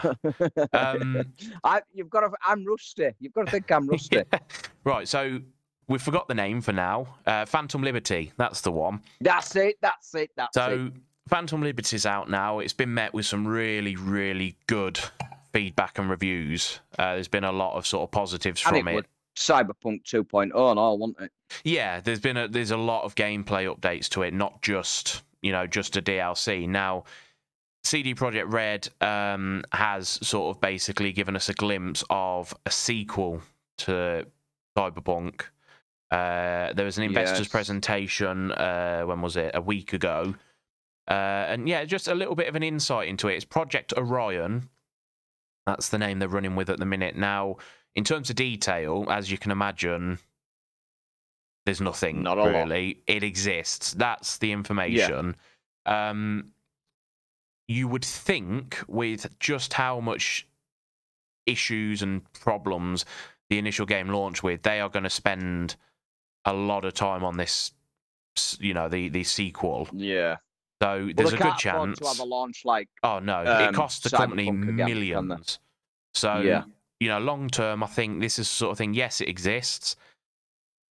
Uh, 0.72 0.96
Um, 1.00 1.22
I, 1.64 1.80
you've 1.92 2.10
got 2.10 2.20
to. 2.20 2.30
I'm 2.44 2.64
rusty. 2.64 3.10
You've 3.20 3.32
got 3.32 3.46
to 3.46 3.50
think 3.52 3.70
I'm 3.70 3.86
rusty. 3.88 4.22
right, 4.84 5.06
so 5.08 5.40
we 5.88 5.98
forgot 5.98 6.28
the 6.28 6.34
name 6.34 6.60
for 6.60 6.72
now. 6.72 7.06
Uh, 7.26 7.44
Phantom 7.46 7.82
Liberty. 7.82 8.32
That's 8.36 8.60
the 8.60 8.70
one. 8.72 9.00
That's 9.20 9.54
it. 9.56 9.76
That's 9.82 10.14
it. 10.14 10.30
That's 10.36 10.56
it. 10.56 10.60
So 10.60 10.90
Phantom 11.30 11.62
Liberty's 11.62 12.04
out 12.06 12.28
now. 12.28 12.58
It's 12.58 12.72
been 12.72 12.92
met 12.92 13.14
with 13.14 13.24
some 13.24 13.46
really, 13.46 13.96
really 13.96 14.56
good 14.66 14.98
feedback 15.52 15.98
and 15.98 16.10
reviews. 16.10 16.80
Uh, 16.98 17.14
there's 17.14 17.28
been 17.28 17.44
a 17.44 17.52
lot 17.52 17.76
of 17.76 17.86
sort 17.86 18.02
of 18.02 18.10
positives 18.10 18.62
And 18.66 18.76
from 18.76 18.88
it 18.88 18.98
it. 18.98 19.06
Cyberpunk 19.36 20.02
2.0 20.04 20.42
and 20.42 20.52
all, 20.78 20.98
wasn't 20.98 21.20
it? 21.20 21.32
Yeah, 21.64 22.00
there's 22.00 22.20
been 22.20 22.36
a 22.36 22.48
there's 22.48 22.72
a 22.72 22.76
lot 22.76 23.04
of 23.04 23.14
gameplay 23.14 23.72
updates 23.72 24.08
to 24.10 24.22
it, 24.22 24.34
not 24.34 24.60
just 24.60 25.22
you 25.40 25.52
know 25.52 25.66
just 25.66 25.96
a 25.96 26.02
DLC. 26.02 26.68
Now, 26.68 27.04
CD 27.84 28.14
Projekt 28.14 28.52
Red 28.52 28.88
um, 29.00 29.62
has 29.72 30.08
sort 30.08 30.54
of 30.54 30.60
basically 30.60 31.12
given 31.12 31.36
us 31.36 31.48
a 31.48 31.54
glimpse 31.54 32.04
of 32.10 32.52
a 32.66 32.70
sequel 32.70 33.40
to 33.78 34.26
Cyberpunk. 34.76 35.42
Uh, 36.10 36.72
there 36.72 36.84
was 36.84 36.98
an 36.98 37.04
investors 37.04 37.40
Yes. 37.40 37.48
presentation. 37.48 38.50
Uh, 38.52 39.02
when 39.02 39.20
was 39.22 39.36
it? 39.36 39.52
A 39.54 39.60
week 39.60 39.92
ago. 39.92 40.34
Uh, 41.10 41.44
and 41.48 41.68
yeah, 41.68 41.84
just 41.84 42.06
a 42.06 42.14
little 42.14 42.36
bit 42.36 42.46
of 42.46 42.54
an 42.54 42.62
insight 42.62 43.08
into 43.08 43.26
it. 43.26 43.34
It's 43.34 43.44
Project 43.44 43.92
Orion. 43.96 44.68
That's 45.66 45.88
the 45.88 45.98
name 45.98 46.20
they're 46.20 46.28
running 46.28 46.54
with 46.54 46.70
at 46.70 46.78
the 46.78 46.86
minute. 46.86 47.16
Now, 47.16 47.56
in 47.96 48.04
terms 48.04 48.30
of 48.30 48.36
detail, 48.36 49.06
as 49.10 49.30
you 49.30 49.36
can 49.36 49.50
imagine, 49.50 50.20
there's 51.66 51.80
nothing 51.80 52.22
Not 52.22 52.38
a 52.38 52.44
lot. 52.44 52.70
It 52.72 53.24
exists. 53.24 53.92
That's 53.92 54.38
the 54.38 54.52
information. 54.52 55.36
Um, 55.84 56.52
you 57.66 57.88
would 57.88 58.04
think, 58.04 58.78
with 58.86 59.38
just 59.40 59.72
how 59.72 60.00
much 60.00 60.46
issues 61.46 62.02
and 62.02 62.32
problems 62.32 63.04
the 63.48 63.58
initial 63.58 63.86
game 63.86 64.08
launched 64.08 64.42
with, 64.42 64.62
they 64.62 64.80
are 64.80 64.88
going 64.88 65.02
to 65.02 65.10
spend 65.10 65.74
a 66.44 66.52
lot 66.52 66.84
of 66.84 66.94
time 66.94 67.24
on 67.24 67.36
this. 67.36 67.72
You 68.58 68.74
know, 68.74 68.88
the 68.88 69.08
the 69.08 69.24
sequel. 69.24 69.88
Yeah. 69.92 70.36
So 70.82 71.04
Well, 71.04 71.12
there's 71.14 71.32
a 71.34 71.36
good 71.36 71.56
chance. 71.58 71.98
to 71.98 72.06
have 72.06 72.20
a 72.20 72.24
launch 72.24 72.64
like 72.64 72.88
Oh 73.02 73.18
no, 73.18 73.42
it 73.42 73.48
um, 73.48 73.74
costs 73.74 74.00
the 74.00 74.16
company 74.16 74.48
again, 74.48 74.76
millions. 74.76 75.58
So 76.14 76.40
Yeah. 76.40 76.64
you 77.00 77.08
know, 77.08 77.18
long 77.18 77.48
term, 77.48 77.82
I 77.82 77.86
think 77.86 78.20
this 78.20 78.38
is 78.38 78.48
the 78.48 78.54
sort 78.54 78.72
of 78.72 78.78
thing. 78.78 78.94
Yes, 78.94 79.20
it 79.20 79.28
exists. 79.28 79.96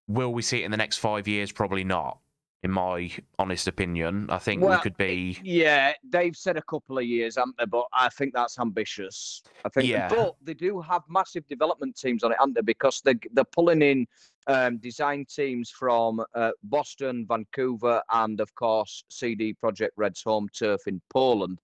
Will 0.08 0.34
we 0.34 0.42
see 0.42 0.62
it 0.62 0.66
in 0.66 0.72
the 0.72 0.78
next 0.78 0.98
five 0.98 1.28
years? 1.28 1.52
Probably 1.52 1.84
not. 1.84 2.20
In 2.62 2.72
my 2.72 3.10
honest 3.38 3.70
opinion, 3.70 4.30
I 4.30 4.38
think 4.38 4.62
we 4.62 4.76
could 4.80 4.98
be. 4.98 5.40
Yeah, 5.42 5.94
they've 6.04 6.36
said 6.36 6.58
a 6.58 6.62
couple 6.64 6.98
of 6.98 7.06
years, 7.06 7.38
haven't 7.38 7.56
they? 7.58 7.66
But 7.66 7.86
I 7.94 8.10
think 8.10 8.34
that's 8.34 8.60
ambitious. 8.60 9.42
I 9.64 9.70
think, 9.70 9.88
Yeah. 9.88 10.10
but 10.10 10.36
they 10.42 10.56
do 10.56 10.82
have 10.82 11.04
massive 11.08 11.48
development 11.48 11.96
teams 11.96 12.22
on 12.22 12.34
it, 12.34 12.38
haven't 12.38 12.56
they? 12.56 12.62
Because 12.62 13.02
they 13.02 13.16
they're 13.32 13.46
pulling 13.46 13.82
in 13.82 14.08
um, 14.48 14.78
design 14.78 15.26
teams 15.26 15.70
from 15.70 16.24
uh, 16.36 16.52
Boston, 16.64 17.26
Vancouver, 17.28 18.02
and 18.12 18.40
of 18.40 18.54
course 18.56 19.04
CD 19.10 19.56
Projekt 19.64 19.92
Red's 19.96 20.24
home 20.24 20.50
turf 20.58 20.88
in 20.88 21.02
Poland. 21.12 21.60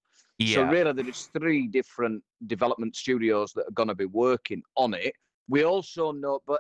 So 0.56 0.64
really, 0.64 0.92
there's 0.92 1.30
three 1.38 1.68
different 1.68 2.22
development 2.48 2.96
studios 2.96 3.54
that 3.54 3.68
are 3.68 3.72
going 3.72 3.88
to 3.88 3.96
be 3.96 4.06
working 4.06 4.62
on 4.76 4.94
it. 4.94 5.14
We 5.48 5.64
also 5.64 6.12
know, 6.12 6.42
but 6.46 6.60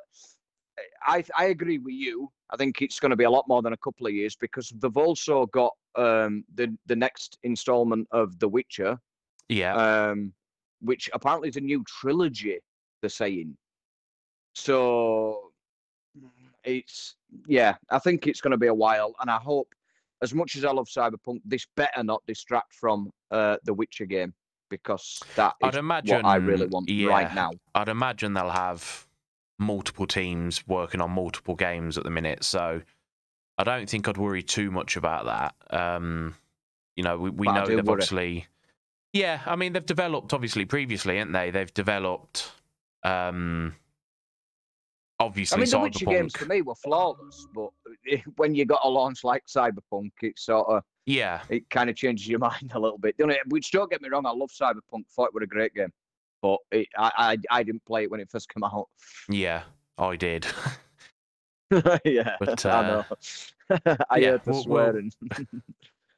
I 1.01 1.23
I 1.37 1.45
agree 1.45 1.77
with 1.77 1.93
you. 1.93 2.31
I 2.51 2.57
think 2.57 2.81
it's 2.81 2.99
going 2.99 3.09
to 3.09 3.15
be 3.15 3.25
a 3.25 3.29
lot 3.29 3.45
more 3.47 3.61
than 3.61 3.73
a 3.73 3.77
couple 3.77 4.07
of 4.07 4.13
years 4.13 4.35
because 4.35 4.69
they've 4.69 4.97
also 4.97 5.47
got 5.47 5.73
um, 5.95 6.45
the 6.55 6.75
the 6.85 6.95
next 6.95 7.37
installment 7.43 8.07
of 8.11 8.39
The 8.39 8.47
Witcher, 8.47 8.97
yeah, 9.49 9.75
um, 9.75 10.33
which 10.81 11.09
apparently 11.13 11.49
is 11.49 11.57
a 11.57 11.61
new 11.61 11.83
trilogy. 11.85 12.59
They're 13.01 13.09
saying, 13.09 13.57
so 14.53 15.51
it's 16.65 17.15
yeah. 17.47 17.75
I 17.89 17.99
think 17.99 18.27
it's 18.27 18.41
going 18.41 18.51
to 18.51 18.57
be 18.57 18.67
a 18.67 18.73
while, 18.73 19.13
and 19.21 19.29
I 19.29 19.37
hope, 19.37 19.73
as 20.21 20.33
much 20.33 20.55
as 20.55 20.65
I 20.65 20.71
love 20.71 20.87
Cyberpunk, 20.87 21.41
this 21.45 21.65
better 21.75 22.03
not 22.03 22.23
distract 22.27 22.73
from 22.73 23.11
uh, 23.31 23.57
the 23.63 23.73
Witcher 23.73 24.05
game 24.05 24.33
because 24.69 25.19
that 25.35 25.53
I'd 25.61 25.75
imagine. 25.75 26.17
what 26.17 26.25
I 26.25 26.37
really 26.37 26.67
want 26.67 26.89
yeah, 26.89 27.09
right 27.09 27.33
now. 27.33 27.51
I'd 27.75 27.89
imagine 27.89 28.33
they'll 28.33 28.49
have 28.49 29.07
multiple 29.59 30.07
teams 30.07 30.67
working 30.67 31.01
on 31.01 31.11
multiple 31.11 31.55
games 31.55 31.97
at 31.97 32.03
the 32.03 32.09
minute, 32.09 32.43
so 32.43 32.81
I 33.57 33.63
don't 33.63 33.89
think 33.89 34.07
I'd 34.07 34.17
worry 34.17 34.43
too 34.43 34.71
much 34.71 34.97
about 34.97 35.25
that. 35.25 35.77
Um, 35.77 36.35
you 36.95 37.03
know, 37.03 37.17
we, 37.17 37.29
we 37.29 37.47
But 37.47 37.53
know 37.53 37.65
they've 37.67 37.85
worry. 37.85 37.93
obviously, 37.93 38.47
yeah. 39.13 39.41
I 39.45 39.55
mean, 39.55 39.73
they've 39.73 39.85
developed 39.85 40.33
obviously 40.33 40.65
previously, 40.65 41.17
haven't 41.17 41.33
they? 41.33 41.51
They've 41.51 41.73
developed, 41.73 42.51
um, 43.03 43.75
I 45.19 45.25
mean, 45.33 45.45
the 45.69 45.79
Witcher 45.81 46.05
games 46.05 46.35
for 46.35 46.45
me 46.45 46.61
were 46.61 46.75
flawless, 46.75 47.47
but 47.53 47.69
when 48.35 48.53
you 48.53 48.65
got 48.65 48.81
a 48.83 48.89
launch 48.89 49.23
like 49.23 49.43
Cyberpunk, 49.47 50.11
it 50.21 50.37
sort 50.37 50.67
of 50.67 50.83
Yeah, 51.05 51.41
it 51.49 51.69
kind 51.69 51.89
of 51.89 51.95
changes 51.95 52.27
your 52.27 52.39
mind 52.49 52.71
a 52.73 52.79
little 52.79 52.97
bit. 52.97 53.15
It? 53.17 53.39
Which 53.47 53.71
don't 53.71 53.89
get 53.89 54.01
me 54.01 54.09
wrong, 54.09 54.25
I 54.25 54.31
love 54.31 54.49
Cyberpunk. 54.51 55.07
Thought 55.15 55.27
it 55.27 55.33
was 55.33 55.43
a 55.43 55.47
great 55.47 55.73
game, 55.73 55.91
but 56.41 56.57
it, 56.71 56.87
I, 56.97 57.37
I 57.49 57.59
I 57.59 57.63
didn't 57.63 57.85
play 57.85 58.03
it 58.03 58.11
when 58.11 58.19
it 58.19 58.29
first 58.29 58.49
came 58.53 58.63
out. 58.63 58.87
yeah, 59.29 59.63
I 59.97 60.15
did. 60.17 60.45
yeah, 62.05 62.35
But, 62.39 62.65
I 62.65 62.69
uh, 62.69 62.81
know. 62.81 63.05
I 64.09 64.17
yeah, 64.17 64.31
heard 64.31 64.43
the 64.43 64.51
we'll- 64.51 64.53
we'll- 64.53 64.63
swearing. 64.63 65.11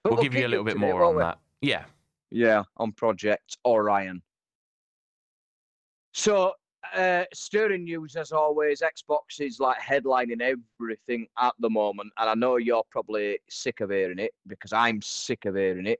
But 0.03 0.13
we'll 0.13 0.23
give 0.23 0.33
you 0.33 0.45
a 0.45 0.49
little 0.49 0.65
bit 0.65 0.77
more 0.77 1.03
on 1.03 1.15
we? 1.17 1.21
that. 1.21 1.37
Yeah, 1.61 1.85
Yeah, 2.31 2.63
on 2.77 2.91
Project 2.93 3.57
Orion. 3.65 4.21
So, 6.13 6.53
uh, 6.95 7.23
stirring 7.33 7.83
news 7.83 8.15
as 8.15 8.31
always. 8.31 8.81
Xbox 8.81 9.39
is 9.39 9.59
like 9.59 9.77
headlining 9.79 10.41
everything 10.41 11.27
at 11.39 11.53
the 11.59 11.69
moment, 11.69 12.11
and 12.17 12.29
I 12.29 12.33
know 12.35 12.57
you're 12.57 12.83
probably 12.89 13.39
sick 13.49 13.79
of 13.81 13.89
hearing 13.89 14.19
it 14.19 14.31
because 14.47 14.73
I'm 14.73 15.01
sick 15.01 15.45
of 15.45 15.55
hearing 15.55 15.87
it. 15.87 15.99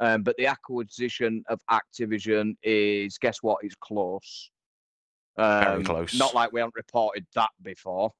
Um, 0.00 0.22
but 0.22 0.36
the 0.36 0.46
acquisition 0.46 1.44
of 1.48 1.60
Activision 1.70 2.56
is, 2.62 3.18
guess 3.18 3.42
what? 3.42 3.58
It's 3.62 3.76
close. 3.76 4.50
Um, 5.36 5.64
Very 5.64 5.84
close. 5.84 6.18
Not 6.18 6.34
like 6.34 6.52
we 6.52 6.60
haven't 6.60 6.74
reported 6.76 7.26
that 7.34 7.50
before. 7.62 8.12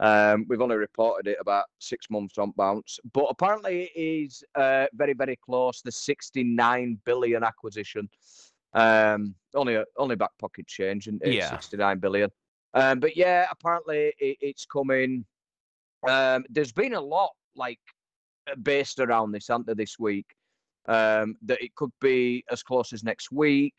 Um, 0.00 0.44
we've 0.48 0.60
only 0.60 0.76
reported 0.76 1.30
it 1.30 1.38
about 1.40 1.66
six 1.78 2.10
months 2.10 2.36
on 2.38 2.52
bounce, 2.56 2.98
but 3.12 3.26
apparently 3.30 3.84
it 3.84 4.00
is 4.00 4.42
uh, 4.54 4.86
very, 4.94 5.14
very 5.14 5.36
close. 5.36 5.82
The 5.82 5.92
69 5.92 6.98
billion 7.04 7.44
acquisition. 7.44 8.08
Um, 8.74 9.34
only 9.54 9.76
a, 9.76 9.84
only 9.96 10.16
back 10.16 10.30
pocket 10.38 10.66
change, 10.66 11.06
and 11.06 11.20
Yeah. 11.24 11.50
69 11.50 11.98
billion. 11.98 12.30
Um, 12.74 12.98
but 12.98 13.16
yeah, 13.16 13.46
apparently 13.50 14.12
it, 14.18 14.36
it's 14.40 14.66
coming. 14.66 15.24
Um, 16.08 16.44
there's 16.50 16.72
been 16.72 16.94
a 16.94 17.00
lot 17.00 17.30
like 17.54 17.78
uh, 18.50 18.56
based 18.56 18.98
around 18.98 19.32
this, 19.32 19.48
hasn't 19.48 19.74
this 19.76 19.98
week? 19.98 20.26
Um, 20.86 21.36
that 21.42 21.62
it 21.62 21.74
could 21.76 21.92
be 22.00 22.44
as 22.50 22.62
close 22.62 22.92
as 22.92 23.02
next 23.02 23.32
week. 23.32 23.74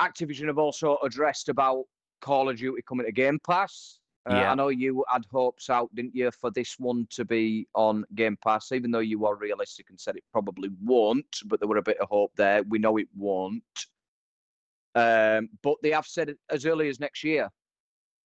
Activision 0.00 0.46
have 0.48 0.58
also 0.58 0.98
addressed 1.02 1.48
about 1.48 1.84
Call 2.20 2.50
of 2.50 2.58
Duty 2.58 2.82
coming 2.86 3.06
to 3.06 3.12
Game 3.12 3.38
Pass. 3.46 3.98
Uh, 4.28 4.34
Yeah. 4.34 4.52
I 4.52 4.54
know 4.54 4.68
you 4.68 5.04
had 5.08 5.24
hopes 5.30 5.70
out, 5.70 5.94
didn't 5.94 6.14
you, 6.14 6.30
for 6.32 6.50
this 6.50 6.78
one 6.78 7.06
to 7.10 7.24
be 7.24 7.68
on 7.74 8.04
Game 8.14 8.36
Pass, 8.42 8.72
even 8.72 8.90
though 8.90 8.98
you 8.98 9.18
were 9.18 9.36
realistic 9.36 9.90
and 9.90 10.00
said 10.00 10.16
it 10.16 10.24
probably 10.32 10.70
won't, 10.82 11.40
but 11.46 11.60
there 11.60 11.68
were 11.68 11.76
a 11.76 11.82
bit 11.82 11.98
of 11.98 12.08
hope 12.08 12.32
there. 12.36 12.62
We 12.64 12.78
know 12.78 12.96
it 12.96 13.08
won't. 13.16 13.62
Um, 14.94 15.50
but 15.62 15.76
they 15.82 15.90
have 15.90 16.06
said 16.06 16.30
it 16.30 16.38
as 16.50 16.64
early 16.66 16.88
as 16.88 16.98
next 17.00 17.22
year. 17.22 17.50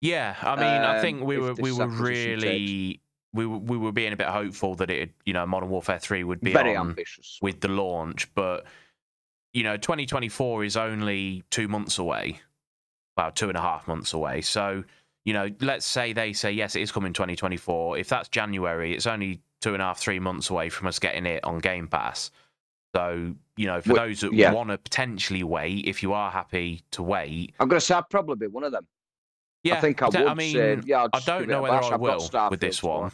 yeah. 0.01 0.37
I 0.41 0.55
mean, 0.57 0.65
I 0.65 0.97
Um, 0.97 1.01
think 1.03 1.23
we 1.23 1.37
were 1.37 1.53
we 1.55 1.73
were 1.73 1.87
takes- 1.87 2.01
really 2.01 3.01
we 3.33 3.47
were, 3.47 3.59
we 3.59 3.77
were 3.77 3.93
being 3.93 4.13
a 4.13 4.17
bit 4.17 4.27
hopeful 4.29 4.75
that 4.77 4.91
it, 4.91 5.13
you 5.25 5.33
know, 5.33 5.47
Modern 5.47 5.69
Warfare 5.69 5.99
Three 6.01 6.25
would 6.25 6.41
be 6.41 6.53
Very 6.53 6.75
on 6.75 6.89
ambitious. 6.91 7.39
with 7.43 7.61
the 7.61 7.69
launch, 7.69 8.33
but 8.35 8.67
you 9.53 9.63
know, 9.65 9.77
2024 9.77 10.65
is 10.65 10.77
only 10.77 11.43
two 11.51 11.69
months 11.69 11.99
away, 11.99 12.41
about 13.17 13.35
two 13.37 13.49
and 13.49 13.59
a 13.59 13.61
half 13.61 13.87
months 13.89 14.13
away. 14.13 14.41
So, 14.41 14.85
you 15.25 15.33
know, 15.33 15.49
let's 15.61 15.87
say 15.87 16.13
they 16.13 16.33
say 16.33 16.51
yes, 16.53 16.77
it 16.77 16.83
is 16.83 16.93
coming 16.93 17.13
2024. 17.13 17.99
If 17.99 18.09
that's 18.09 18.29
January, 18.29 18.95
it's 18.95 19.07
only 19.07 19.41
two 19.61 19.75
and 19.75 19.83
a 19.83 19.87
half, 19.87 19.99
three 19.99 20.19
months 20.19 20.51
away 20.51 20.69
from 20.71 20.87
us 20.87 20.99
getting 20.99 21.27
it 21.27 21.45
on 21.45 21.59
Game 21.59 21.89
Pass. 21.89 22.31
So, 22.97 23.35
you 23.57 23.67
know, 23.67 23.81
for 23.81 23.93
Wh- 23.93 23.97
those 23.97 24.21
that 24.23 24.33
yeah. 24.33 24.53
want 24.53 24.71
to 24.71 24.79
potentially 24.79 25.43
wait, 25.45 25.87
if 25.87 26.03
you 26.03 26.13
are 26.13 26.31
happy 26.31 26.83
to 26.93 27.03
wait, 27.03 27.55
I'm 27.61 27.69
going 27.69 27.79
to 27.79 27.85
say 27.87 27.95
I'd 27.95 28.09
probably 28.09 28.37
be 28.37 28.47
one 28.47 28.65
of 28.65 28.73
them. 28.73 28.87
yeah, 29.63 29.77
I 29.77 29.81
think 29.81 30.03
I 30.03 30.07
would 30.07 30.17
I 30.17 30.35
mean, 30.35 30.53
say, 30.55 30.81
yeah, 30.87 31.07
I 31.13 31.21
don't 31.21 31.49
know 31.49 31.63
whether. 31.63 31.75
I 31.77 31.97
will 31.97 32.29
with 32.51 32.61
this 32.61 32.83
one, 32.83 33.13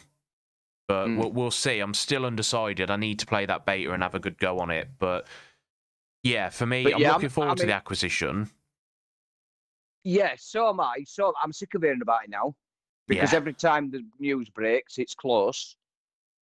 but 0.87 1.07
Mm. 1.07 1.17
we'll, 1.17 1.31
we'll 1.31 1.51
see. 1.51 1.79
I'm 1.79 1.93
still 1.93 2.25
undecided. 2.25 2.89
I 2.89 2.95
need 2.95 3.19
to 3.19 3.25
play 3.25 3.45
that 3.45 3.65
beta 3.65 3.91
and 3.91 4.01
have 4.01 4.15
a 4.15 4.19
good 4.19 4.37
go 4.39 4.59
on 4.59 4.71
it. 4.71 4.87
But 4.97 5.27
yeah, 6.23 6.49
for 6.49 6.65
me, 6.65 6.83
But 6.85 6.95
I'm 6.95 7.01
yeah, 7.01 7.13
looking 7.13 7.29
forward 7.29 7.51
I 7.51 7.55
to 7.55 7.65
the 7.67 7.73
acquisition. 7.73 8.49
Yeah, 10.07 10.35
so 10.37 10.69
am 10.69 10.79
I. 10.79 11.03
So 11.05 11.33
I'm 11.43 11.51
sick 11.51 11.73
of 11.73 11.83
hearing 11.83 12.01
about 12.01 12.23
it 12.23 12.29
now 12.29 12.55
because 13.09 13.33
Yeah. 13.33 13.37
every 13.39 13.53
time 13.53 13.91
the 13.91 14.05
news 14.19 14.49
breaks, 14.49 14.97
it's 14.99 15.13
close. 15.13 15.75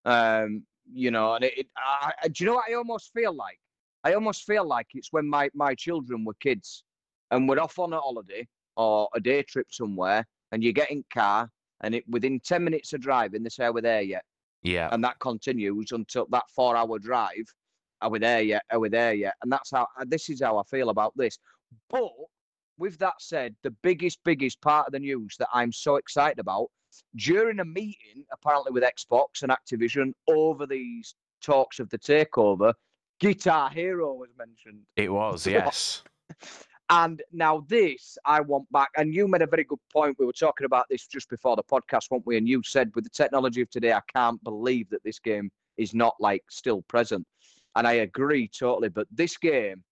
Um, 0.06 0.68
you 0.94 1.10
know, 1.10 1.34
and 1.34 1.44
it, 1.44 1.58
it 1.58 1.68
I, 1.76 2.14
I- 2.22 2.28
do 2.28 2.44
you 2.44 2.46
know 2.48 2.56
what 2.58 2.70
I 2.70 2.76
almost 2.76 3.12
feel 3.12 3.34
like? 3.34 3.60
I 4.04 4.14
almost 4.14 4.44
feel 4.44 4.68
like 4.68 4.86
it's 4.94 5.12
when 5.12 5.28
my, 5.28 5.50
my 5.56 5.74
children 5.74 6.24
were 6.24 6.36
kids 6.36 6.84
and 7.32 7.50
we're 7.50 7.60
off 7.60 7.80
on 7.80 7.92
a 7.94 8.00
holiday 8.00 8.48
or 8.78 9.10
a 9.16 9.20
day 9.20 9.42
trip 9.42 9.66
somewhere 9.72 10.24
and 10.52 10.64
you 10.64 10.72
get 10.72 10.92
in 10.92 11.04
car 11.12 11.50
and 11.82 11.96
it 11.96 12.08
within 12.08 12.40
10 12.40 12.64
minutes 12.64 12.94
of 12.94 13.02
driving, 13.02 13.42
they 13.42 13.50
say, 13.50 13.66
Are 13.66 13.72
we 13.74 13.82
there 13.82 14.04
yet? 14.04 14.24
Yeah, 14.62 14.90
and 14.92 15.04
that 15.04 15.18
continues 15.20 15.92
until 15.92 16.28
that 16.30 16.44
four 16.56 16.76
hour 16.78 17.00
drive. 17.00 17.48
Are 18.02 18.12
we 18.12 18.20
there 18.20 18.44
yet? 18.44 18.62
Are 18.72 18.80
we 18.80 18.90
there 18.90 19.16
yet? 19.16 19.34
And 19.42 19.52
that's 19.52 19.72
how 19.72 19.88
this 20.06 20.30
is 20.30 20.42
how 20.44 20.60
I 20.60 20.64
feel 20.66 20.90
about 20.90 21.14
this. 21.18 21.40
But 21.90 22.12
with 22.78 22.98
that 23.00 23.16
said, 23.20 23.56
the 23.64 23.72
biggest, 23.72 24.20
biggest 24.24 24.62
part 24.62 24.88
of 24.88 24.94
the 24.94 25.00
news 25.00 25.36
that 25.40 25.50
I'm 25.54 25.72
so 25.72 25.96
excited 25.96 26.40
about 26.40 26.68
during 27.16 27.60
a 27.60 27.66
meeting, 27.66 28.26
apparently 28.32 28.72
with 28.72 28.84
Xbox 28.84 29.44
and 29.44 29.52
Activision 29.52 30.14
over 30.28 30.66
these 30.66 31.16
talks 31.42 31.80
of 31.80 31.90
the 31.90 32.00
takeover, 32.00 32.74
Guitar 33.20 33.70
Hero 33.70 34.14
was 34.14 34.30
mentioned. 34.38 34.82
It 34.96 35.12
was, 35.12 35.48
yes. 35.48 36.04
And 36.90 37.22
now 37.32 37.66
this, 37.68 38.18
I 38.26 38.42
want 38.42 38.72
back. 38.72 38.90
And 38.98 39.14
you 39.14 39.28
made 39.28 39.42
a 39.42 39.48
very 39.48 39.64
good 39.64 39.80
point. 39.92 40.18
We 40.20 40.26
were 40.26 40.34
talking 40.34 40.66
about 40.66 40.86
this 40.90 41.08
just 41.08 41.30
before 41.30 41.56
the 41.56 41.64
podcast, 41.64 42.12
weren't 42.12 42.28
we? 42.28 42.38
And 42.38 42.48
you 42.48 42.62
said, 42.64 42.92
with 42.94 43.04
the 43.04 43.10
technology 43.10 43.62
of 43.62 43.70
today, 43.70 43.94
I 43.94 44.02
can't 44.14 44.44
believe 44.44 44.90
that 44.90 45.04
this 45.04 45.20
game 45.20 45.50
is 45.78 45.94
not 45.94 46.14
like 46.20 46.44
still 46.50 46.84
present. 46.84 47.26
And 47.76 47.88
I 47.88 47.94
agree 47.94 48.48
totally. 48.48 48.90
But 48.90 49.08
this 49.12 49.38
game, 49.38 49.84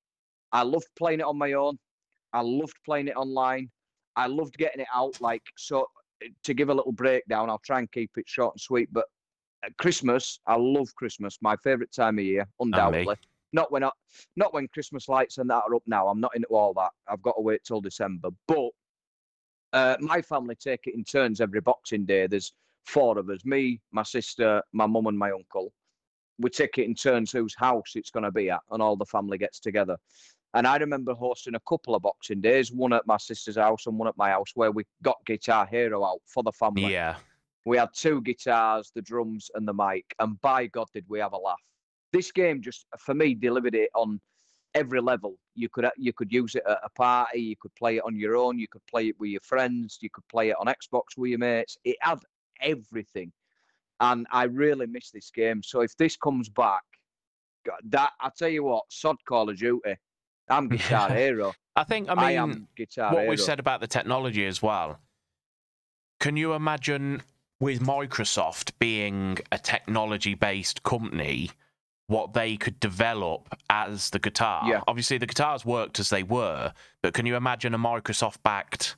I 0.51 0.61
loved 0.63 0.87
playing 0.95 1.21
it 1.21 1.25
on 1.25 1.37
my 1.37 1.53
own. 1.53 1.79
I 2.33 2.41
loved 2.41 2.75
playing 2.85 3.07
it 3.07 3.15
online. 3.15 3.69
I 4.15 4.27
loved 4.27 4.57
getting 4.57 4.81
it 4.81 4.87
out. 4.93 5.19
Like 5.21 5.43
so, 5.57 5.87
to 6.43 6.53
give 6.53 6.69
a 6.69 6.73
little 6.73 6.91
breakdown, 6.91 7.49
I'll 7.49 7.59
try 7.59 7.79
and 7.79 7.91
keep 7.91 8.11
it 8.17 8.25
short 8.27 8.53
and 8.55 8.61
sweet. 8.61 8.89
But 8.91 9.05
at 9.63 9.75
Christmas, 9.77 10.39
I 10.45 10.55
love 10.55 10.93
Christmas. 10.95 11.37
My 11.41 11.55
favourite 11.63 11.91
time 11.91 12.19
of 12.19 12.25
year, 12.25 12.47
undoubtedly. 12.59 13.15
Not 13.55 13.71
when 13.71 13.83
I, 13.83 13.91
not 14.35 14.53
when 14.53 14.67
Christmas 14.69 15.07
lights 15.07 15.37
and 15.37 15.47
that 15.49 15.63
are 15.67 15.75
up 15.75 15.83
now. 15.85 16.07
I'm 16.07 16.19
not 16.19 16.35
into 16.35 16.47
all 16.47 16.73
that. 16.73 16.89
I've 17.07 17.21
got 17.21 17.35
to 17.35 17.41
wait 17.41 17.61
till 17.63 17.81
December. 17.81 18.29
But 18.47 18.69
uh, 19.73 19.95
my 19.99 20.21
family 20.23 20.55
take 20.55 20.87
it 20.87 20.95
in 20.95 21.03
turns 21.03 21.39
every 21.39 21.61
Boxing 21.61 22.05
Day. 22.05 22.25
There's 22.25 22.53
four 22.87 23.19
of 23.19 23.29
us: 23.29 23.45
me, 23.45 23.79
my 23.91 24.03
sister, 24.03 24.61
my 24.73 24.87
mum, 24.87 25.05
and 25.05 25.17
my 25.17 25.31
uncle. 25.31 25.71
We 26.39 26.49
take 26.49 26.79
it 26.79 26.85
in 26.85 26.95
turns 26.95 27.31
whose 27.31 27.53
house 27.55 27.91
it's 27.93 28.09
going 28.09 28.23
to 28.23 28.31
be 28.31 28.49
at, 28.49 28.61
and 28.71 28.81
all 28.81 28.95
the 28.95 29.05
family 29.05 29.37
gets 29.37 29.59
together. 29.59 29.97
And 30.55 30.67
I 30.67 30.77
remember 30.77 31.13
hosting 31.13 31.55
a 31.55 31.59
couple 31.67 31.95
of 31.95 32.03
Boxing 32.03 32.41
Days, 32.41 32.71
one 32.71 32.93
at 32.93 33.07
my 33.07 33.17
sister's 33.17 33.57
house 33.57 33.87
and 33.87 33.97
one 33.97 34.07
at 34.07 34.17
my 34.17 34.29
house, 34.29 34.51
where 34.53 34.71
we 34.71 34.83
got 35.01 35.17
Guitar 35.25 35.65
Hero 35.65 36.05
out 36.05 36.19
for 36.27 36.43
the 36.43 36.51
family. 36.51 36.93
Yeah. 36.93 37.15
We 37.65 37.77
had 37.77 37.89
two 37.95 38.21
guitars, 38.21 38.91
the 38.93 39.01
drums, 39.01 39.49
and 39.55 39.67
the 39.67 39.73
mic, 39.73 40.05
and 40.19 40.39
by 40.41 40.67
God, 40.67 40.87
did 40.93 41.05
we 41.07 41.19
have 41.19 41.31
a 41.31 41.37
laugh! 41.37 41.55
This 42.11 42.31
game 42.31 42.61
just, 42.61 42.85
for 42.99 43.15
me, 43.15 43.33
delivered 43.33 43.73
it 43.73 43.89
on 43.95 44.19
every 44.75 44.99
level. 44.99 45.35
You 45.55 45.69
could 45.69 45.89
you 45.97 46.11
could 46.13 46.31
use 46.31 46.55
it 46.55 46.63
at 46.67 46.79
a 46.83 46.89
party, 46.89 47.39
you 47.39 47.55
could 47.59 47.73
play 47.75 47.97
it 47.97 48.03
on 48.05 48.17
your 48.17 48.35
own, 48.35 48.59
you 48.59 48.67
could 48.67 48.85
play 48.87 49.07
it 49.07 49.15
with 49.19 49.29
your 49.29 49.41
friends, 49.41 49.97
you 50.01 50.09
could 50.11 50.27
play 50.27 50.49
it 50.49 50.57
on 50.59 50.67
Xbox 50.67 51.17
with 51.17 51.29
your 51.29 51.39
mates. 51.39 51.77
It 51.85 51.95
had 52.01 52.19
everything, 52.61 53.31
and 54.01 54.27
I 54.31 54.43
really 54.43 54.85
miss 54.85 55.09
this 55.11 55.31
game. 55.31 55.63
So 55.63 55.81
if 55.81 55.95
this 55.95 56.17
comes 56.17 56.49
back, 56.49 56.83
that 57.85 58.11
I 58.19 58.29
tell 58.37 58.49
you 58.49 58.65
what, 58.65 58.83
sod 58.89 59.15
Call 59.25 59.49
of 59.49 59.57
Duty. 59.57 59.95
I'm 60.49 60.67
Guitar 60.69 61.09
Hero. 61.11 61.53
I 61.75 61.83
think 61.83 62.09
I 62.09 62.15
mean 62.15 62.23
I 62.23 62.31
am 62.33 62.67
Guitar 62.75 63.13
what 63.13 63.21
Hero. 63.21 63.31
we 63.31 63.37
said 63.37 63.59
about 63.59 63.81
the 63.81 63.87
technology 63.87 64.45
as 64.45 64.61
well. 64.61 64.99
Can 66.19 66.37
you 66.37 66.53
imagine 66.53 67.21
with 67.59 67.81
Microsoft 67.81 68.71
being 68.79 69.37
a 69.51 69.57
technology 69.57 70.35
based 70.35 70.83
company, 70.83 71.51
what 72.07 72.33
they 72.33 72.57
could 72.57 72.79
develop 72.79 73.55
as 73.69 74.09
the 74.11 74.19
guitar? 74.19 74.63
Yeah. 74.67 74.81
Obviously, 74.87 75.17
the 75.17 75.25
guitars 75.25 75.65
worked 75.65 75.99
as 75.99 76.09
they 76.09 76.23
were, 76.23 76.73
but 77.01 77.13
can 77.13 77.25
you 77.25 77.35
imagine 77.35 77.73
a 77.73 77.79
Microsoft 77.79 78.43
backed, 78.43 78.95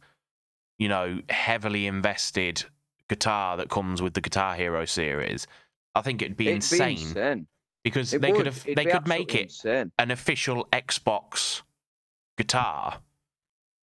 you 0.77 0.87
know, 0.87 1.19
heavily 1.29 1.87
invested 1.87 2.65
guitar 3.07 3.55
that 3.57 3.69
comes 3.69 4.01
with 4.01 4.13
the 4.13 4.21
Guitar 4.21 4.55
Hero 4.55 4.85
series? 4.85 5.47
I 5.93 6.01
think 6.01 6.21
it'd 6.21 6.35
be 6.37 6.47
It'd 6.47 6.57
insane 6.57 6.95
Be 6.95 7.01
insane. 7.01 7.47
Because 7.85 8.13
It 8.13 8.21
they 8.21 8.31
would. 8.31 8.37
could 8.37 8.45
have 8.47 8.57
It'd 8.65 8.77
they 8.77 8.85
could 8.85 9.07
make 9.07 9.33
it 9.35 9.43
insane. 9.43 9.91
an 9.97 10.11
official 10.11 10.67
Xbox 10.73 11.61
guitar. 12.37 12.99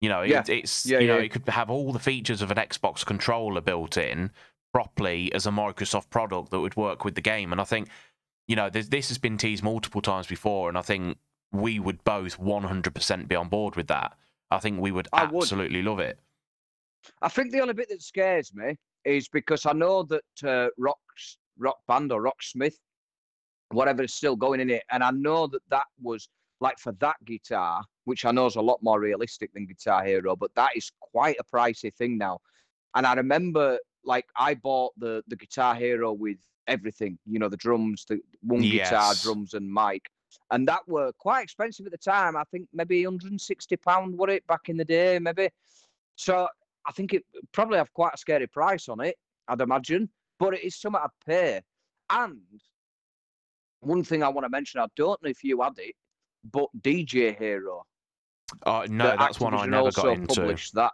You 0.02 0.08
know, 0.10 0.22
Yeah. 0.22 0.40
it, 0.40 0.48
it's 0.50 0.84
Yeah, 0.84 0.98
you 0.98 1.06
know 1.06 1.16
yeah. 1.18 1.22
it 1.22 1.28
could 1.30 1.48
have 1.48 1.70
all 1.70 1.92
the 1.92 1.98
features 1.98 2.42
of 2.42 2.50
an 2.50 2.58
Xbox 2.58 3.06
controller 3.06 3.60
built 3.62 3.96
in 3.96 4.30
properly 4.74 5.32
as 5.32 5.46
a 5.46 5.50
Microsoft 5.50 6.10
product 6.10 6.50
that 6.50 6.60
would 6.60 6.76
work 6.76 7.04
with 7.04 7.14
the 7.14 7.20
game. 7.20 7.52
And 7.52 7.60
I 7.60 7.64
think, 7.64 7.88
you 8.48 8.56
know, 8.56 8.68
this, 8.68 8.88
this 8.88 9.08
has 9.08 9.18
been 9.18 9.38
teased 9.38 9.62
multiple 9.62 10.02
times 10.02 10.26
before, 10.26 10.68
and 10.68 10.76
I 10.76 10.82
think 10.82 11.18
we 11.52 11.78
would 11.78 12.02
both 12.04 12.38
100% 12.40 13.28
be 13.28 13.36
on 13.36 13.48
board 13.48 13.76
with 13.76 13.86
that. 13.88 14.16
I 14.50 14.58
think 14.58 14.80
we 14.80 14.90
would 14.90 15.08
I 15.12 15.26
would. 15.26 15.42
absolutely 15.44 15.82
love 15.82 16.00
it. 16.00 16.18
I 17.20 17.28
think 17.28 17.52
the 17.52 17.60
only 17.60 17.74
bit 17.74 17.88
that 17.90 18.02
scares 18.02 18.52
me 18.54 18.76
is 19.04 19.28
because 19.28 19.66
I 19.66 19.72
know 19.72 20.02
that 20.04 20.44
uh, 20.44 20.68
Rock's 20.78 21.36
Rock 21.58 21.78
Band 21.86 22.10
or 22.12 22.22
Rocksmith, 22.22 22.76
whatever 23.72 24.02
is 24.02 24.14
still 24.14 24.36
going 24.36 24.60
in 24.60 24.70
it, 24.70 24.82
and 24.90 25.02
I 25.02 25.10
know 25.10 25.46
that 25.48 25.62
that 25.70 25.86
was 26.00 26.28
like 26.60 26.78
for 26.78 26.92
that 27.00 27.16
guitar, 27.24 27.82
which 28.04 28.24
I 28.24 28.30
know 28.30 28.46
is 28.46 28.56
a 28.56 28.62
lot 28.62 28.82
more 28.82 29.00
realistic 29.00 29.52
than 29.52 29.66
Guitar 29.66 30.04
Hero, 30.04 30.36
but 30.36 30.54
that 30.54 30.70
is 30.76 30.90
quite 31.00 31.36
a 31.40 31.44
pricey 31.44 31.92
thing 31.92 32.16
now. 32.16 32.38
And 32.94 33.06
I 33.06 33.14
remember, 33.14 33.78
like, 34.04 34.26
I 34.36 34.54
bought 34.54 34.92
the 34.96 35.22
the 35.26 35.36
Guitar 35.36 35.74
Hero 35.74 36.12
with 36.12 36.38
everything, 36.68 37.18
you 37.26 37.38
know, 37.38 37.48
the 37.48 37.56
drums, 37.56 38.04
the 38.08 38.20
one 38.42 38.60
guitar, 38.60 39.14
drums, 39.22 39.54
and 39.54 39.72
mic, 39.72 40.08
and 40.50 40.68
that 40.68 40.86
were 40.86 41.12
quite 41.18 41.42
expensive 41.42 41.86
at 41.86 41.92
the 41.92 41.98
time. 41.98 42.36
I 42.36 42.44
think 42.44 42.68
maybe 42.72 43.04
160 43.04 43.76
pound 43.78 44.16
were 44.16 44.30
it 44.30 44.46
back 44.46 44.68
in 44.68 44.76
the 44.76 44.84
day, 44.84 45.18
maybe. 45.18 45.48
So 46.16 46.46
I 46.86 46.92
think 46.92 47.14
it 47.14 47.24
probably 47.52 47.78
have 47.78 47.92
quite 47.92 48.14
a 48.14 48.18
scary 48.18 48.46
price 48.46 48.88
on 48.88 49.00
it, 49.00 49.16
I'd 49.48 49.60
imagine, 49.60 50.08
but 50.38 50.54
it 50.54 50.62
is 50.62 50.76
something 50.80 51.00
I'd 51.02 51.26
pay. 51.26 51.60
And 52.10 52.40
one 53.82 54.02
thing 54.02 54.22
I 54.22 54.28
want 54.28 54.44
to 54.44 54.48
mention, 54.48 54.80
I 54.80 54.86
don't 54.96 55.22
know 55.22 55.30
if 55.30 55.44
you 55.44 55.60
had 55.60 55.74
it, 55.78 55.94
but 56.50 56.68
DJ 56.80 57.36
Hero. 57.36 57.84
Uh, 58.64 58.86
no, 58.88 59.04
that 59.04 59.18
that's 59.18 59.40
one 59.40 59.54
I 59.54 59.66
Activision 59.66 59.70
never 59.70 59.82
also 59.84 60.02
got 60.02 60.18
into. 60.18 60.40
Published 60.40 60.74
that 60.74 60.92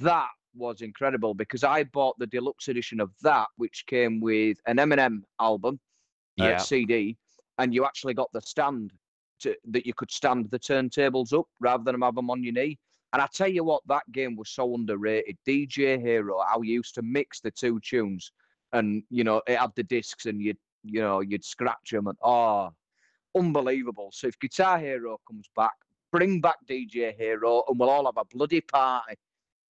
that 0.00 0.28
was 0.54 0.80
incredible 0.80 1.34
because 1.34 1.64
I 1.64 1.84
bought 1.84 2.18
the 2.18 2.26
deluxe 2.26 2.68
edition 2.68 3.00
of 3.00 3.10
that, 3.22 3.46
which 3.56 3.84
came 3.86 4.20
with 4.20 4.58
an 4.66 4.76
Eminem 4.76 5.22
album, 5.40 5.78
uh, 6.40 6.58
CD, 6.58 7.16
and 7.58 7.74
you 7.74 7.84
actually 7.84 8.14
got 8.14 8.30
the 8.32 8.40
stand 8.40 8.92
to, 9.40 9.54
that 9.70 9.86
you 9.86 9.94
could 9.94 10.10
stand 10.10 10.50
the 10.50 10.58
turntables 10.58 11.32
up 11.32 11.46
rather 11.60 11.84
than 11.84 12.00
have 12.00 12.14
them 12.14 12.30
on 12.30 12.42
your 12.42 12.52
knee. 12.52 12.78
And 13.12 13.20
I 13.20 13.28
tell 13.32 13.48
you 13.48 13.64
what, 13.64 13.82
that 13.88 14.04
game 14.12 14.36
was 14.36 14.50
so 14.50 14.74
underrated. 14.74 15.36
DJ 15.46 16.00
Hero, 16.00 16.40
how 16.46 16.62
you 16.62 16.74
used 16.74 16.94
to 16.94 17.02
mix 17.02 17.40
the 17.40 17.50
two 17.50 17.80
tunes, 17.80 18.32
and 18.72 19.02
you 19.10 19.24
know 19.24 19.42
it 19.46 19.58
had 19.58 19.70
the 19.76 19.82
discs, 19.82 20.26
and 20.26 20.40
you'd 20.40 20.58
you 20.84 21.00
know 21.00 21.20
you'd 21.20 21.44
scratch 21.44 21.90
them, 21.90 22.06
and 22.06 22.18
oh, 22.22 22.70
unbelievable. 23.36 24.10
So 24.12 24.26
if 24.28 24.38
Guitar 24.38 24.78
Hero 24.78 25.18
comes 25.26 25.48
back, 25.56 25.74
bring 26.12 26.40
back 26.40 26.56
DJ 26.68 27.16
Hero, 27.16 27.62
and 27.68 27.78
we'll 27.78 27.90
all 27.90 28.06
have 28.06 28.16
a 28.16 28.24
bloody 28.24 28.60
party. 28.60 29.14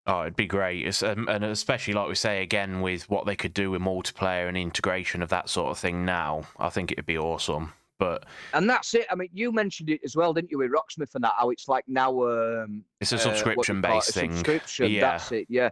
Oh, 0.06 0.22
it'd 0.22 0.36
be 0.36 0.46
great, 0.46 0.86
it's, 0.86 1.02
um, 1.02 1.28
and 1.28 1.44
especially 1.44 1.92
like 1.94 2.08
we 2.08 2.14
say 2.14 2.42
again 2.42 2.80
with 2.80 3.08
what 3.10 3.26
they 3.26 3.36
could 3.36 3.54
do 3.54 3.70
with 3.70 3.82
multiplayer 3.82 4.48
and 4.48 4.56
integration 4.56 5.22
of 5.22 5.28
that 5.28 5.48
sort 5.48 5.70
of 5.70 5.78
thing. 5.78 6.04
Now, 6.04 6.42
I 6.58 6.70
think 6.70 6.90
it'd 6.90 7.06
be 7.06 7.18
awesome. 7.18 7.74
But 8.00 8.24
And 8.54 8.68
that's 8.68 8.94
it. 8.94 9.06
I 9.10 9.14
mean, 9.14 9.28
you 9.32 9.52
mentioned 9.52 9.90
it 9.90 10.00
as 10.02 10.16
well, 10.16 10.32
didn't 10.32 10.50
you, 10.50 10.58
with 10.58 10.72
Rocksmith 10.72 11.14
and 11.14 11.22
that? 11.22 11.34
How 11.38 11.50
it's 11.50 11.68
like 11.68 11.84
now 11.86 12.10
um, 12.24 12.82
it's 12.98 13.12
a 13.12 13.16
uh, 13.16 13.18
what 13.18 13.24
do 13.24 13.30
subscription 13.30 13.82
call 13.82 13.90
it, 13.90 13.94
based 13.94 14.08
a 14.08 14.12
thing. 14.12 14.32
Subscription. 14.32 14.90
Yeah. 14.90 15.00
That's 15.02 15.32
it. 15.32 15.46
Yeah. 15.50 15.68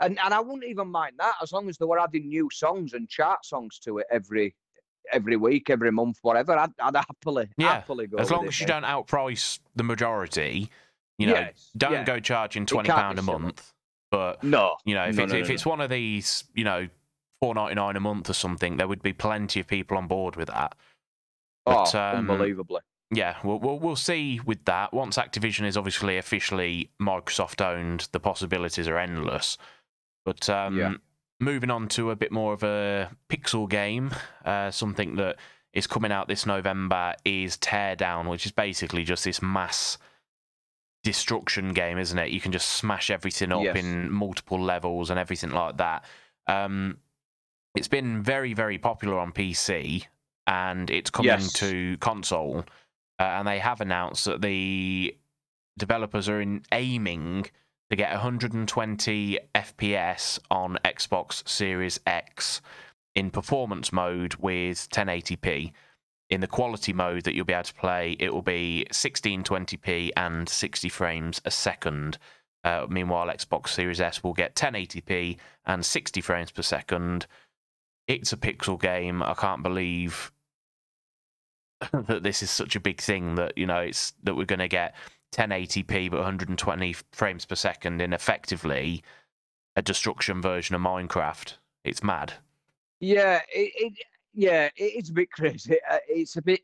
And 0.00 0.18
and 0.24 0.32
I 0.32 0.40
wouldn't 0.40 0.64
even 0.64 0.88
mind 0.88 1.14
that 1.18 1.34
as 1.42 1.52
long 1.52 1.68
as 1.68 1.76
they 1.76 1.84
were 1.84 1.98
adding 1.98 2.28
new 2.28 2.48
songs 2.52 2.94
and 2.94 3.08
chart 3.08 3.44
songs 3.44 3.80
to 3.80 3.98
it 3.98 4.06
every 4.10 4.54
every 5.12 5.36
week, 5.36 5.70
every 5.70 5.90
month, 5.92 6.18
whatever. 6.22 6.56
I'd, 6.56 6.72
I'd 6.80 6.96
happily 6.96 7.48
Yeah, 7.56 7.74
happily 7.74 8.06
go. 8.06 8.18
As 8.18 8.30
long 8.30 8.46
as 8.46 8.58
you 8.60 8.66
mate. 8.66 8.72
don't 8.72 8.84
outprice 8.84 9.58
the 9.76 9.84
majority, 9.84 10.70
you 11.18 11.26
know, 11.26 11.34
Yes, 11.34 11.70
don't 11.76 11.92
yeah. 11.92 12.04
go 12.04 12.20
charging 12.20 12.66
twenty 12.66 12.90
pound 12.90 13.18
a 13.18 13.22
month. 13.22 13.72
But 14.10 14.42
No. 14.42 14.76
you 14.84 14.94
know, 14.94 15.04
if 15.04 15.16
No, 15.16 15.24
it's 15.24 15.32
no, 15.32 15.38
if 15.38 15.48
no, 15.48 15.54
it's 15.54 15.66
one 15.66 15.80
of 15.80 15.90
these, 15.90 16.44
you 16.54 16.64
know, 16.64 16.88
four 17.40 17.54
ninety 17.54 17.74
nine 17.74 17.96
a 17.96 18.00
month 18.00 18.30
or 18.30 18.34
something, 18.34 18.76
there 18.76 18.88
would 18.88 19.02
be 19.02 19.12
plenty 19.12 19.60
of 19.60 19.66
people 19.66 19.96
on 19.96 20.06
board 20.06 20.36
with 20.36 20.48
that. 20.48 20.74
But, 21.64 21.94
oh, 21.94 21.98
um, 21.98 22.30
unbelievably. 22.30 22.80
Yeah, 23.10 23.36
we'll, 23.44 23.58
we'll 23.58 23.78
we'll 23.78 23.96
see 23.96 24.40
with 24.44 24.64
that. 24.64 24.92
Once 24.92 25.16
Activision 25.16 25.64
is 25.66 25.76
obviously 25.76 26.18
officially 26.18 26.90
Microsoft 27.00 27.64
owned, 27.64 28.08
the 28.12 28.20
possibilities 28.20 28.88
are 28.88 28.98
endless. 28.98 29.56
But 30.24 30.48
um, 30.48 30.78
Yeah. 30.78 30.94
Moving 31.44 31.70
on 31.70 31.88
to 31.88 32.10
a 32.10 32.16
bit 32.16 32.32
more 32.32 32.52
of 32.52 32.62
a 32.62 33.10
pixel 33.28 33.68
game, 33.68 34.12
uh, 34.44 34.70
something 34.70 35.16
that 35.16 35.36
is 35.72 35.86
coming 35.86 36.10
out 36.12 36.28
this 36.28 36.46
November 36.46 37.14
is 37.24 37.56
Teardown, 37.58 38.28
which 38.30 38.46
is 38.46 38.52
basically 38.52 39.04
just 39.04 39.24
this 39.24 39.42
mass 39.42 39.98
destruction 41.02 41.72
game, 41.72 41.98
isn't 41.98 42.18
it? 42.18 42.30
You 42.30 42.40
can 42.40 42.52
just 42.52 42.68
smash 42.70 43.10
everything 43.10 43.52
up 43.52 43.62
Yes. 43.62 43.76
in 43.76 44.10
multiple 44.10 44.60
levels 44.60 45.10
and 45.10 45.18
everything 45.18 45.50
like 45.50 45.76
that. 45.76 46.04
Um, 46.46 46.98
it's 47.74 47.88
been 47.88 48.22
very, 48.22 48.54
very 48.54 48.78
popular 48.78 49.18
on 49.18 49.32
PC, 49.32 50.06
and 50.46 50.88
it's 50.90 51.10
coming 51.10 51.30
Yes. 51.30 51.52
to 51.54 51.96
console. 51.98 52.64
Uh, 53.18 53.22
and 53.22 53.46
they 53.48 53.58
have 53.58 53.80
announced 53.80 54.24
that 54.24 54.40
the 54.42 55.16
developers 55.76 56.28
are 56.28 56.40
in 56.40 56.62
aiming 56.72 57.46
to 57.96 58.02
get 58.02 58.10
120 58.10 59.38
FPS 59.54 60.40
on 60.50 60.76
Xbox 60.84 61.48
Series 61.48 62.00
X 62.08 62.60
in 63.14 63.30
performance 63.30 63.92
mode 63.92 64.34
with 64.34 64.88
1080p. 64.90 65.70
In 66.28 66.40
the 66.40 66.48
quality 66.48 66.92
mode 66.92 67.22
that 67.22 67.36
you'll 67.36 67.44
be 67.44 67.52
able 67.52 67.62
to 67.62 67.74
play, 67.74 68.16
it 68.18 68.34
will 68.34 68.42
be 68.42 68.84
1620p 68.90 70.10
and 70.16 70.48
60 70.48 70.88
frames 70.88 71.40
a 71.44 71.52
second. 71.52 72.18
Uh, 72.64 72.86
meanwhile, 72.88 73.28
Xbox 73.28 73.68
Series 73.68 74.00
S 74.00 74.24
will 74.24 74.32
get 74.32 74.56
1080p 74.56 75.36
and 75.64 75.86
60 75.86 76.20
frames 76.20 76.50
per 76.50 76.62
second. 76.62 77.28
It's 78.08 78.32
a 78.32 78.36
pixel 78.36 78.80
game. 78.80 79.22
I 79.22 79.34
can't 79.34 79.62
believe 79.62 80.32
that 81.92 82.24
this 82.24 82.42
is 82.42 82.50
such 82.50 82.74
a 82.74 82.80
big 82.80 83.00
thing 83.00 83.36
that 83.36 83.56
you 83.56 83.66
know 83.66 83.78
it's 83.78 84.14
that 84.24 84.34
we're 84.34 84.46
going 84.46 84.58
to 84.58 84.68
get 84.68 84.96
1080p 85.34 86.10
but 86.10 86.18
120 86.18 86.94
frames 87.12 87.44
per 87.44 87.54
second 87.54 88.00
in 88.00 88.12
effectively 88.12 89.02
a 89.76 89.82
destruction 89.82 90.40
version 90.40 90.74
of 90.74 90.80
Minecraft. 90.82 91.54
It's 91.84 92.02
mad. 92.02 92.34
Yeah, 93.00 93.40
it, 93.52 93.72
it 93.76 93.92
yeah, 94.32 94.66
it, 94.66 94.72
it's 94.76 95.10
a 95.10 95.12
bit 95.12 95.30
crazy. 95.30 95.76
Uh, 95.90 95.98
It's 96.08 96.36
a 96.36 96.42
bit. 96.42 96.60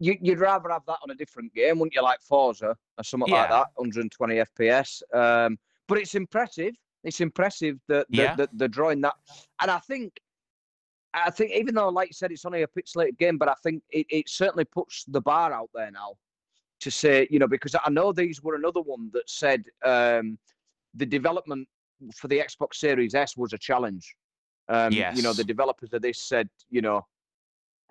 You, 0.00 0.16
you'd 0.20 0.40
rather 0.40 0.68
have 0.70 0.84
that 0.86 0.98
on 1.02 1.10
a 1.10 1.14
different 1.14 1.54
game, 1.54 1.78
wouldn't 1.78 1.94
you? 1.94 2.02
Like 2.02 2.20
Forza 2.20 2.76
or 2.98 3.04
something 3.04 3.32
like 3.32 3.48
that, 3.48 3.66
120 3.76 4.34
FPS. 4.36 5.02
Um, 5.14 5.58
but 5.86 5.98
it's 5.98 6.14
impressive. 6.14 6.74
It's 7.04 7.20
impressive 7.20 7.78
that, 7.88 8.06
that, 8.10 8.16
Yeah. 8.16 8.34
that 8.34 8.50
they're 8.54 8.66
drawing 8.68 9.00
that. 9.02 9.14
And 9.60 9.70
I 9.70 9.78
think, 9.78 10.18
I 11.12 11.30
think 11.30 11.52
even 11.52 11.74
though, 11.76 11.90
like 11.90 12.08
you 12.08 12.12
said, 12.14 12.32
it's 12.32 12.44
only 12.44 12.62
a 12.62 12.66
pixelated 12.66 13.18
game, 13.18 13.38
but 13.38 13.48
I 13.48 13.54
think 13.62 13.82
it, 13.90 14.06
it 14.10 14.28
certainly 14.28 14.64
puts 14.64 15.04
the 15.04 15.20
bar 15.20 15.52
out 15.52 15.70
there 15.74 15.90
now 15.92 16.14
to 16.84 16.90
say, 16.90 17.26
you 17.30 17.38
know, 17.38 17.48
because 17.48 17.74
I 17.74 17.90
know 17.90 18.12
these 18.12 18.42
were 18.42 18.54
another 18.54 18.80
one 18.80 19.10
that 19.14 19.28
said 19.28 19.64
um, 19.84 20.38
the 20.94 21.06
development 21.06 21.66
for 22.14 22.28
the 22.28 22.38
Xbox 22.38 22.76
Series 22.76 23.14
S 23.14 23.36
was 23.36 23.52
a 23.52 23.58
challenge. 23.58 24.06
Um, 24.68 24.92
You 25.16 25.22
know, 25.22 25.32
the 25.32 25.44
developers 25.54 25.92
of 25.92 26.02
this 26.02 26.18
said, 26.32 26.48
you 26.70 26.82
know, 26.86 26.98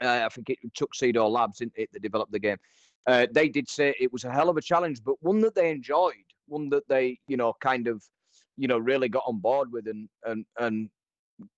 uh, 0.02 0.22
I 0.26 0.30
think 0.30 0.50
it 0.50 0.60
took 0.74 0.92
Tuxedo 0.92 1.28
Labs, 1.28 1.58
didn't 1.60 1.74
it, 1.76 1.90
that 1.92 2.02
developed 2.02 2.32
the 2.32 2.40
game. 2.40 2.58
Uh, 3.06 3.28
they 3.32 3.50
did 3.50 3.68
say 3.70 3.94
it 4.00 4.12
was 4.14 4.24
a 4.24 4.32
hell 4.32 4.50
of 4.50 4.58
a 4.58 4.62
challenge, 4.62 5.00
but 5.04 5.16
one 5.22 5.42
that 5.42 5.56
they 5.56 5.70
enjoyed, 5.72 6.28
one 6.48 6.70
that 6.70 6.88
they, 6.88 7.20
you 7.28 7.38
know, 7.38 7.54
kind 7.60 7.88
of, 7.88 8.04
you 8.58 8.68
know, 8.68 8.78
really 8.78 9.10
got 9.10 9.24
on 9.26 9.40
board 9.40 9.72
with 9.72 9.88
and 9.88 10.08
and 10.26 10.46
and 10.60 10.90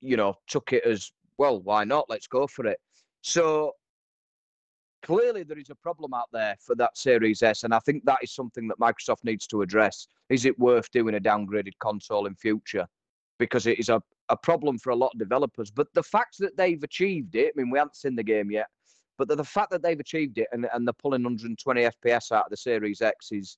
you 0.02 0.18
know 0.18 0.34
took 0.48 0.74
it 0.74 0.84
as 0.86 1.12
well. 1.38 1.62
Why 1.62 1.84
not? 1.84 2.10
Let's 2.10 2.28
go 2.28 2.48
for 2.48 2.66
it. 2.66 2.80
So 3.22 3.74
clearly 5.06 5.44
there 5.44 5.60
is 5.60 5.70
a 5.70 5.76
problem 5.76 6.14
out 6.16 6.30
there 6.34 6.56
for 6.60 6.76
that 6.76 6.98
Series 6.98 7.44
S, 7.44 7.64
and 7.64 7.74
I 7.74 7.80
think 7.80 8.04
that 8.06 8.18
is 8.24 8.34
something 8.34 8.68
that 8.68 8.80
Microsoft 8.80 9.24
needs 9.24 9.46
to 9.48 9.62
address. 9.62 10.08
Is 10.30 10.46
it 10.46 10.58
worth 10.58 10.90
doing 10.92 11.16
a 11.16 11.20
downgraded 11.20 11.74
console 11.80 12.26
in 12.26 12.36
future? 12.36 12.88
Because 13.38 13.68
it 13.68 13.78
is 13.78 13.90
a, 13.90 14.02
a 14.30 14.38
problem 14.38 14.80
for 14.80 14.90
a 14.90 14.96
lot 14.96 15.12
of 15.14 15.20
developers. 15.20 15.70
But 15.70 15.94
the 15.94 16.02
fact 16.02 16.38
that 16.40 16.58
they've 16.58 16.82
achieved 16.82 17.36
it, 17.36 17.54
I 17.56 17.62
mean, 17.62 17.70
we 17.70 17.78
haven't 17.78 17.96
seen 17.96 18.16
the 18.16 18.24
game 18.24 18.50
yet, 18.50 18.68
but 19.18 19.28
the, 19.28 19.36
the 19.36 19.44
fact 19.44 19.70
that 19.72 19.84
they've 19.84 20.00
achieved 20.00 20.40
it 20.40 20.48
and, 20.52 20.68
and 20.74 20.88
they're 20.88 20.94
pulling 20.94 21.24
120 21.24 21.82
FPS 21.82 22.32
out 22.32 22.46
of 22.46 22.50
the 22.50 22.58
Series 22.58 23.02
X 23.02 23.32
is, 23.32 23.58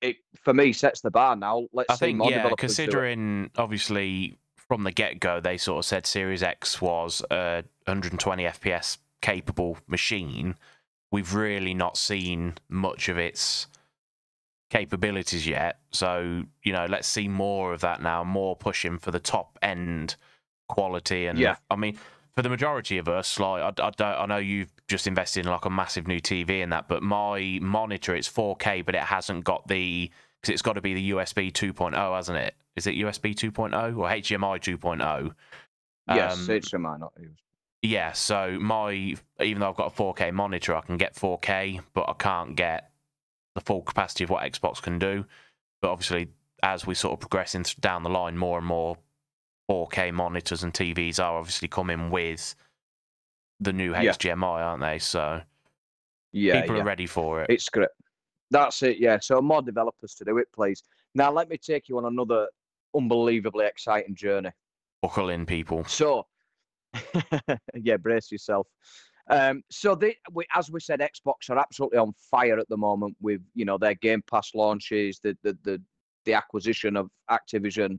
it 0.00 0.16
for 0.42 0.54
me, 0.54 0.72
sets 0.72 1.02
the 1.02 1.10
bar 1.10 1.36
now. 1.36 1.66
Let's 1.74 1.90
I 1.90 1.94
see 1.94 2.06
think 2.06 2.22
yeah, 2.24 2.42
developers 2.42 2.48
do 2.48 2.54
it. 2.54 2.58
considering 2.58 3.50
obviously 3.58 4.38
from 4.56 4.84
the 4.84 4.92
get 4.92 5.20
go 5.20 5.40
they 5.40 5.56
sort 5.56 5.78
of 5.78 5.84
said 5.84 6.06
Series 6.06 6.42
X 6.42 6.80
was 6.80 7.22
a 7.30 7.64
120 7.84 8.44
FPS 8.44 8.98
capable 9.22 9.78
machine. 9.86 10.54
We've 11.10 11.34
really 11.34 11.74
not 11.74 11.96
seen 11.96 12.54
much 12.68 13.08
of 13.08 13.18
its 13.18 13.66
capabilities 14.70 15.46
yet. 15.46 15.78
So 15.90 16.44
you 16.62 16.72
know, 16.72 16.86
let's 16.88 17.08
see 17.08 17.28
more 17.28 17.72
of 17.72 17.80
that 17.80 18.02
now. 18.02 18.24
More 18.24 18.56
pushing 18.56 18.98
for 18.98 19.10
the 19.10 19.20
top 19.20 19.58
end 19.62 20.16
quality 20.68 21.26
and 21.26 21.38
Yeah. 21.38 21.56
I 21.70 21.76
mean. 21.76 21.98
For 22.34 22.42
the 22.42 22.50
majority 22.50 22.98
of 22.98 23.08
us, 23.08 23.40
like 23.40 23.62
I, 23.62 23.68
I 23.84 23.90
don't, 23.90 24.02
I 24.02 24.24
know 24.26 24.36
you've 24.36 24.70
just 24.86 25.08
invested 25.08 25.44
in 25.44 25.50
like 25.50 25.64
a 25.64 25.70
massive 25.70 26.06
new 26.06 26.20
TV 26.20 26.62
and 26.62 26.72
that, 26.72 26.86
but 26.86 27.02
my 27.02 27.58
monitor 27.60 28.14
it's 28.14 28.28
4K, 28.30 28.86
but 28.86 28.94
it 28.94 29.02
hasn't 29.02 29.42
got 29.42 29.66
the 29.66 30.08
because 30.40 30.52
it's 30.52 30.62
got 30.62 30.74
to 30.74 30.80
be 30.80 30.94
the 30.94 31.10
USB 31.10 31.50
2.0, 31.52 32.14
hasn't 32.14 32.38
it? 32.38 32.54
Is 32.76 32.86
it 32.86 32.94
USB 32.94 33.34
2.0 33.34 33.74
or 33.98 34.08
HDMI 34.08 34.60
2.0? 34.60 35.34
Yes, 36.14 36.32
Um, 36.36 36.46
HDMI, 36.46 37.00
not 37.00 37.12
used. 37.18 37.42
Yeah, 37.82 38.12
so 38.12 38.58
my 38.60 38.92
even 39.40 39.60
though 39.60 39.68
I've 39.68 39.76
got 39.76 39.92
a 39.92 39.96
4K 39.96 40.32
monitor, 40.32 40.74
I 40.74 40.80
can 40.80 40.96
get 40.96 41.14
4K, 41.14 41.80
but 41.94 42.08
I 42.08 42.14
can't 42.14 42.56
get 42.56 42.90
the 43.54 43.60
full 43.60 43.82
capacity 43.82 44.24
of 44.24 44.30
what 44.30 44.42
Xbox 44.42 44.82
can 44.82 44.98
do. 44.98 45.24
But 45.80 45.90
obviously, 45.90 46.28
as 46.62 46.86
we 46.86 46.94
sort 46.94 47.12
of 47.12 47.20
progress 47.20 47.54
in 47.54 47.64
down 47.80 48.02
the 48.02 48.10
line, 48.10 48.36
more 48.36 48.58
and 48.58 48.66
more 48.66 48.96
4K 49.70 50.12
monitors 50.12 50.64
and 50.64 50.72
TVs 50.74 51.20
are 51.22 51.38
obviously 51.38 51.68
coming 51.68 52.10
with 52.10 52.54
the 53.60 53.72
new 53.72 53.92
Yeah. 53.92 54.12
HDMI, 54.12 54.42
aren't 54.64 54.80
they? 54.82 54.98
So 54.98 55.40
Yeah, 56.32 56.60
people 56.60 56.76
yeah. 56.76 56.82
are 56.82 56.86
ready 56.86 57.06
for 57.06 57.42
it. 57.42 57.50
It's 57.50 57.68
great. 57.68 57.88
That's 58.50 58.82
it, 58.82 58.98
yeah. 58.98 59.18
So 59.20 59.40
more 59.40 59.62
developers 59.62 60.14
to 60.16 60.24
do 60.24 60.38
it, 60.38 60.48
please. 60.52 60.82
Now 61.14 61.30
let 61.30 61.48
me 61.48 61.58
take 61.58 61.88
you 61.88 61.98
on 61.98 62.06
another 62.06 62.48
unbelievably 62.94 63.66
exciting 63.66 64.14
journey. 64.14 64.50
Buckle 65.02 65.28
in, 65.28 65.46
people. 65.46 65.84
So, 65.84 66.26
yeah, 67.74 67.96
brace 67.96 68.30
yourself. 68.30 68.66
Um, 69.30 69.62
so 69.70 69.94
they, 69.94 70.16
we, 70.32 70.44
as 70.54 70.70
we 70.70 70.80
said, 70.80 71.00
Xbox 71.00 71.50
are 71.50 71.58
absolutely 71.58 71.98
on 71.98 72.12
fire 72.30 72.58
at 72.58 72.68
the 72.68 72.76
moment 72.76 73.16
with 73.20 73.42
you 73.54 73.64
know 73.64 73.78
their 73.78 73.94
Game 73.94 74.22
Pass 74.30 74.54
launches, 74.54 75.20
the 75.22 75.36
the 75.42 75.56
the, 75.64 75.82
the 76.24 76.34
acquisition 76.34 76.96
of 76.96 77.10
Activision, 77.30 77.98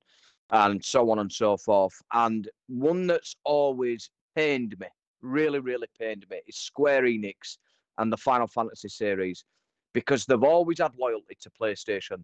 and 0.52 0.84
so 0.84 1.10
on 1.12 1.20
and 1.20 1.32
so 1.32 1.58
forth. 1.58 1.94
And 2.14 2.50
one 2.68 3.08
that's 3.08 3.36
always 3.44 4.10
pained 4.36 4.76
me, 4.80 4.88
really, 5.22 5.60
really 5.60 5.88
pained 6.00 6.26
me, 6.30 6.42
is 6.48 6.58
Square 6.58 7.04
Enix 7.04 7.58
and 8.00 8.12
the 8.12 8.18
Final 8.18 8.48
Fantasy 8.48 8.90
series, 8.90 9.44
because 9.94 10.26
they've 10.26 10.44
always 10.44 10.80
had 10.80 10.94
loyalty 11.00 11.38
to 11.42 11.52
PlayStation. 11.62 12.24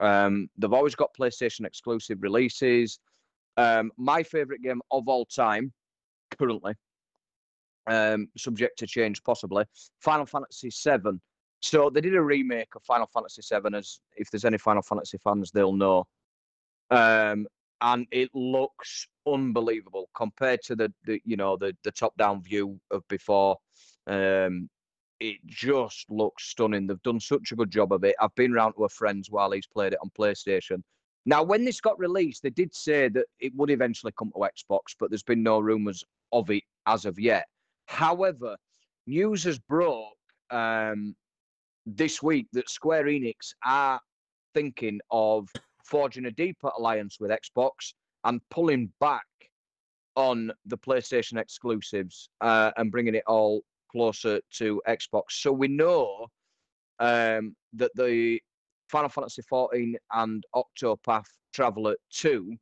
Um, 0.00 0.50
they've 0.58 0.72
always 0.72 0.94
got 0.94 1.14
PlayStation 1.18 1.64
exclusive 1.64 2.18
releases. 2.20 2.98
Um, 3.56 3.90
my 3.96 4.22
favorite 4.22 4.62
game 4.62 4.82
of 4.90 5.08
all 5.08 5.24
time, 5.24 5.72
currently, 6.38 6.74
um, 7.86 8.28
subject 8.36 8.78
to 8.78 8.86
change 8.86 9.22
possibly, 9.22 9.64
Final 10.00 10.26
Fantasy 10.26 10.70
VII. 10.70 11.18
So 11.60 11.90
they 11.90 12.00
did 12.00 12.14
a 12.14 12.22
remake 12.22 12.74
of 12.76 12.82
Final 12.84 13.08
Fantasy 13.12 13.42
VII, 13.42 13.76
as 13.76 14.00
if 14.16 14.30
there's 14.30 14.44
any 14.44 14.58
Final 14.58 14.82
Fantasy 14.82 15.18
fans, 15.22 15.50
they'll 15.50 15.72
know. 15.72 16.04
Um, 16.90 17.46
and 17.82 18.06
it 18.10 18.30
looks 18.34 19.06
unbelievable 19.26 20.08
compared 20.16 20.62
to 20.62 20.76
the, 20.76 20.92
the 21.04 21.20
you 21.24 21.36
know 21.36 21.56
the 21.56 21.76
the 21.84 21.90
top 21.90 22.16
down 22.16 22.42
view 22.42 22.80
of 22.90 23.06
before. 23.08 23.56
Um, 24.06 24.68
it 25.18 25.38
just 25.46 26.10
looks 26.10 26.50
stunning. 26.50 26.86
They've 26.86 27.02
done 27.02 27.20
such 27.20 27.50
a 27.52 27.56
good 27.56 27.70
job 27.70 27.92
of 27.92 28.04
it. 28.04 28.14
I've 28.20 28.34
been 28.34 28.52
round 28.52 28.74
to 28.76 28.84
a 28.84 28.88
friend's 28.88 29.30
while 29.30 29.50
he's 29.50 29.66
played 29.66 29.94
it 29.94 29.98
on 30.02 30.10
PlayStation. 30.18 30.82
Now, 31.24 31.42
when 31.42 31.64
this 31.64 31.80
got 31.80 31.98
released, 31.98 32.42
they 32.42 32.50
did 32.50 32.74
say 32.74 33.08
that 33.08 33.24
it 33.40 33.52
would 33.56 33.70
eventually 33.70 34.12
come 34.18 34.30
to 34.32 34.46
Xbox, 34.46 34.94
but 34.98 35.10
there's 35.10 35.22
been 35.22 35.42
no 35.42 35.58
rumours 35.58 36.04
of 36.38 36.50
it 36.50 36.62
as 36.86 37.04
of 37.04 37.18
yet. 37.18 37.46
However, 37.86 38.56
news 39.06 39.44
has 39.44 39.58
broke 39.58 40.16
um, 40.50 41.14
this 41.86 42.22
week 42.22 42.46
that 42.52 42.68
Square 42.68 43.04
Enix 43.04 43.54
are 43.64 44.00
thinking 44.54 45.00
of 45.10 45.48
forging 45.84 46.26
a 46.26 46.30
deeper 46.30 46.70
alliance 46.78 47.18
with 47.20 47.30
Xbox 47.30 47.94
and 48.24 48.40
pulling 48.50 48.92
back 49.00 49.24
on 50.16 50.50
the 50.64 50.78
PlayStation 50.78 51.38
exclusives 51.38 52.28
uh, 52.40 52.70
and 52.76 52.90
bringing 52.90 53.14
it 53.14 53.22
all 53.26 53.62
closer 53.92 54.40
to 54.54 54.82
Xbox. 54.88 55.22
So 55.30 55.52
we 55.52 55.68
know 55.68 56.26
um, 56.98 57.54
that 57.74 57.92
the 57.94 58.40
Final 58.88 59.08
Fantasy 59.08 59.42
14 59.42 59.96
and 60.12 60.44
Octopath 60.54 61.26
Traveler 61.52 61.96
2 62.10 62.56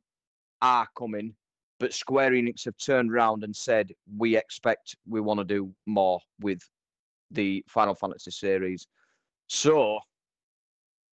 are 0.61 0.87
coming, 0.97 1.33
but 1.79 1.93
Square 1.93 2.31
Enix 2.31 2.65
have 2.65 2.77
turned 2.77 3.11
around 3.11 3.43
and 3.43 3.55
said 3.55 3.91
we 4.17 4.37
expect 4.37 4.95
we 5.07 5.19
want 5.19 5.39
to 5.39 5.43
do 5.43 5.73
more 5.85 6.19
with 6.39 6.59
the 7.31 7.63
Final 7.67 7.95
Fantasy 7.95 8.31
series. 8.31 8.87
So 9.47 9.99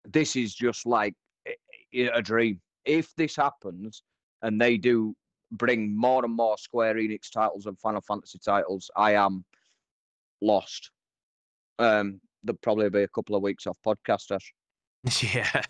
this 0.05 0.35
is 0.35 0.53
just 0.53 0.85
like 0.85 1.13
a 1.93 2.21
dream. 2.21 2.61
If 2.85 3.13
this 3.15 3.35
happens 3.35 4.03
and 4.41 4.59
they 4.59 4.77
do 4.77 5.15
bring 5.51 5.95
more 5.95 6.23
and 6.25 6.33
more 6.33 6.57
Square 6.57 6.95
Enix 6.95 7.29
titles 7.31 7.65
and 7.65 7.77
Final 7.79 8.01
Fantasy 8.01 8.39
titles, 8.43 8.89
I 8.95 9.13
am 9.15 9.43
lost. 10.41 10.91
Um, 11.79 12.21
there'll 12.43 12.57
probably 12.61 12.89
be 12.89 13.03
a 13.03 13.07
couple 13.07 13.35
of 13.35 13.41
weeks 13.41 13.67
off 13.67 13.77
podcast. 13.85 14.31
Ash. 14.31 14.53
Yeah. 15.33 15.61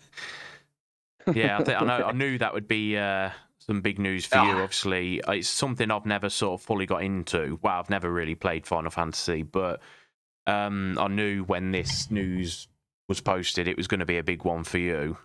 Yeah, 1.32 1.58
I, 1.66 1.74
I 1.74 1.84
know. 1.84 2.04
I 2.04 2.12
knew 2.12 2.36
that 2.36 2.52
would 2.52 2.68
be 2.68 2.98
uh, 2.98 3.30
some 3.66 3.80
big 3.80 3.98
news 3.98 4.26
for 4.26 4.36
you. 4.36 4.52
Ah. 4.52 4.62
Obviously, 4.62 5.20
it's 5.28 5.48
something 5.48 5.90
I've 5.90 6.06
never 6.06 6.28
sort 6.28 6.60
of 6.60 6.66
fully 6.66 6.86
got 6.86 7.02
into. 7.02 7.58
Well, 7.62 7.78
I've 7.78 7.90
never 7.90 8.12
really 8.12 8.34
played 8.34 8.66
Final 8.66 8.90
Fantasy, 8.90 9.42
but 9.42 9.80
um, 10.46 10.98
I 10.98 11.08
knew 11.08 11.44
when 11.44 11.72
this 11.72 12.10
news 12.10 12.68
was 13.08 13.20
posted, 13.20 13.66
it 13.66 13.76
was 13.76 13.88
going 13.88 14.00
to 14.00 14.06
be 14.06 14.18
a 14.18 14.22
big 14.22 14.44
one 14.44 14.64
for 14.64 14.78
you. 14.78 15.16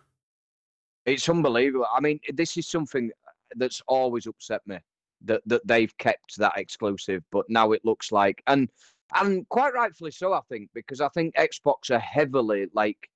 It's 1.05 1.27
unbelievable. 1.27 1.87
I 1.93 1.99
mean, 1.99 2.19
this 2.33 2.55
is 2.55 2.67
something 2.67 3.11
that's 3.55 3.81
always 3.87 4.27
upset 4.27 4.61
me 4.65 4.77
that 5.25 5.41
that 5.45 5.65
they've 5.65 5.97
kept 5.97 6.37
that 6.37 6.57
exclusive, 6.57 7.23
but 7.31 7.49
now 7.49 7.71
it 7.71 7.83
looks 7.83 8.11
like 8.11 8.41
and 8.47 8.69
and 9.15 9.47
quite 9.49 9.73
rightfully 9.73 10.11
so, 10.11 10.33
I 10.33 10.41
think, 10.49 10.69
because 10.73 11.01
I 11.01 11.09
think 11.09 11.35
Xbox 11.35 11.89
are 11.89 11.99
heavily 11.99 12.67
like 12.73 13.09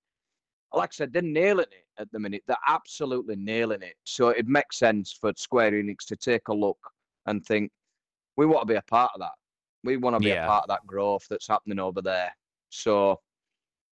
like 0.74 0.90
I 0.90 0.96
said, 0.96 1.14
they're 1.14 1.22
nailing 1.22 1.68
it 1.72 1.83
at 2.00 2.12
the 2.12 2.20
minute. 2.20 2.44
They're 2.48 2.58
absolutely 2.68 3.36
nailing 3.36 3.82
it. 3.82 3.96
So 4.04 4.30
it 4.30 4.48
makes 4.48 4.78
sense 4.80 5.18
for 5.20 5.32
Square 5.36 5.72
Enix 5.74 6.06
to 6.08 6.16
take 6.16 6.48
a 6.48 6.54
look 6.54 6.78
and 7.26 7.46
think, 7.46 7.72
we 8.36 8.46
want 8.46 8.68
to 8.68 8.74
be 8.74 8.78
a 8.78 8.82
part 8.84 9.12
of 9.14 9.20
that. 9.22 9.32
We 9.84 9.98
want 9.98 10.16
to 10.16 10.20
be 10.20 10.30
Yeah. 10.30 10.46
a 10.46 10.48
part 10.48 10.64
of 10.64 10.70
that 10.70 10.86
growth 10.88 11.26
that's 11.30 11.48
happening 11.48 11.80
over 11.80 12.02
there. 12.02 12.36
So 12.70 13.20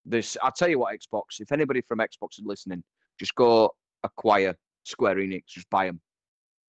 this, 0.04 0.36
I'll 0.42 0.52
tell 0.52 0.68
you 0.68 0.78
what, 0.78 0.98
Xbox. 0.98 1.40
If 1.40 1.52
anybody 1.52 1.82
from 1.82 1.98
Xbox 1.98 2.38
is 2.38 2.44
listening, 2.44 2.82
just 3.18 3.34
go 3.34 3.74
acquire 4.02 4.56
Square 4.84 5.16
Enix. 5.16 5.46
Just 5.46 5.68
buy 5.68 5.86
them. 5.86 6.00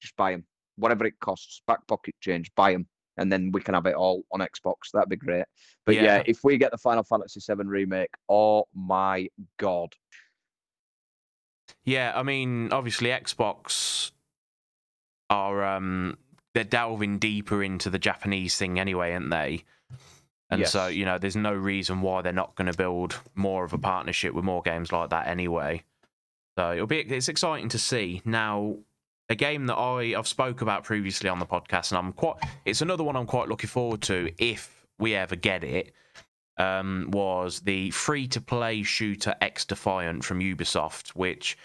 Just 0.01 0.15
buy 0.17 0.31
them. 0.31 0.45
Whatever 0.75 1.05
it 1.05 1.19
costs, 1.21 1.61
back 1.67 1.85
pocket 1.87 2.15
change, 2.19 2.51
buy 2.55 2.73
them, 2.73 2.87
and 3.17 3.31
then 3.31 3.51
we 3.51 3.61
can 3.61 3.73
have 3.73 3.85
it 3.85 3.95
all 3.95 4.23
on 4.33 4.39
Xbox. 4.41 4.91
That'd 4.93 5.09
be 5.09 5.15
great. 5.15 5.45
But 5.85 5.95
yeah, 5.95 6.17
Yeah. 6.17 6.23
if 6.25 6.43
we 6.43 6.57
get 6.57 6.71
the 6.71 6.77
Final 6.77 7.03
Fantasy 7.03 7.39
VII 7.39 7.63
remake, 7.67 8.09
oh 8.27 8.65
my 8.73 9.29
god. 9.57 9.93
Yeah, 11.83 12.13
I 12.15 12.23
mean, 12.23 12.71
obviously 12.71 13.09
Xbox 13.09 14.11
are 15.29 15.63
um 15.63 16.17
they're 16.53 16.63
delving 16.63 17.17
deeper 17.17 17.63
into 17.63 17.89
the 17.89 17.99
Japanese 17.99 18.57
thing 18.57 18.79
anyway, 18.79 19.13
aren't 19.13 19.29
they? 19.29 19.63
And 20.49 20.67
so, 20.67 20.87
you 20.87 21.05
know, 21.05 21.17
there's 21.17 21.37
no 21.37 21.53
reason 21.53 22.01
why 22.01 22.21
they're 22.21 22.33
not 22.33 22.55
going 22.55 22.69
to 22.69 22.77
build 22.77 23.17
more 23.35 23.63
of 23.63 23.71
a 23.71 23.77
partnership 23.77 24.33
with 24.33 24.43
more 24.43 24.61
games 24.61 24.91
like 24.91 25.11
that 25.11 25.27
anyway. 25.27 25.81
So 26.57 26.73
it'll 26.73 26.87
be 26.87 26.99
it's 26.99 27.29
exciting 27.29 27.69
to 27.69 27.79
see. 27.79 28.21
Now, 28.25 28.75
a 29.29 29.35
game 29.35 29.67
that 29.67 29.75
I 29.75 30.13
I've 30.17 30.27
spoke 30.27 30.61
about 30.61 30.83
previously 30.83 31.29
on 31.29 31.39
the 31.39 31.45
podcast, 31.45 31.91
and 31.91 31.97
I'm 31.97 32.11
quite 32.11 32.35
it's 32.65 32.81
another 32.81 33.03
one 33.03 33.15
I'm 33.15 33.25
quite 33.25 33.47
looking 33.47 33.69
forward 33.69 34.01
to 34.03 34.29
if 34.37 34.85
we 34.99 35.15
ever 35.15 35.37
get 35.37 35.63
it. 35.63 35.93
Um, 36.57 37.07
was 37.11 37.61
the 37.61 37.89
free 37.91 38.27
to 38.27 38.41
play 38.41 38.83
shooter 38.83 39.33
X 39.39 39.63
Defiant 39.65 40.25
from 40.25 40.41
Ubisoft, 40.41 41.09
which 41.09 41.57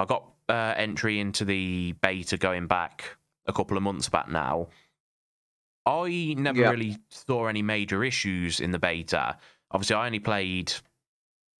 I 0.00 0.04
got 0.06 0.24
uh, 0.48 0.74
entry 0.76 1.20
into 1.20 1.44
the 1.44 1.92
beta 2.00 2.36
going 2.36 2.66
back 2.66 3.16
a 3.46 3.52
couple 3.52 3.76
of 3.76 3.82
months 3.82 4.08
back 4.08 4.28
now. 4.28 4.68
I 5.86 6.34
never 6.36 6.60
Yeah. 6.60 6.70
really 6.70 6.98
saw 7.08 7.46
any 7.46 7.62
major 7.62 8.04
issues 8.04 8.60
in 8.60 8.70
the 8.70 8.78
beta. 8.78 9.36
Obviously, 9.70 9.96
I 9.96 10.06
only 10.06 10.18
played 10.18 10.72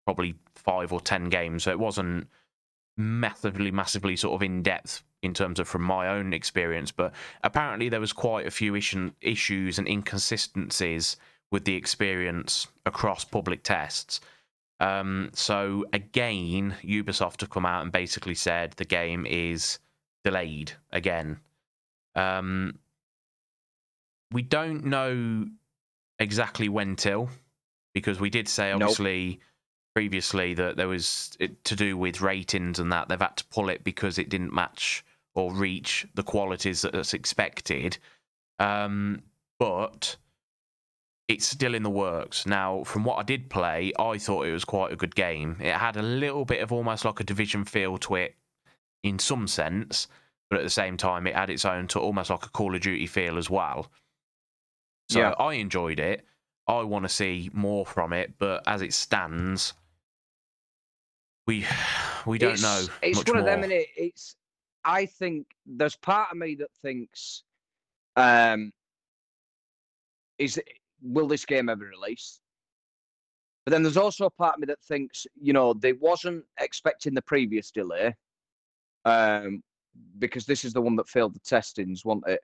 probably 0.06 0.34
five 0.54 0.92
or 0.92 1.00
ten 1.00 1.28
games, 1.28 1.64
so 1.64 1.70
it 1.70 1.78
wasn't 1.78 2.28
massively, 2.96 3.70
massively 3.70 4.16
sort 4.16 4.34
of 4.34 4.42
in 4.42 4.62
depth 4.62 5.02
in 5.22 5.34
terms 5.34 5.58
of 5.58 5.68
from 5.68 5.82
my 5.82 6.08
own 6.08 6.32
experience. 6.32 6.92
But 6.92 7.12
apparently, 7.42 7.88
there 7.88 8.00
was 8.00 8.12
quite 8.12 8.46
a 8.46 8.50
few 8.50 8.74
issue, 8.74 9.12
issues 9.20 9.78
and 9.78 9.86
inconsistencies 9.88 11.16
with 11.50 11.64
the 11.64 11.74
experience 11.74 12.68
across 12.86 13.24
public 13.24 13.62
tests. 13.62 14.20
Um, 14.80 15.30
so 15.34 15.84
again, 15.92 16.74
Ubisoft 16.82 17.42
have 17.42 17.50
come 17.50 17.66
out 17.66 17.82
and 17.82 17.92
basically 17.92 18.34
said 18.34 18.72
the 18.72 18.84
game 18.84 19.26
is 19.26 19.78
delayed 20.24 20.72
again. 20.90 21.38
Um, 22.16 22.78
we 24.32 24.42
don't 24.42 24.86
know 24.86 25.46
exactly 26.18 26.68
when 26.68 26.96
till, 26.96 27.28
because 27.94 28.20
we 28.20 28.30
did 28.30 28.48
say 28.48 28.70
Nope. 28.70 28.82
obviously 28.82 29.40
previously 29.94 30.54
that 30.54 30.76
there 30.76 30.88
was 30.88 31.36
it, 31.40 31.62
to 31.64 31.76
do 31.76 31.96
with 31.96 32.20
ratings 32.20 32.78
and 32.78 32.92
that 32.92 33.08
they've 33.08 33.20
had 33.20 33.36
to 33.36 33.44
pull 33.46 33.68
it 33.68 33.84
because 33.84 34.18
it 34.18 34.28
didn't 34.28 34.54
match 34.54 35.04
or 35.34 35.52
reach 35.52 36.06
the 36.14 36.22
qualities 36.22 36.82
that's 36.82 37.12
expected. 37.14 37.98
Um, 38.58 39.22
but 39.58 40.16
it's 41.30 41.46
still 41.46 41.76
in 41.76 41.84
the 41.84 41.90
works. 41.90 42.44
Now, 42.44 42.82
from 42.82 43.04
what 43.04 43.18
I 43.18 43.22
did 43.22 43.50
play, 43.50 43.92
I 44.00 44.18
thought 44.18 44.46
it 44.46 44.52
was 44.52 44.64
quite 44.64 44.92
a 44.92 44.96
good 44.96 45.14
game. 45.14 45.56
It 45.60 45.72
had 45.74 45.96
a 45.96 46.02
little 46.02 46.44
bit 46.44 46.60
of 46.60 46.72
almost 46.72 47.04
like 47.04 47.20
a 47.20 47.24
division 47.24 47.64
feel 47.64 47.98
to 47.98 48.16
it 48.16 48.34
in 49.04 49.20
some 49.20 49.46
sense, 49.46 50.08
but 50.48 50.58
at 50.58 50.64
the 50.64 50.70
same 50.70 50.96
time, 50.96 51.28
it 51.28 51.36
had 51.36 51.48
its 51.48 51.64
own 51.64 51.86
to 51.88 52.00
almost 52.00 52.30
like 52.30 52.44
a 52.44 52.48
Call 52.48 52.74
of 52.74 52.80
Duty 52.80 53.06
feel 53.06 53.38
as 53.38 53.48
well. 53.48 53.92
So 55.08 55.20
Yeah. 55.20 55.30
I 55.38 55.54
enjoyed 55.54 56.00
it. 56.00 56.26
I 56.66 56.82
want 56.82 57.04
to 57.04 57.08
see 57.08 57.48
more 57.52 57.86
from 57.86 58.12
it, 58.12 58.34
but 58.38 58.64
as 58.66 58.82
it 58.82 58.92
stands, 58.92 59.72
we 61.46 61.64
we 62.26 62.38
don't 62.38 62.54
it's, 62.54 62.62
know 62.62 62.86
It's 63.02 63.18
one 63.18 63.26
more. 63.28 63.38
of 63.38 63.44
them, 63.44 63.62
and 63.62 63.72
it, 63.72 63.86
it's. 63.96 64.34
I 64.84 65.06
think 65.06 65.46
there's 65.64 65.94
part 65.96 66.32
of 66.32 66.38
me 66.38 66.56
that 66.56 66.70
thinks, 66.82 67.44
um, 68.16 68.72
is 70.38 70.60
will 71.02 71.28
this 71.28 71.44
game 71.44 71.68
ever 71.68 71.84
release? 71.84 72.40
But 73.64 73.72
then 73.72 73.82
there's 73.82 73.96
also 73.96 74.26
a 74.26 74.30
part 74.30 74.54
of 74.54 74.60
me 74.60 74.66
that 74.66 74.82
thinks, 74.82 75.26
you 75.40 75.52
know, 75.52 75.74
they 75.74 75.92
wasn't 75.92 76.44
expecting 76.58 77.14
the 77.14 77.22
previous 77.22 77.70
delay, 77.70 78.14
um, 79.04 79.62
because 80.18 80.46
this 80.46 80.64
is 80.64 80.72
the 80.72 80.80
one 80.80 80.96
that 80.96 81.08
failed 81.08 81.34
the 81.34 81.40
testings, 81.40 82.04
wasn't 82.04 82.28
it? 82.28 82.40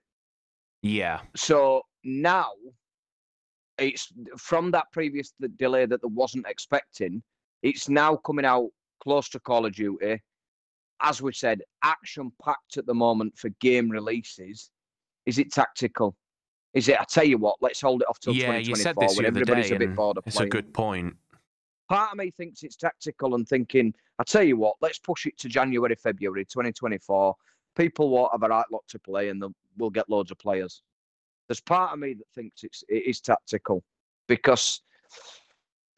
yeah, 0.82 1.20
So 1.34 1.82
now 2.04 2.50
it's 3.78 4.12
from 4.38 4.70
that 4.70 4.86
previous 4.92 5.32
delay 5.56 5.86
that 5.86 6.00
they 6.02 6.08
wasn't 6.08 6.46
expecting. 6.46 7.22
It's 7.62 7.88
now 7.88 8.16
coming 8.16 8.44
out 8.44 8.68
close 9.02 9.28
to 9.30 9.40
Call 9.40 9.66
of 9.66 9.74
Duty. 9.74 10.22
As 11.00 11.20
we 11.20 11.32
said, 11.32 11.62
action 11.82 12.32
packed 12.42 12.78
at 12.78 12.86
the 12.86 12.94
moment 12.94 13.36
for 13.36 13.50
game 13.60 13.90
releases. 13.90 14.70
Is 15.26 15.38
it 15.38 15.52
tactical? 15.52 16.16
Is 16.76 16.88
it? 16.88 17.00
I 17.00 17.04
tell 17.04 17.24
you 17.24 17.38
what, 17.38 17.56
let's 17.62 17.80
hold 17.80 18.02
it 18.02 18.08
off 18.08 18.20
till 18.20 18.34
yeah. 18.34 18.58
You 18.58 18.74
2024 18.74 18.76
said 18.76 18.96
this 19.00 19.16
when 19.16 19.24
everybody's 19.24 19.70
a 19.70 19.76
bit 19.76 19.96
bored 19.96 20.18
of 20.18 20.24
it's 20.26 20.36
playing. 20.36 20.48
a 20.48 20.50
good 20.50 20.74
point. 20.74 21.16
Part 21.88 22.12
of 22.12 22.18
me 22.18 22.30
thinks 22.30 22.62
it's 22.64 22.76
tactical 22.76 23.34
and 23.34 23.48
thinking, 23.48 23.94
I 24.18 24.24
tell 24.24 24.42
you 24.42 24.58
what, 24.58 24.76
let's 24.82 24.98
push 24.98 25.24
it 25.24 25.38
to 25.38 25.48
January, 25.48 25.94
February 25.94 26.44
2024. 26.44 27.34
People 27.76 28.10
won't 28.10 28.30
have 28.32 28.42
a 28.42 28.48
right 28.48 28.66
lot 28.70 28.84
to 28.88 28.98
play 28.98 29.30
and 29.30 29.42
we'll 29.78 29.88
get 29.88 30.10
loads 30.10 30.30
of 30.30 30.38
players. 30.38 30.82
There's 31.48 31.60
part 31.62 31.94
of 31.94 31.98
me 31.98 32.12
that 32.12 32.28
thinks 32.34 32.62
it's 32.62 32.84
it 32.90 33.06
is 33.06 33.22
tactical 33.22 33.82
because 34.28 34.82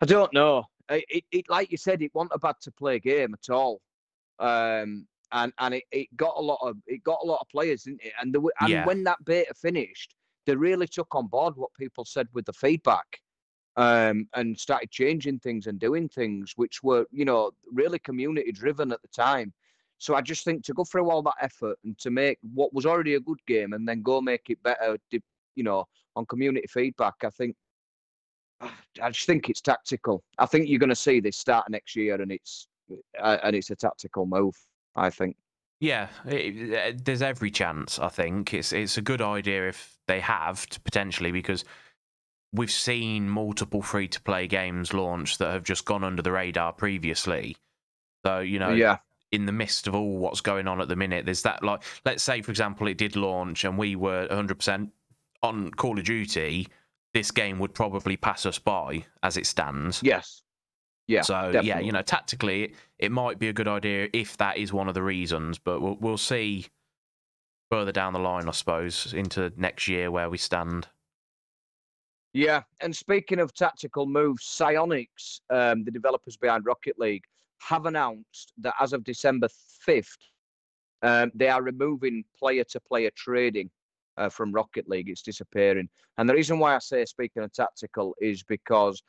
I 0.01 0.07
don't 0.07 0.33
know. 0.33 0.63
It, 0.91 1.05
it, 1.09 1.25
it 1.33 1.45
like 1.49 1.73
you 1.73 1.77
said, 1.77 2.03
it 2.03 2.15
wasn't 2.15 2.33
a 2.37 2.39
bad 2.39 2.55
to 2.63 2.71
play 2.71 3.01
game 3.01 3.35
at 3.35 3.53
all. 3.53 3.81
Um, 4.39 5.09
and 5.33 5.53
and 5.59 5.75
it, 5.75 5.85
it 5.91 6.17
got 6.17 6.35
a 6.37 6.41
lot 6.41 6.59
of 6.63 6.77
it 6.87 7.03
got 7.03 7.19
a 7.23 7.27
lot 7.27 7.39
of 7.41 7.49
players, 7.49 7.83
didn't 7.83 8.03
it? 8.05 8.13
And 8.21 8.33
the, 8.33 8.41
and 8.61 8.69
Yeah. 8.69 8.87
when 8.87 9.03
that 9.05 9.25
beta 9.25 9.55
finished, 9.55 10.15
they 10.49 10.57
really 10.57 10.89
took 10.89 11.15
on 11.15 11.27
board 11.27 11.55
what 11.57 11.75
people 11.75 12.07
said 12.07 12.27
with 12.33 12.47
the 12.47 12.53
feedback 12.55 13.21
um, 13.77 14.27
and 14.35 14.59
started 14.59 14.91
changing 14.91 15.39
things 15.41 15.67
and 15.67 15.79
doing 15.79 16.09
things 16.09 16.55
which 16.57 16.83
were, 16.83 17.07
you 17.13 17.27
know, 17.27 17.51
really 17.71 17.99
community 17.99 18.51
driven 18.51 18.91
at 18.91 19.03
the 19.03 19.09
time. 19.09 19.53
So 19.99 20.15
I 20.15 20.23
just 20.23 20.45
think 20.45 20.65
to 20.65 20.73
go 20.73 20.85
through 20.85 21.11
all 21.11 21.21
that 21.25 21.35
effort 21.43 21.79
and 21.85 21.99
to 21.99 22.11
make 22.11 22.39
what 22.55 22.73
was 22.73 22.87
already 22.87 23.17
a 23.17 23.21
good 23.21 23.45
game 23.47 23.75
and 23.75 23.87
then 23.87 24.01
go 24.01 24.23
make 24.23 24.49
it 24.49 24.63
better, 24.63 24.97
you 25.55 25.65
know, 25.65 25.85
on 26.17 26.25
community 26.25 26.67
feedback, 26.67 27.17
I 27.23 27.29
think. 27.29 27.55
I 29.03 29.11
just 29.11 29.27
think 29.27 29.51
it's 29.51 29.61
tactical. 29.61 30.25
I 30.39 30.47
think 30.47 30.69
you're 30.69 30.79
going 30.79 30.89
to 30.89 30.97
see 30.97 31.21
this 31.21 31.37
start 31.37 31.69
next 31.69 31.95
year, 31.95 32.21
and 32.21 32.33
it's 32.33 32.69
uh, 33.21 33.37
and 33.43 33.55
it's 33.55 33.71
a 33.71 33.77
tactical 33.77 34.25
move. 34.25 34.57
I 34.97 35.11
think. 35.11 35.37
Yeah, 35.81 36.09
it, 36.27 36.57
it- 36.57 37.05
there's 37.05 37.23
every 37.23 37.51
chance. 37.51 37.99
I 37.99 38.09
think 38.09 38.55
it's 38.55 38.73
it's 38.73 38.97
a 38.97 39.03
good 39.03 39.21
idea 39.21 39.69
if 39.69 39.98
they 40.09 40.21
have 40.21 40.67
to 40.71 40.81
potentially 40.81 41.31
because 41.31 41.65
we've 42.53 42.71
seen 42.71 43.29
multiple 43.29 43.83
free 43.83 44.09
to 44.09 44.21
play 44.23 44.47
games 44.47 44.93
launch 44.93 45.39
that 45.39 45.53
have 45.53 45.63
just 45.63 45.85
gone 45.85 46.03
under 46.03 46.23
the 46.23 46.33
radar 46.33 46.73
previously. 46.73 47.57
So 48.27 48.41
you 48.41 48.59
know, 48.59 48.71
yeah, 48.71 48.99
in 49.31 49.47
the 49.47 49.53
midst 49.53 49.87
of 49.87 49.95
all 49.95 50.19
what's 50.19 50.41
going 50.41 50.67
on 50.67 50.81
at 50.81 50.89
the 50.89 50.97
minute, 50.97 51.25
there's 51.25 51.43
that 51.43 51.63
like 51.63 51.83
let's 52.05 52.23
say 52.23 52.43
for 52.43 52.51
example 52.51 52.89
it 52.89 52.99
did 52.99 53.15
launch 53.15 53.65
and 53.65 53.79
we 53.79 53.95
were 53.95 54.27
100% 54.29 54.91
on 55.43 55.71
Call 55.73 55.99
of 55.99 56.05
Duty, 56.05 56.67
this 57.15 57.31
game 57.31 57.59
would 57.59 57.75
probably 57.75 58.17
pass 58.17 58.45
us 58.47 58.59
by 58.59 59.05
as 59.23 59.37
it 59.37 59.47
stands. 59.47 60.01
yes, 60.03 60.43
yeah. 61.07 61.23
so 61.23 61.61
yeah, 61.63 61.79
you 61.79 61.93
know, 61.93 62.03
tactically, 62.03 62.65
it, 62.65 62.75
it 62.99 63.13
might 63.13 63.39
be 63.39 63.49
a 63.49 63.53
good 63.53 63.69
idea 63.69 64.09
if 64.13 64.37
that 64.39 64.57
is 64.57 64.73
one 64.73 64.89
of 64.89 64.95
the 64.95 65.03
reasons, 65.03 65.59
but 65.59 65.81
we'll 65.81 65.97
we'll 66.01 66.19
see 66.19 66.67
further 67.71 67.93
down 67.93 68.13
the 68.13 68.19
line, 68.19 68.49
I 68.49 68.53
suppose, 68.53 69.13
into 69.13 69.53
next 69.57 69.89
year 69.89 70.11
where 70.11 70.31
we 70.31 70.39
stand. 70.39 70.89
Yeah, 72.33 72.63
and 72.81 72.95
speaking 72.95 73.41
of 73.41 73.55
tactical 73.55 74.07
moves, 74.07 74.45
Psyonix, 74.45 75.41
um, 75.51 75.85
the 75.85 75.91
developers 75.91 76.37
behind 76.37 76.67
Rocket 76.67 76.99
League, 76.99 77.25
have 77.61 77.87
announced 77.87 78.53
that 78.59 78.75
as 78.81 78.93
of 78.93 79.03
December 79.05 79.49
5th, 79.87 80.17
um, 81.03 81.31
they 81.35 81.49
are 81.49 81.63
removing 81.63 82.25
player 82.39 82.65
to 82.65 82.81
player 82.81 83.11
trading 83.17 83.71
uh, 84.17 84.29
from 84.29 84.53
Rocket 84.53 84.89
League. 84.89 85.09
It's 85.09 85.23
disappearing. 85.23 85.89
And 86.19 86.29
the 86.29 86.35
reason 86.35 86.59
why 86.59 86.75
I 86.75 86.79
say, 86.81 87.05
speaking 87.05 87.43
of 87.43 87.53
tactical, 87.53 88.15
is 88.21 88.43
because 88.43 89.03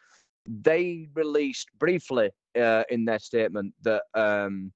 they 0.46 1.10
released 1.14 1.70
briefly 1.78 2.30
uh, 2.60 2.84
in 2.90 3.06
their 3.06 3.20
statement 3.20 3.74
that, 3.84 4.04
um, 4.14 4.72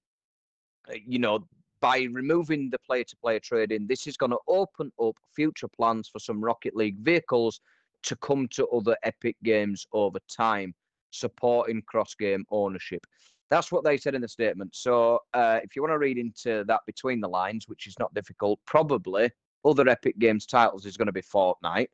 you 1.05 1.19
know, 1.19 1.47
by 1.83 2.07
removing 2.13 2.69
the 2.69 2.79
player 2.79 3.03
to 3.03 3.15
player 3.17 3.41
trading, 3.41 3.85
this 3.85 4.07
is 4.07 4.15
going 4.15 4.31
to 4.31 4.39
open 4.47 4.89
up 5.03 5.17
future 5.35 5.67
plans 5.67 6.07
for 6.07 6.17
some 6.17 6.41
Rocket 6.41 6.77
League 6.77 6.97
vehicles 6.99 7.59
to 8.03 8.15
come 8.15 8.47
to 8.51 8.65
other 8.69 8.95
Epic 9.03 9.35
games 9.43 9.85
over 9.91 10.17
time, 10.33 10.73
supporting 11.11 11.81
cross 11.81 12.15
game 12.15 12.45
ownership. 12.51 13.05
That's 13.49 13.69
what 13.69 13.83
they 13.83 13.97
said 13.97 14.15
in 14.15 14.21
the 14.21 14.29
statement. 14.29 14.73
So, 14.73 15.19
uh, 15.33 15.59
if 15.61 15.75
you 15.75 15.81
want 15.81 15.91
to 15.91 15.97
read 15.97 16.17
into 16.17 16.63
that 16.69 16.79
between 16.87 17.19
the 17.19 17.27
lines, 17.27 17.67
which 17.67 17.85
is 17.85 17.95
not 17.99 18.13
difficult, 18.13 18.61
probably 18.65 19.29
other 19.65 19.87
Epic 19.89 20.17
Games 20.19 20.45
titles 20.45 20.85
is 20.85 20.95
going 20.95 21.07
to 21.07 21.11
be 21.11 21.21
Fortnite. 21.21 21.87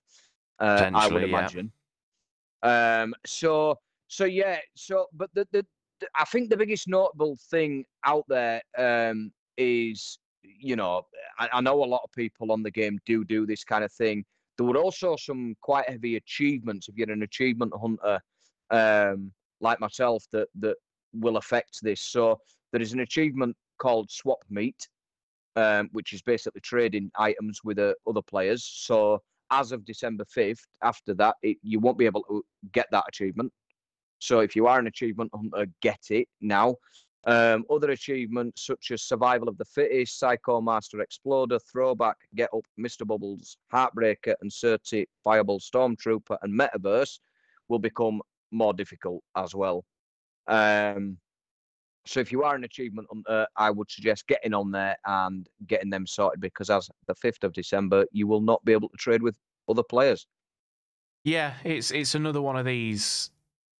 Uh, 0.60 0.92
I 0.94 1.08
would 1.08 1.22
Potentially, 1.22 1.22
yeah. 1.22 1.28
imagine. 1.28 1.72
Um, 2.62 3.16
so 3.26 3.80
so 4.08 4.26
yeah, 4.26 4.60
so 4.76 5.08
but 5.14 5.32
the, 5.34 5.48
the 5.52 5.66
the 6.00 6.08
I 6.16 6.26
think 6.26 6.52
the 6.52 6.58
biggest 6.58 6.88
notable 6.88 7.38
thing 7.50 7.86
out 8.06 8.26
there 8.28 8.62
um, 8.78 9.32
is 9.60 10.20
you 10.41 10.76
know 10.76 11.03
I, 11.38 11.49
I 11.53 11.62
know 11.62 11.84
a 11.84 11.86
lot 11.86 12.01
of 12.03 12.12
people 12.14 12.51
on 12.51 12.64
the 12.64 12.72
game 12.72 12.97
do 13.05 13.24
do 13.24 13.45
this 13.45 13.64
kind 13.64 13.84
of 13.84 13.91
thing. 13.91 14.26
There 14.57 14.66
were 14.68 14.78
also 14.78 15.16
some 15.16 15.55
quite 15.62 15.88
heavy 15.88 16.16
achievements 16.16 16.89
if 16.89 16.95
you're 16.95 17.12
an 17.12 17.24
achievement 17.24 17.74
hunter 17.80 18.20
um, 18.72 19.32
like 19.62 19.80
myself 19.80 20.26
that 20.32 20.47
that 20.60 20.76
will 21.14 21.38
affect 21.38 21.80
this. 21.82 22.01
So 22.01 22.39
there 22.72 22.82
is 22.82 22.93
an 22.93 22.99
achievement 23.01 23.55
called 23.80 24.12
Swap 24.12 24.39
Meet, 24.49 24.88
um, 25.55 25.89
which 25.91 26.14
is 26.14 26.22
basically 26.22 26.62
trading 26.62 27.12
items 27.18 27.62
with 27.64 27.80
uh, 27.80 27.93
other 28.07 28.22
players. 28.22 28.64
So 28.64 29.22
as 29.51 29.72
of 29.72 29.86
December 29.86 30.26
5th, 30.26 30.62
after 30.84 31.14
that, 31.16 31.36
it, 31.41 31.57
you 31.64 31.80
won't 31.80 31.97
be 31.97 32.05
able 32.05 32.24
to 32.24 32.43
get 32.74 32.88
that 32.91 33.05
achievement. 33.07 33.51
So 34.20 34.41
if 34.41 34.55
you 34.55 34.68
are 34.68 34.80
an 34.80 34.88
achievement 34.88 35.32
hunter, 35.34 35.72
get 35.82 35.99
it 36.10 36.28
now. 36.41 36.76
Um, 37.26 37.66
other 37.70 37.92
achievements 37.92 38.66
such 38.66 38.92
as 38.92 39.04
Survival 39.04 39.50
of 39.50 39.58
the 39.58 39.66
Fittest, 39.66 40.18
Psycho 40.20 40.62
Master 40.62 41.02
Exploder, 41.02 41.60
Throwback, 41.60 42.16
Get 42.36 42.50
Up, 42.56 42.66
Mr. 42.80 43.06
Bubbles, 43.06 43.58
Heartbreaker, 43.74 44.36
and 44.42 44.50
Certi, 44.50 45.06
Fireball 45.24 45.60
Stormtrooper, 45.60 46.38
and 46.42 46.58
Metaverse 46.58 47.20
will 47.68 47.80
become 47.80 48.22
more 48.52 48.74
difficult 48.74 49.22
as 49.36 49.54
well. 49.54 49.84
Um, 50.48 51.18
so 52.06 52.20
if 52.20 52.32
you 52.32 52.44
are 52.44 52.56
an 52.56 52.64
achievement 52.64 53.08
hunter, 53.12 53.46
I 53.56 53.70
would 53.70 53.92
suggest 53.92 54.28
getting 54.28 54.54
on 54.54 54.72
there 54.72 54.98
and 55.06 55.48
getting 55.68 55.90
them 55.90 56.08
sorted 56.08 56.42
because 56.42 56.70
as 56.70 56.90
the 57.08 57.14
5th 57.14 57.44
of 57.44 57.54
December, 57.54 58.06
you 58.12 58.28
will 58.28 58.42
not 58.42 58.64
be 58.66 58.72
able 58.72 58.90
to 58.90 58.98
trade 58.98 59.22
with 59.22 59.38
other 59.68 59.84
players. 59.84 60.26
Yeah, 61.24 61.54
it's 61.64 61.92
it's 61.92 62.16
another 62.16 62.42
one 62.42 62.56
of 62.56 62.66
these. 62.66 63.30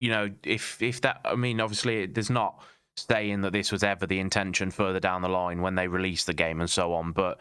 You 0.02 0.12
know, 0.12 0.30
if 0.44 0.82
if 0.82 1.02
that, 1.02 1.22
I 1.26 1.36
mean, 1.36 1.62
obviously, 1.62 2.06
there's 2.06 2.30
not 2.30 2.62
saying 2.98 3.42
that 3.42 3.54
this 3.54 3.72
was 3.72 3.84
ever 3.84 4.06
the 4.06 4.20
intention 4.20 4.72
further 4.72 5.00
down 5.00 5.22
the 5.22 5.30
line 5.30 5.62
when 5.62 5.76
they 5.76 5.88
release 5.88 6.26
the 6.26 6.34
game 6.34 6.60
and 6.60 6.70
so 6.70 6.94
on, 6.94 7.12
but 7.12 7.40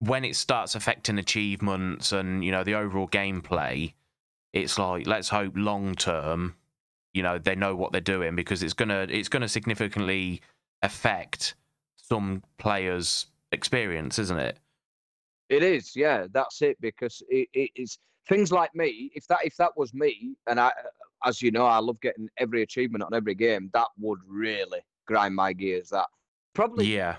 when 0.00 0.24
it 0.24 0.36
starts 0.36 0.74
affecting 0.74 1.18
achievements 1.18 2.12
and 2.12 2.44
you 2.44 2.52
know 2.52 2.64
the 2.64 2.74
overall 2.74 3.08
gameplay, 3.08 3.92
it's 4.52 4.78
like 4.78 5.06
let's 5.06 5.28
hope 5.28 5.52
long 5.56 5.94
term, 5.94 6.54
you 7.12 7.22
know, 7.22 7.38
they 7.38 7.54
know 7.54 7.74
what 7.74 7.92
they're 7.92 8.00
doing 8.00 8.36
because 8.36 8.62
it's 8.62 8.74
gonna 8.74 9.06
it's 9.08 9.28
gonna 9.28 9.48
significantly 9.48 10.42
affect 10.82 11.54
some 11.96 12.42
players' 12.58 13.26
experience, 13.52 14.18
isn't 14.18 14.38
it? 14.38 14.58
It 15.48 15.62
is, 15.62 15.94
yeah, 15.94 16.26
that's 16.32 16.62
it. 16.62 16.76
Because 16.80 17.22
it, 17.28 17.48
it 17.54 17.70
is 17.74 17.98
things 18.28 18.52
like 18.52 18.74
me. 18.74 19.10
If 19.14 19.26
that 19.28 19.40
if 19.44 19.56
that 19.56 19.76
was 19.76 19.94
me, 19.94 20.36
and 20.46 20.60
I, 20.60 20.72
as 21.24 21.40
you 21.42 21.50
know, 21.50 21.66
I 21.66 21.78
love 21.78 22.00
getting 22.00 22.28
every 22.38 22.62
achievement 22.62 23.04
on 23.04 23.14
every 23.14 23.34
game. 23.34 23.70
That 23.74 23.88
would 23.98 24.20
really 24.26 24.80
grind 25.06 25.34
my 25.34 25.52
gears. 25.52 25.90
That 25.90 26.06
probably, 26.54 26.86
Yeah. 26.86 27.16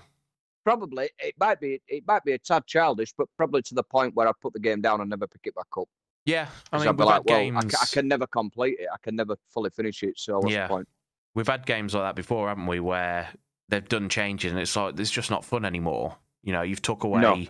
probably 0.64 1.10
it 1.18 1.34
might 1.38 1.60
be 1.60 1.80
it 1.88 2.04
might 2.06 2.24
be 2.24 2.32
a 2.32 2.38
tad 2.38 2.66
childish, 2.66 3.12
but 3.16 3.28
probably 3.36 3.62
to 3.62 3.74
the 3.74 3.82
point 3.82 4.14
where 4.14 4.28
I 4.28 4.32
put 4.40 4.52
the 4.52 4.60
game 4.60 4.80
down 4.80 5.00
and 5.00 5.10
never 5.10 5.26
pick 5.26 5.42
it 5.44 5.54
back 5.54 5.66
up. 5.78 5.88
Yeah, 6.24 6.48
I 6.72 6.78
mean, 6.78 6.88
I'd 6.88 6.96
be 6.96 7.02
we've 7.02 7.06
like, 7.06 7.14
had 7.14 7.24
well, 7.30 7.38
games. 7.38 7.74
I, 7.74 7.82
I 7.82 7.86
can 7.86 8.08
never 8.08 8.26
complete 8.26 8.78
it. 8.80 8.88
I 8.92 8.96
can 9.00 9.14
never 9.14 9.36
fully 9.48 9.70
finish 9.70 10.02
it. 10.02 10.18
So 10.18 10.40
what's 10.40 10.52
Yeah. 10.52 10.66
the 10.66 10.74
point? 10.74 10.88
we've 11.34 11.46
had 11.46 11.66
games 11.66 11.94
like 11.94 12.02
that 12.02 12.16
before, 12.16 12.48
haven't 12.48 12.66
we? 12.66 12.80
Where 12.80 13.28
they've 13.68 13.86
done 13.88 14.08
changes 14.08 14.52
and 14.52 14.60
it's 14.60 14.74
like 14.74 14.98
it's 14.98 15.10
just 15.10 15.30
not 15.30 15.44
fun 15.44 15.64
anymore. 15.64 16.16
You 16.42 16.52
know, 16.52 16.62
you've 16.62 16.82
took 16.82 17.04
away, 17.04 17.20
No. 17.20 17.44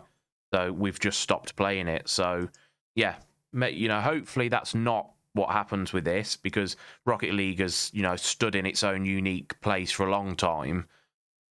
so 0.53 0.73
we've 0.73 0.99
just 0.99 1.21
stopped 1.21 1.55
playing 1.57 1.87
it. 1.89 2.09
So 2.09 2.49
yeah, 2.95 3.15
you 3.53 3.89
know, 3.89 4.01
hopefully 4.01 4.49
that's 4.49 4.75
not 4.75 5.11
what 5.37 5.51
happens 5.51 5.93
with 5.93 6.05
this 6.05 6.37
because 6.37 6.77
Rocket 7.05 7.33
League 7.33 7.61
has 7.61 7.91
you 7.95 8.03
know 8.03 8.17
stood 8.17 8.55
in 8.57 8.67
its 8.67 8.83
own 8.83 9.05
unique 9.05 9.61
place 9.61 9.93
for 9.93 10.07
a 10.07 10.11
long 10.11 10.35
time. 10.37 10.89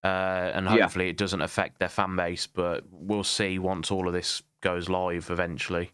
Uh, 0.04 0.52
and 0.54 0.66
Yeah. 0.68 0.84
hopefully 0.84 1.10
it 1.10 1.18
doesn't 1.18 1.42
affect 1.42 1.80
their 1.80 1.90
fan 1.90 2.16
base, 2.16 2.46
but 2.46 2.84
we'll 2.92 3.24
see 3.24 3.58
once 3.58 3.90
all 3.90 4.08
of 4.08 4.14
this 4.14 4.44
goes 4.62 4.88
live 4.88 5.32
eventually. 5.32 5.92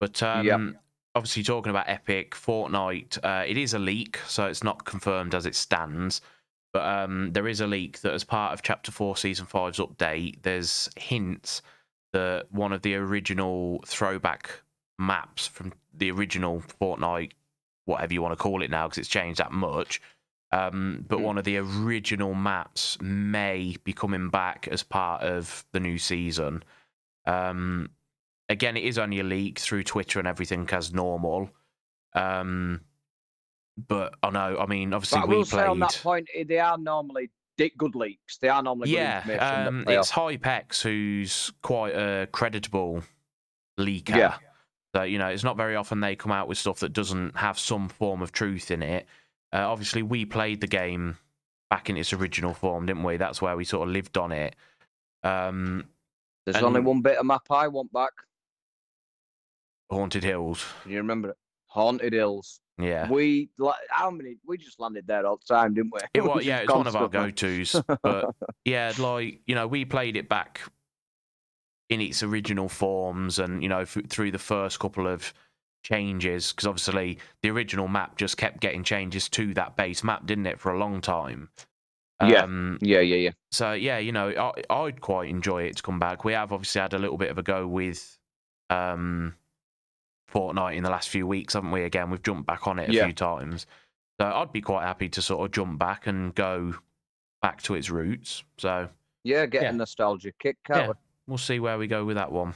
But 0.00 0.20
um, 0.24 0.78
obviously, 1.14 1.44
talking 1.44 1.70
about 1.70 1.88
Epic, 1.88 2.32
Fortnite, 2.32 3.18
uh, 3.22 3.44
it 3.46 3.56
is 3.56 3.74
a 3.74 3.78
leak, 3.78 4.18
so 4.26 4.46
it's 4.46 4.64
not 4.64 4.84
confirmed 4.84 5.34
as 5.34 5.46
it 5.46 5.54
stands. 5.54 6.20
But 6.72 6.84
um, 6.84 7.32
there 7.32 7.46
is 7.46 7.60
a 7.60 7.66
leak 7.68 8.00
that, 8.00 8.12
as 8.14 8.24
part 8.24 8.54
of 8.54 8.62
Chapter 8.62 8.90
4 8.90 9.16
Season 9.16 9.46
5's 9.46 9.78
update, 9.78 10.42
there's 10.42 10.88
hints 10.96 11.62
that 12.12 12.50
one 12.50 12.72
of 12.72 12.82
the 12.82 12.94
original 12.96 13.84
throwback 13.86 14.50
maps 15.02 15.46
from 15.46 15.72
the 15.94 16.10
original 16.10 16.62
Fortnite, 16.80 17.32
whatever 17.84 18.12
you 18.14 18.22
want 18.22 18.32
to 18.32 18.42
call 18.42 18.62
it 18.62 18.70
now, 18.70 18.86
because 18.86 18.98
it's 18.98 19.08
changed 19.08 19.40
that 19.40 19.52
much. 19.52 20.00
Um, 20.52 21.04
but 21.08 21.18
Mm. 21.18 21.22
one 21.22 21.38
of 21.38 21.44
the 21.44 21.56
original 21.58 22.34
maps 22.34 23.00
may 23.00 23.76
be 23.84 23.92
coming 23.92 24.28
back 24.28 24.68
as 24.68 24.82
part 24.82 25.22
of 25.22 25.64
the 25.72 25.80
new 25.80 25.98
season. 25.98 26.62
Um, 27.26 27.90
again, 28.48 28.76
it 28.76 28.84
is 28.84 28.98
only 28.98 29.20
a 29.20 29.24
leak 29.24 29.58
through 29.58 29.84
Twitter 29.84 30.18
and 30.18 30.28
everything 30.28 30.68
as 30.72 30.92
normal. 30.92 31.50
Um, 32.14 32.82
but 33.88 34.14
I 34.22 34.30
know, 34.30 34.58
I 34.58 34.66
mean, 34.66 34.92
obviously 34.92 35.20
But 35.20 35.24
I 35.24 35.28
we 35.28 35.36
will 35.36 35.44
say 35.46 35.66
on 35.66 35.78
that 35.80 35.98
point, 36.02 36.28
eh, 36.34 36.44
they 36.46 36.58
are 36.58 36.76
normally 36.78 37.30
good 37.78 37.94
leaks. 37.94 38.38
They 38.38 38.48
are 38.48 38.62
normally 38.62 38.88
good 38.90 38.98
Yeah, 38.98 39.18
information. 39.22 39.66
um, 39.68 39.84
it's 39.88 40.10
Hypex 40.10 40.82
who's 40.82 41.52
quite 41.62 41.94
a 41.94 42.26
creditable 42.32 43.02
leaker. 43.78 44.16
Yeah. 44.16 44.34
So 44.94 45.02
you 45.02 45.18
know, 45.18 45.28
it's 45.28 45.44
not 45.44 45.56
very 45.56 45.76
often 45.76 46.00
they 46.00 46.16
come 46.16 46.32
out 46.32 46.48
with 46.48 46.58
stuff 46.58 46.80
that 46.80 46.92
doesn't 46.92 47.36
have 47.36 47.58
some 47.58 47.88
form 47.88 48.22
of 48.22 48.32
truth 48.32 48.70
in 48.70 48.82
it. 48.82 49.06
Uh, 49.52 49.68
obviously, 49.70 50.02
we 50.02 50.24
played 50.24 50.60
the 50.60 50.66
game 50.66 51.16
back 51.70 51.88
in 51.88 51.96
its 51.96 52.12
original 52.12 52.52
form, 52.52 52.86
didn't 52.86 53.02
we? 53.02 53.16
That's 53.16 53.40
where 53.40 53.56
we 53.56 53.64
sort 53.64 53.88
of 53.88 53.92
lived 53.92 54.18
on 54.18 54.32
it. 54.32 54.56
Um, 55.22 55.84
There's 56.44 56.62
only 56.62 56.80
one 56.80 57.00
bit 57.00 57.18
of 57.18 57.26
map 57.26 57.42
I 57.50 57.68
want 57.68 57.92
back. 57.92 58.12
Haunted 59.90 60.24
Hills. 60.24 60.64
Can 60.82 60.92
you 60.92 60.98
remember 60.98 61.30
it? 61.30 61.36
Haunted 61.66 62.12
Hills. 62.12 62.60
Yeah. 62.78 63.08
We 63.08 63.50
like 63.58 63.76
how 63.90 64.10
many? 64.10 64.36
We 64.46 64.58
just 64.58 64.80
landed 64.80 65.06
there 65.06 65.26
all 65.26 65.38
the 65.38 65.54
time, 65.54 65.74
didn't 65.74 65.92
we? 65.92 66.00
It 66.14 66.20
was, 66.24 66.44
yeah, 66.44 66.58
it's 66.58 66.72
one 66.72 66.86
of 66.86 66.96
our 66.96 67.08
go-tos. 67.08 67.80
But 68.02 68.34
yeah, 68.64 68.92
like 68.98 69.40
you 69.46 69.54
know, 69.54 69.66
we 69.66 69.84
played 69.84 70.16
it 70.16 70.28
back 70.28 70.60
in 71.92 72.00
its 72.00 72.22
original 72.22 72.68
forms, 72.68 73.38
and 73.38 73.62
you 73.62 73.68
know, 73.68 73.80
f- 73.80 73.98
through 74.08 74.30
the 74.30 74.38
first 74.38 74.80
couple 74.80 75.06
of 75.06 75.32
changes, 75.84 76.52
because 76.52 76.66
obviously 76.66 77.18
the 77.42 77.50
original 77.50 77.88
map 77.88 78.16
just 78.16 78.36
kept 78.36 78.60
getting 78.60 78.84
changes 78.84 79.28
to 79.30 79.52
that 79.54 79.76
base 79.76 80.02
map, 80.04 80.24
didn't 80.26 80.46
it, 80.46 80.60
for 80.60 80.72
a 80.72 80.78
long 80.78 81.00
time? 81.00 81.48
Yeah. 82.24 82.42
Um, 82.44 82.78
Yeah, 82.80 83.00
yeah, 83.00 83.16
yeah. 83.16 83.30
so 83.50 83.72
yeah, 83.72 83.98
you 83.98 84.12
know, 84.12 84.28
I, 84.70 84.74
I'd 84.74 85.00
quite 85.00 85.28
enjoy 85.28 85.64
it 85.64 85.76
to 85.78 85.82
come 85.82 85.98
back. 85.98 86.24
We 86.24 86.34
have 86.34 86.52
obviously 86.52 86.80
had 86.80 86.94
a 86.94 86.98
little 86.98 87.18
bit 87.18 87.30
of 87.30 87.38
a 87.38 87.42
go 87.42 87.66
with 87.66 88.16
um, 88.70 89.34
Fortnite 90.32 90.76
in 90.76 90.84
the 90.84 90.90
last 90.90 91.08
few 91.08 91.26
weeks, 91.26 91.54
haven't 91.54 91.72
we? 91.72 91.82
Again, 91.82 92.10
we've 92.10 92.22
jumped 92.22 92.46
back 92.46 92.66
on 92.68 92.78
it 92.78 92.88
a 92.90 92.92
Yeah. 92.92 93.04
few 93.04 93.12
times. 93.12 93.66
So 94.20 94.26
I'd 94.26 94.52
be 94.52 94.60
quite 94.60 94.84
happy 94.84 95.08
to 95.08 95.20
sort 95.22 95.44
of 95.44 95.50
jump 95.52 95.78
back 95.80 96.06
and 96.06 96.32
go 96.34 96.74
back 97.40 97.60
to 97.62 97.74
its 97.74 97.90
roots. 97.90 98.44
So 98.58 98.88
Yeah, 99.24 99.46
get 99.46 99.62
Yeah. 99.62 99.70
a 99.70 99.72
nostalgia 99.72 100.32
kick, 100.38 100.56
can't 100.64 100.80
Yeah. 100.86 100.92
We? 101.32 101.34
we'll 101.34 101.38
see 101.38 101.60
where 101.60 101.78
we 101.78 101.86
go 101.86 102.04
with 102.04 102.16
that 102.16 102.30
one. 102.30 102.54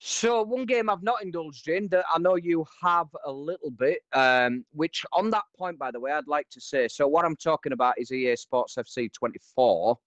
So 0.00 0.42
one 0.42 0.66
game 0.66 0.88
I've 0.88 1.02
not 1.02 1.22
indulged 1.22 1.68
in 1.68 1.88
that 1.88 2.04
I 2.14 2.18
know 2.18 2.36
you 2.36 2.64
have 2.82 3.08
a 3.24 3.32
little 3.32 3.70
bit, 3.70 4.00
um, 4.12 4.64
which 4.72 5.04
on 5.12 5.30
that 5.30 5.42
point, 5.58 5.78
by 5.78 5.90
the 5.90 5.98
way, 5.98 6.12
I'd 6.12 6.28
like 6.28 6.48
to 6.50 6.60
say. 6.60 6.86
So 6.86 7.08
what 7.08 7.24
I'm 7.24 7.34
talking 7.34 7.72
about 7.72 7.94
is 7.98 8.12
EA 8.12 8.36
Sports 8.36 8.76
FC 8.76 9.12
24. 9.12 9.98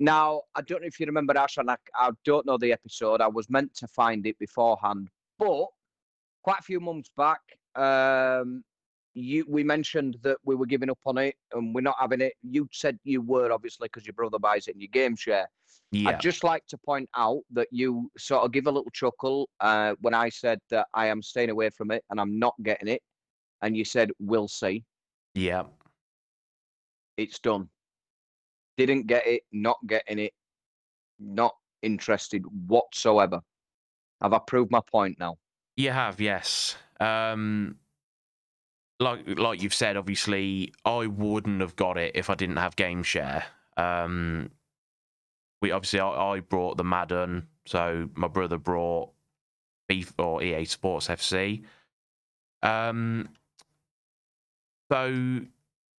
Now 0.00 0.42
I 0.56 0.62
don't 0.62 0.80
know 0.80 0.88
if 0.88 0.98
you 0.98 1.06
remember 1.06 1.36
Ash, 1.38 1.58
and 1.58 1.70
I, 1.70 1.76
I 1.94 2.10
don't 2.24 2.46
know 2.46 2.58
the 2.58 2.72
episode. 2.72 3.20
I 3.20 3.28
was 3.28 3.48
meant 3.48 3.74
to 3.76 3.86
find 3.86 4.26
it 4.26 4.38
beforehand, 4.38 5.08
but 5.38 5.66
quite 6.42 6.58
a 6.58 6.62
few 6.62 6.80
months 6.80 7.10
back, 7.16 7.40
um, 7.76 8.64
you 9.20 9.44
we 9.48 9.64
mentioned 9.64 10.16
that 10.22 10.38
we 10.44 10.54
were 10.54 10.66
giving 10.66 10.90
up 10.90 10.98
on 11.06 11.18
it 11.18 11.34
and 11.52 11.74
we're 11.74 11.80
not 11.80 11.96
having 12.00 12.20
it. 12.20 12.34
You 12.42 12.68
said 12.72 12.98
you 13.04 13.20
were 13.20 13.52
obviously 13.52 13.86
because 13.86 14.06
your 14.06 14.14
brother 14.14 14.38
buys 14.38 14.68
it 14.68 14.74
in 14.74 14.80
your 14.80 14.88
game 14.92 15.16
share. 15.16 15.48
Yeah. 15.92 16.10
I'd 16.10 16.20
just 16.20 16.44
like 16.44 16.64
to 16.68 16.78
point 16.78 17.08
out 17.16 17.42
that 17.50 17.66
you 17.72 18.10
sort 18.16 18.44
of 18.44 18.52
give 18.52 18.66
a 18.66 18.70
little 18.70 18.90
chuckle 18.92 19.48
uh, 19.60 19.94
when 20.00 20.14
I 20.14 20.28
said 20.28 20.60
that 20.70 20.86
I 20.94 21.06
am 21.06 21.20
staying 21.20 21.50
away 21.50 21.70
from 21.70 21.90
it 21.90 22.04
and 22.10 22.20
I'm 22.20 22.38
not 22.38 22.54
getting 22.62 22.88
it. 22.88 23.02
And 23.62 23.76
you 23.76 23.84
said, 23.84 24.10
we'll 24.20 24.48
see. 24.48 24.84
Yeah. 25.34 25.64
It's 27.16 27.40
done. 27.40 27.68
Didn't 28.76 29.08
get 29.08 29.26
it, 29.26 29.42
not 29.52 29.78
getting 29.86 30.20
it, 30.20 30.32
not 31.18 31.54
interested 31.82 32.44
whatsoever. 32.68 33.40
Have 34.22 34.32
I 34.32 34.38
proved 34.38 34.70
my 34.70 34.80
point 34.90 35.18
now? 35.18 35.36
You 35.76 35.90
have, 35.90 36.20
yes. 36.20 36.76
Um, 37.00 37.76
like 39.00 39.38
like 39.38 39.62
you've 39.62 39.74
said, 39.74 39.96
obviously, 39.96 40.72
I 40.84 41.06
wouldn't 41.06 41.60
have 41.62 41.74
got 41.74 41.96
it 41.96 42.12
if 42.14 42.30
I 42.30 42.34
didn't 42.34 42.58
have 42.58 42.76
Game 42.76 43.02
Share. 43.02 43.44
Um, 43.76 44.50
we 45.62 45.72
obviously 45.72 46.00
I, 46.00 46.08
I 46.08 46.40
brought 46.40 46.76
the 46.76 46.84
Madden, 46.84 47.48
so 47.66 48.08
my 48.14 48.28
brother 48.28 48.58
brought 48.58 49.10
Beef 49.88 50.12
or 50.18 50.42
EA 50.42 50.66
Sports 50.66 51.08
FC. 51.08 51.64
Um, 52.62 53.30
so 54.92 55.40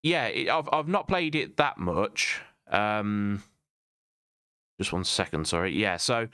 yeah, 0.03 0.27
it, 0.27 0.49
I've 0.49 0.69
I've 0.71 0.87
not 0.87 1.07
played 1.07 1.35
it 1.35 1.57
that 1.57 1.79
much. 1.79 2.39
Um, 2.69 3.43
just 4.79 4.93
one 4.93 5.03
second, 5.03 5.47
sorry. 5.47 5.73
Yeah, 5.73 5.97
so 5.97 6.27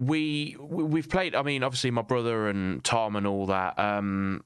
we 0.00 0.56
we- 0.58 0.84
we've 0.84 1.08
played. 1.08 1.34
I 1.36 1.42
mean, 1.42 1.62
obviously, 1.62 1.90
my 1.92 2.02
brother 2.02 2.48
and 2.48 2.82
Tom 2.82 3.14
and 3.14 3.26
all 3.26 3.46
that. 3.46 3.78
Um, 3.78 4.42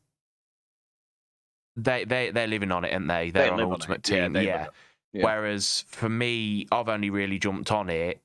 they 1.76 2.04
they 2.04 2.30
they're 2.30 2.46
living 2.46 2.70
on 2.72 2.84
it, 2.84 2.92
aren't 2.92 3.08
they? 3.08 3.30
They're 3.30 3.44
They 3.44 3.50
on 3.50 3.56
live 3.58 3.66
on 3.66 3.72
Ultimate. 3.74 4.08
Yeah, 4.08 4.28
Team. 4.28 4.36
yeah. 4.36 4.66
Yeah. 5.12 5.24
Whereas 5.24 5.84
for 5.86 6.08
me, 6.08 6.66
I've 6.72 6.88
only 6.88 7.08
really 7.08 7.38
jumped 7.38 7.70
on 7.70 7.88
it 7.88 8.20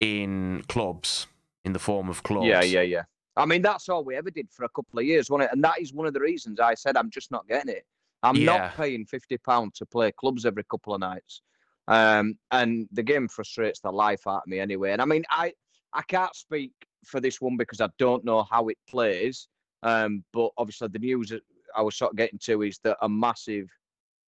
in 0.00 0.62
clubs, 0.68 1.26
in 1.64 1.72
the 1.72 1.78
form 1.80 2.08
of 2.08 2.22
clubs. 2.22 2.46
Yeah, 2.46 2.62
yeah, 2.62 2.82
yeah. 2.82 3.02
I 3.36 3.46
mean, 3.46 3.62
that's 3.62 3.88
all 3.88 4.04
we 4.04 4.14
ever 4.14 4.30
did 4.30 4.48
for 4.50 4.64
a 4.64 4.68
couple 4.68 5.00
of 5.00 5.04
years, 5.04 5.28
wasn't 5.28 5.50
it? 5.50 5.54
And 5.54 5.64
that 5.64 5.80
is 5.80 5.92
one 5.92 6.06
of 6.06 6.14
the 6.14 6.20
reasons 6.20 6.60
I 6.60 6.74
said 6.74 6.96
I'm 6.96 7.10
just 7.10 7.30
not 7.32 7.48
getting 7.48 7.74
it. 7.74 7.84
I'm 8.22 8.36
Yeah. 8.36 8.46
not 8.46 8.74
paying 8.76 9.04
fifty 9.06 9.38
pound 9.38 9.74
to 9.74 9.86
play 9.86 10.12
clubs 10.12 10.46
every 10.46 10.64
couple 10.64 10.94
of 10.94 11.00
nights, 11.00 11.42
um, 11.88 12.38
and 12.52 12.88
the 12.92 13.02
game 13.02 13.26
frustrates 13.28 13.80
the 13.80 13.90
life 13.90 14.26
out 14.26 14.42
of 14.42 14.46
me 14.46 14.60
anyway. 14.60 14.92
And 14.92 15.02
I 15.02 15.04
mean, 15.04 15.24
I 15.30 15.52
I 15.96 16.02
can't 16.02 16.34
speak 16.36 16.72
for 17.04 17.20
this 17.20 17.40
one 17.40 17.56
because 17.56 17.80
I 17.80 17.88
don't 17.98 18.24
know 18.24 18.44
how 18.50 18.68
it 18.68 18.76
plays. 18.88 19.48
Um, 19.82 20.22
but 20.32 20.50
obviously, 20.58 20.88
the 20.88 20.98
news 20.98 21.32
I 21.74 21.82
was 21.82 21.96
sort 21.96 22.12
of 22.12 22.16
getting 22.16 22.38
to 22.40 22.62
is 22.62 22.78
that 22.84 22.98
a 23.00 23.08
massive 23.08 23.68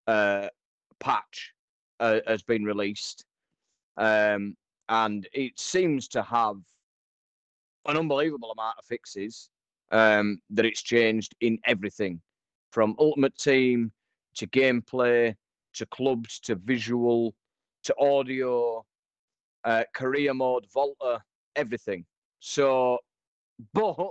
uh, 0.08 0.48
patch 1.00 1.54
uh, 2.00 2.20
has 2.26 2.42
been 2.44 2.64
released, 2.64 3.26
um, 3.98 4.56
and 4.90 5.28
it 5.34 5.60
seems 5.60 6.08
to 6.10 6.22
have 6.22 6.56
an 7.86 7.98
unbelievable 7.98 8.52
amount 8.52 8.78
of 8.78 8.86
fixes 8.86 9.50
um, 9.92 10.40
that 10.50 10.66
it's 10.66 10.82
changed 10.82 11.36
in 11.42 11.58
everything 11.66 12.22
from 12.72 12.96
Ultimate 13.00 13.38
Team 13.38 13.92
to 14.36 14.48
gameplay 14.48 15.36
to 15.74 15.86
clubs 15.88 16.40
to 16.42 16.56
visual 16.56 17.34
to 17.84 17.96
audio, 18.00 18.86
uh, 19.64 19.84
career 19.94 20.34
mode, 20.34 20.66
Volta, 20.74 21.22
everything. 21.58 22.06
So, 22.40 23.00
but 23.74 24.10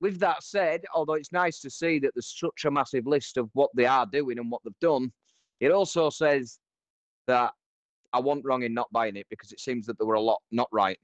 with 0.00 0.18
that 0.20 0.42
said, 0.42 0.84
although 0.94 1.14
it's 1.14 1.32
nice 1.32 1.60
to 1.60 1.70
see 1.70 1.98
that 2.00 2.12
there's 2.14 2.38
such 2.38 2.64
a 2.64 2.70
massive 2.70 3.06
list 3.06 3.36
of 3.36 3.48
what 3.54 3.70
they 3.74 3.86
are 3.86 4.06
doing 4.06 4.38
and 4.38 4.50
what 4.50 4.60
they've 4.64 4.78
done, 4.80 5.12
it 5.60 5.70
also 5.70 6.10
says 6.10 6.58
that 7.26 7.52
I 8.12 8.20
wasn't 8.20 8.44
wrong 8.44 8.62
in 8.62 8.74
not 8.74 8.92
buying 8.92 9.16
it 9.16 9.26
because 9.30 9.52
it 9.52 9.60
seems 9.60 9.86
that 9.86 9.96
there 9.98 10.06
were 10.06 10.14
a 10.14 10.20
lot 10.20 10.42
not 10.50 10.68
right 10.72 10.98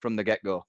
from 0.00 0.16
the 0.16 0.24
get 0.24 0.42
go. 0.44 0.64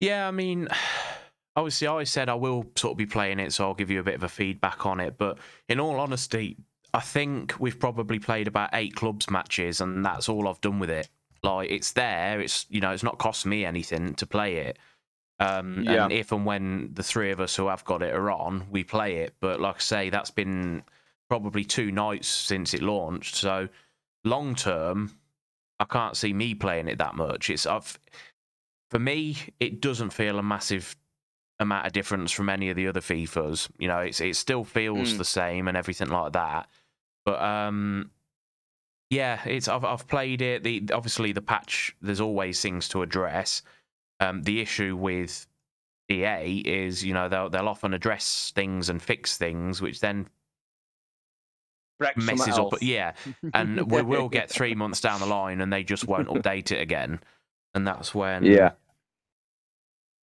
Yeah, 0.00 0.28
I 0.28 0.30
mean, 0.30 0.68
obviously, 1.56 1.88
I 1.88 2.04
said 2.04 2.28
I 2.28 2.34
will 2.34 2.66
sort 2.76 2.92
of 2.92 2.98
be 2.98 3.06
playing 3.06 3.40
it, 3.40 3.52
so 3.52 3.64
I'll 3.64 3.74
give 3.74 3.90
you 3.90 4.00
a 4.00 4.04
bit 4.04 4.14
of 4.14 4.22
a 4.22 4.28
feedback 4.28 4.86
on 4.86 5.00
it. 5.00 5.16
But 5.18 5.38
in 5.68 5.80
all 5.80 5.98
honesty, 5.98 6.58
I 6.94 7.00
think 7.00 7.54
we've 7.58 7.78
probably 7.78 8.18
played 8.18 8.46
about 8.46 8.70
eight 8.74 8.94
clubs 8.94 9.30
matches, 9.30 9.80
and 9.80 10.04
that's 10.04 10.28
all 10.28 10.48
I've 10.48 10.60
done 10.60 10.78
with 10.78 10.90
it. 10.90 11.08
Like, 11.42 11.70
it's 11.70 11.92
there. 11.92 12.40
It's 12.40 12.66
you 12.68 12.80
know, 12.80 12.92
it's 12.92 13.02
not 13.02 13.18
cost 13.18 13.46
me 13.46 13.64
anything 13.64 14.14
to 14.14 14.26
play 14.26 14.56
it. 14.56 14.78
Um, 15.40 15.82
Yeah. 15.82 16.04
And 16.04 16.12
if 16.12 16.30
and 16.32 16.46
when 16.46 16.90
the 16.94 17.02
three 17.02 17.30
of 17.32 17.40
us 17.40 17.56
who 17.56 17.66
have 17.68 17.84
got 17.84 18.02
it 18.02 18.14
are 18.14 18.30
on, 18.30 18.66
we 18.70 18.84
play 18.84 19.16
it. 19.18 19.34
But 19.40 19.60
like 19.60 19.76
I 19.76 19.80
say, 19.80 20.10
that's 20.10 20.30
been 20.30 20.84
probably 21.28 21.64
two 21.64 21.90
nights 21.90 22.28
since 22.28 22.74
it 22.74 22.82
launched. 22.82 23.34
So 23.34 23.68
long 24.24 24.54
term, 24.54 25.18
I 25.80 25.84
can't 25.84 26.16
see 26.16 26.32
me 26.32 26.54
playing 26.54 26.86
it 26.88 26.98
that 26.98 27.16
much. 27.16 27.50
It's 27.50 27.66
I've 27.66 27.98
for 28.90 28.98
me, 29.00 29.36
it 29.58 29.80
doesn't 29.80 30.10
feel 30.10 30.38
a 30.38 30.42
massive 30.42 30.94
amount 31.58 31.86
of 31.86 31.92
difference 31.92 32.30
from 32.30 32.48
any 32.48 32.68
of 32.70 32.76
the 32.76 32.86
other 32.86 33.00
FIFAs. 33.00 33.68
You 33.78 33.88
know, 33.88 33.98
it's 34.00 34.20
it 34.20 34.36
still 34.36 34.62
feels 34.64 35.14
Mm. 35.14 35.18
the 35.18 35.24
same 35.24 35.66
and 35.68 35.76
everything 35.76 36.08
like 36.10 36.34
that. 36.34 36.68
But 37.24 37.40
um, 37.42 38.10
yeah, 39.12 39.42
it's 39.44 39.68
I've 39.68 39.84
I've 39.84 40.08
played 40.08 40.40
it. 40.40 40.62
The 40.62 40.88
obviously 40.94 41.32
the 41.32 41.42
patch. 41.42 41.94
There's 42.00 42.20
always 42.20 42.62
things 42.62 42.88
to 42.88 43.02
address. 43.02 43.60
Um, 44.20 44.42
the 44.42 44.58
issue 44.58 44.96
with 44.96 45.46
EA 46.10 46.62
is 46.64 47.04
you 47.04 47.12
know 47.12 47.28
they'll 47.28 47.50
they'll 47.50 47.68
often 47.68 47.92
address 47.92 48.52
things 48.54 48.88
and 48.88 49.02
fix 49.02 49.36
things, 49.36 49.82
which 49.82 50.00
then 50.00 50.28
Break 51.98 52.16
messes 52.16 52.58
up. 52.58 52.72
else. 52.72 52.80
Yeah, 52.82 53.12
and 53.54 53.90
we 53.92 54.00
will 54.00 54.30
get 54.30 54.48
three 54.48 54.74
months 54.74 55.02
down 55.02 55.20
the 55.20 55.26
line 55.26 55.60
and 55.60 55.70
they 55.70 55.84
just 55.84 56.08
won't 56.08 56.28
update 56.28 56.72
it 56.72 56.80
again, 56.80 57.20
and 57.74 57.86
that's 57.86 58.14
when 58.14 58.44
Yeah. 58.44 58.70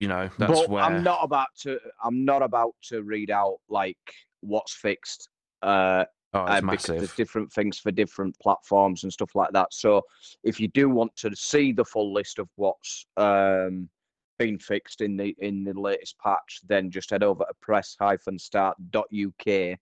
you 0.01 0.09
know 0.09 0.31
that's 0.39 0.61
but 0.61 0.71
where 0.71 0.83
I'm 0.83 1.03
not 1.03 1.19
about 1.23 1.49
to. 1.65 1.79
I'm 2.03 2.25
not 2.25 2.41
about 2.41 2.75
to 2.85 3.03
read 3.03 3.31
out 3.31 3.59
like 3.69 3.99
what's 4.41 4.73
fixed. 4.73 5.29
Uh, 5.61 6.07
oh, 6.35 6.45
it's 6.45 6.63
uh, 6.63 6.71
because 6.71 6.87
there's 6.87 7.15
different 7.15 7.53
things 7.53 7.79
for 7.79 7.91
different 7.91 8.39
platforms 8.41 9.03
and 9.03 9.13
stuff 9.13 9.35
like 9.35 9.53
that. 9.53 9.73
So 9.73 10.03
if 10.43 10.61
you 10.61 10.69
do 10.69 10.89
want 10.89 11.15
to 11.17 11.35
see 11.35 11.73
the 11.73 11.85
full 11.85 12.13
list 12.13 12.39
of 12.39 12.49
what's 12.57 13.07
um, 13.17 13.89
been 14.39 14.59
fixed 14.59 15.01
in 15.01 15.17
the 15.17 15.35
in 15.39 15.65
the 15.65 15.79
latest 15.79 16.19
patch, 16.19 16.61
then 16.67 16.91
just 16.91 17.11
head 17.11 17.23
over 17.23 17.45
to 17.45 17.55
press-start.uk 17.61 19.79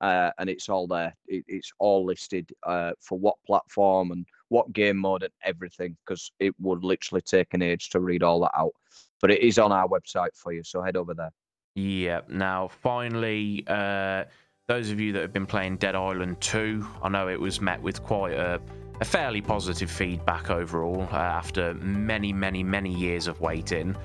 uh, 0.00 0.30
and 0.38 0.50
it's 0.50 0.68
all 0.68 0.86
there. 0.86 1.14
It, 1.26 1.44
it's 1.48 1.72
all 1.78 2.04
listed 2.04 2.50
uh, 2.64 2.92
for 3.00 3.18
what 3.18 3.36
platform 3.46 4.12
and 4.12 4.26
what 4.48 4.72
game 4.72 4.98
mode 4.98 5.22
and 5.22 5.32
everything 5.42 5.96
because 6.04 6.30
it 6.38 6.54
would 6.60 6.84
literally 6.84 7.22
take 7.22 7.54
an 7.54 7.62
age 7.62 7.90
to 7.90 8.00
read 8.00 8.22
all 8.22 8.40
that 8.40 8.56
out. 8.56 8.72
But 9.20 9.30
it 9.30 9.40
is 9.40 9.58
on 9.58 9.72
our 9.72 9.88
website 9.88 10.34
for 10.34 10.52
you, 10.52 10.62
so 10.62 10.82
head 10.82 10.96
over 10.96 11.14
there. 11.14 11.32
Yeah. 11.74 12.20
Now, 12.28 12.68
finally, 12.68 13.64
uh, 13.66 14.24
those 14.68 14.90
of 14.90 14.98
you 14.98 15.12
that 15.12 15.22
have 15.22 15.32
been 15.32 15.46
playing 15.46 15.76
Dead 15.76 15.94
Island 15.94 16.40
2, 16.40 16.84
I 17.02 17.08
know 17.08 17.28
it 17.28 17.40
was 17.40 17.60
met 17.60 17.80
with 17.80 18.02
quite 18.02 18.32
a, 18.32 18.60
a 19.00 19.04
fairly 19.04 19.40
positive 19.40 19.88
feedback 19.88 20.50
overall 20.50 21.08
uh, 21.12 21.16
after 21.16 21.74
many, 21.74 22.32
many, 22.32 22.64
many 22.64 22.92
years 22.92 23.28
of 23.28 23.40
waiting. 23.40 23.96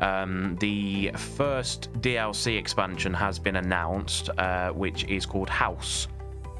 Um, 0.00 0.56
the 0.58 1.10
first 1.16 1.92
DLC 2.00 2.58
expansion 2.58 3.12
has 3.12 3.38
been 3.38 3.56
announced, 3.56 4.30
uh, 4.38 4.70
which 4.70 5.04
is 5.04 5.26
called 5.26 5.50
House. 5.50 6.08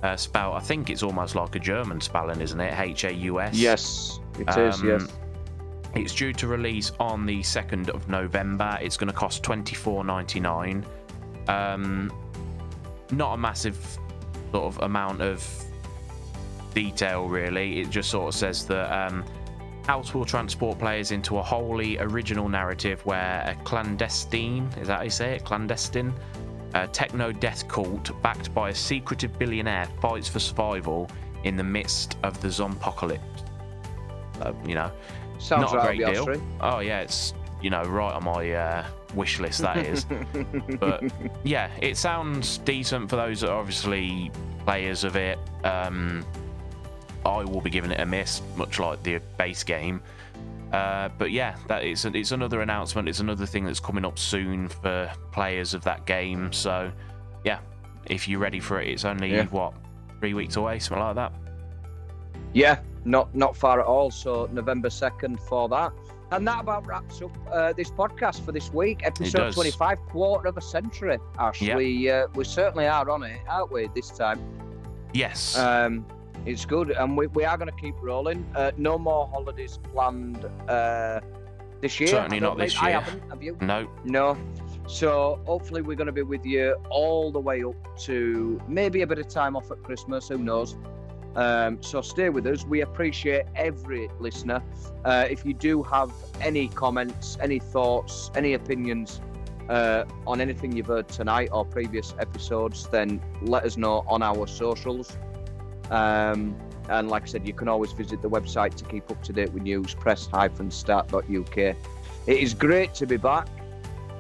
Uh, 0.02 0.16
spelled, 0.16 0.54
I 0.54 0.61
think 0.61 0.90
it's 0.90 1.02
almost 1.02 1.34
like 1.34 1.54
a 1.54 1.59
German 1.59 2.02
spelling, 2.02 2.42
isn't 2.42 2.61
it? 2.61 2.78
H 2.78 3.04
A 3.04 3.14
U 3.14 3.40
S. 3.40 3.57
Yes, 3.57 4.20
it 4.38 4.48
is. 4.50 4.82
Um, 4.82 4.88
Yes. 4.88 5.09
It's 5.94 6.14
due 6.14 6.34
to 6.34 6.46
release 6.46 6.92
on 7.00 7.24
the 7.24 7.40
2nd 7.40 7.88
of 7.88 8.07
November. 8.07 8.76
It's 8.82 8.98
going 8.98 9.09
to 9.09 9.16
cost 9.16 9.42
$24.99. 9.42 10.84
Um, 11.48 12.12
not 13.12 13.34
a 13.34 13.36
massive 13.36 13.76
sort 14.52 14.64
of 14.74 14.82
amount 14.82 15.22
of 15.22 15.46
detail, 16.74 17.28
really. 17.28 17.80
It 17.80 17.90
just 17.90 18.11
sort 18.11 18.28
of 18.28 18.34
says 18.38 18.66
that 18.66 18.92
um, 18.92 19.24
House 19.86 20.14
will 20.14 20.24
transport 20.24 20.78
players 20.78 21.12
into 21.12 21.38
a 21.38 21.42
wholly 21.42 21.98
original 21.98 22.48
narrative 22.48 23.04
where 23.07 23.44
a 23.46 23.54
clandestine, 23.64 24.68
is 24.80 24.88
that 24.88 24.98
how 24.98 25.02
you 25.04 25.11
say 25.11 25.36
it? 25.36 25.44
Clandestine? 25.44 26.12
A 26.74 26.86
techno 26.88 27.32
death 27.32 27.66
cult 27.68 28.11
backed 28.22 28.52
by 28.52 28.70
a 28.70 28.74
secretive 28.74 29.38
billionaire 29.38 29.86
fights 30.00 30.28
for 30.28 30.40
survival 30.40 31.09
in 31.44 31.57
the 31.57 31.62
midst 31.64 32.18
of 32.22 32.40
the 32.40 32.48
zompocalypse. 32.48 33.20
Uh, 34.40 34.52
you 34.66 34.74
know, 34.74 34.90
Sounds 35.38 35.72
not 35.72 35.74
a 35.74 35.76
right 35.78 35.96
great 35.98 36.12
deal. 36.12 36.22
street. 36.22 36.40
Oh 36.61 36.80
yeah, 36.80 37.00
it's 37.00 37.32
you 37.62 37.70
know 37.70 37.82
right 37.84 38.12
on 38.12 38.24
my 38.24 38.50
uh, 38.52 38.86
wish 39.14 39.38
list 39.40 39.61
that 39.62 39.78
is. 39.78 40.07
but 40.80 41.02
yeah, 41.44 41.70
it 41.80 41.96
sounds 41.96 42.59
decent 42.59 43.09
for 43.11 43.16
those 43.16 43.40
that 43.40 43.50
are 43.50 43.59
obviously 43.59 44.30
players 44.64 45.04
of 45.04 45.16
it. 45.16 45.38
Um, 45.64 46.24
I 47.24 47.44
will 47.44 47.61
be 47.61 47.70
giving 47.70 47.90
it 47.90 48.00
a 48.00 48.07
miss, 48.07 48.40
much 48.57 48.78
like 48.78 49.02
the 49.02 49.20
base 49.38 49.64
game. 49.64 50.00
Uh, 50.72 51.09
but 51.16 51.30
yeah, 51.30 51.57
that 51.68 51.84
is 51.84 52.04
it's 52.04 52.32
another 52.32 52.61
announcement. 52.61 53.09
It's 53.09 53.20
another 53.20 53.46
thing 53.46 53.64
that's 53.64 53.80
coming 53.80 54.04
up 54.04 54.18
soon 54.18 54.68
for 54.68 55.11
players 55.32 55.74
of 55.74 55.82
that 55.84 56.07
game. 56.07 56.52
So 56.52 56.90
yeah, 57.44 57.61
if 58.07 58.28
you're 58.28 58.40
ready 58.40 58.61
for 58.61 58.80
it, 58.80 58.88
it's 58.88 59.04
only 59.04 59.32
Yeah. 59.32 59.44
what 59.46 59.74
three 60.20 60.34
weeks 60.34 60.57
away, 60.57 60.78
something 60.78 61.02
like 61.02 61.14
that. 61.16 61.32
Yeah, 62.52 62.80
not 63.04 63.34
not 63.34 63.57
far 63.57 63.80
at 63.80 63.86
all. 63.86 64.11
So 64.11 64.48
November 64.52 64.90
second 64.90 65.38
for 65.40 65.68
that. 65.68 65.92
And 66.32 66.46
that 66.48 66.60
about 66.60 66.86
wraps 66.86 67.22
up 67.22 67.30
uh, 67.52 67.72
this 67.72 67.90
podcast 67.90 68.44
for 68.44 68.50
this 68.52 68.72
week, 68.72 69.00
episode 69.04 69.52
twenty-five, 69.52 69.98
quarter 70.08 70.48
of 70.48 70.56
a 70.56 70.60
century. 70.60 71.18
Ash, 71.38 71.62
Yeah. 71.62 71.76
we 71.76 72.10
uh, 72.10 72.26
we 72.34 72.44
certainly 72.44 72.86
are 72.88 73.08
on 73.08 73.22
it, 73.22 73.38
aren't 73.48 73.70
we? 73.70 73.88
This 73.94 74.10
time, 74.10 74.40
Yes. 75.12 75.56
um, 75.56 76.04
it's 76.44 76.64
good, 76.64 76.90
and 76.90 77.16
we, 77.16 77.28
we 77.28 77.44
are 77.44 77.56
going 77.56 77.70
to 77.70 77.76
keep 77.80 77.94
rolling. 78.02 78.44
Uh, 78.56 78.72
no 78.76 78.98
more 78.98 79.28
holidays 79.28 79.78
planned 79.92 80.44
uh, 80.68 81.20
this 81.80 82.00
year. 82.00 82.08
Certainly 82.08 82.40
not 82.40 82.58
this 82.58 82.72
think- 82.72 82.82
I 82.84 82.90
haven't. 82.90 83.22
Have 83.30 83.42
you? 83.42 83.56
no. 83.60 83.88
No. 84.04 84.36
So 84.88 85.40
hopefully 85.46 85.82
we're 85.82 85.96
going 85.96 86.06
to 86.06 86.12
be 86.12 86.22
with 86.22 86.44
you 86.46 86.76
all 86.90 87.30
the 87.32 87.40
way 87.40 87.62
up 87.64 87.74
to 88.00 88.60
maybe 88.68 89.02
a 89.02 89.06
bit 89.06 89.18
of 89.18 89.28
time 89.28 89.56
off 89.56 89.70
at 89.70 89.82
Christmas. 89.82 90.28
Who 90.28 90.38
knows? 90.38 90.76
Um, 91.37 91.82
so 91.82 92.01
stay 92.01 92.30
with 92.30 92.47
us. 92.47 92.64
We 92.64 92.80
appreciate 92.80 93.45
every 93.55 94.09
listener. 94.18 94.62
Uh, 95.05 95.26
if 95.30 95.45
you 95.45 95.53
do 95.53 95.82
have 95.82 96.11
any 96.41 96.68
comments, 96.68 97.37
any 97.41 97.59
thoughts, 97.59 98.30
any 98.34 98.55
opinions 98.55 99.20
uh, 99.68 100.05
on 100.26 100.41
anything 100.41 100.74
you've 100.74 100.87
heard 100.87 101.09
tonight 101.09 101.51
or 101.53 101.64
previous 101.64 102.14
episodes, 102.18 102.89
then 102.89 103.20
let 103.43 103.64
us 103.64 103.76
know 103.76 104.05
on 104.09 104.22
our 104.22 104.47
socials. 104.47 105.16
Um, 105.91 106.57
and 106.89 107.09
like 107.09 107.24
I 107.24 107.26
said, 107.26 107.47
you 107.47 107.53
can 107.53 107.68
always 107.68 107.93
visit 107.93 108.22
the 108.22 108.30
website 108.30 108.74
to 108.76 108.84
keep 108.84 109.11
up 109.11 109.22
to 109.24 109.32
date 109.32 109.53
with 109.53 109.62
news, 109.62 109.95
press-start.uk. 109.95 111.59
It 111.59 111.76
is 112.26 112.55
great 112.55 112.95
to 112.95 113.07
be 113.07 113.16
back. 113.16 113.49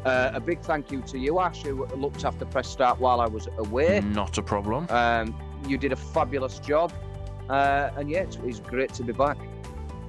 Uh, 0.04 0.30
a 0.34 0.40
big 0.40 0.60
thank 0.60 0.92
you 0.92 1.02
to 1.02 1.18
you, 1.18 1.40
Ash, 1.40 1.62
who 1.62 1.86
looked 1.86 2.24
after 2.24 2.44
Press 2.44 2.68
Start 2.68 3.00
while 3.00 3.20
I 3.20 3.26
was 3.26 3.48
away. 3.58 4.00
Not 4.00 4.38
a 4.38 4.42
problem. 4.42 4.86
Um, 4.90 5.36
you 5.66 5.78
did 5.78 5.92
a 5.92 5.96
fabulous 5.96 6.58
job. 6.58 6.92
Uh, 7.48 7.90
and 7.96 8.10
yeah, 8.10 8.20
it's, 8.20 8.38
it's 8.44 8.60
great 8.60 8.92
to 8.94 9.02
be 9.02 9.12
back. 9.12 9.38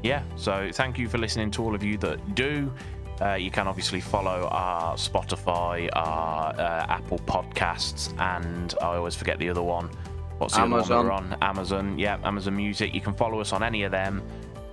Yeah, 0.04 0.24
so 0.36 0.70
thank 0.74 0.98
you 0.98 1.08
for 1.08 1.18
listening 1.18 1.52
to 1.52 1.64
all 1.64 1.76
of 1.76 1.84
you 1.84 1.98
that 2.00 2.36
do. 2.36 2.72
Uh, 3.20 3.34
you 3.34 3.50
can 3.50 3.68
obviously 3.68 4.00
follow 4.00 4.48
our 4.52 4.96
Spotify, 4.96 5.90
our 5.94 6.54
uh, 6.54 6.86
Apple 6.90 7.20
Podcasts, 7.20 8.18
and 8.20 8.76
I 8.82 8.96
always 8.96 9.16
forget 9.16 9.40
the 9.40 9.50
other 9.50 9.64
one. 9.64 9.90
What's 10.38 10.54
the 10.54 10.62
Amazon. 10.62 10.98
other 11.00 11.10
one 11.10 11.30
we're 11.30 11.36
on? 11.36 11.38
Amazon. 11.42 12.00
Yeah, 12.00 12.20
Amazon 12.24 12.56
Music. 12.56 12.94
You 12.94 13.02
can 13.02 13.14
follow 13.14 13.42
us 13.42 13.54
on 13.54 13.64
any 13.64 13.84
of 13.84 13.92
them 13.92 14.22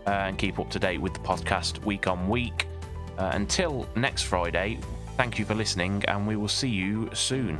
uh, 0.06 0.10
and 0.10 0.38
keep 0.38 0.58
up 0.58 0.68
to 0.70 0.78
date 0.78 1.00
with 1.00 1.14
the 1.14 1.20
podcast 1.20 1.82
week 1.84 2.06
on 2.06 2.28
week. 2.28 2.68
Uh, 3.16 3.30
until 3.32 3.88
next 3.96 4.22
Friday, 4.22 4.78
thank 5.16 5.38
you 5.38 5.46
for 5.46 5.54
listening, 5.54 6.04
and 6.06 6.26
we 6.26 6.36
will 6.36 6.48
see 6.48 6.68
you 6.68 7.08
soon. 7.14 7.58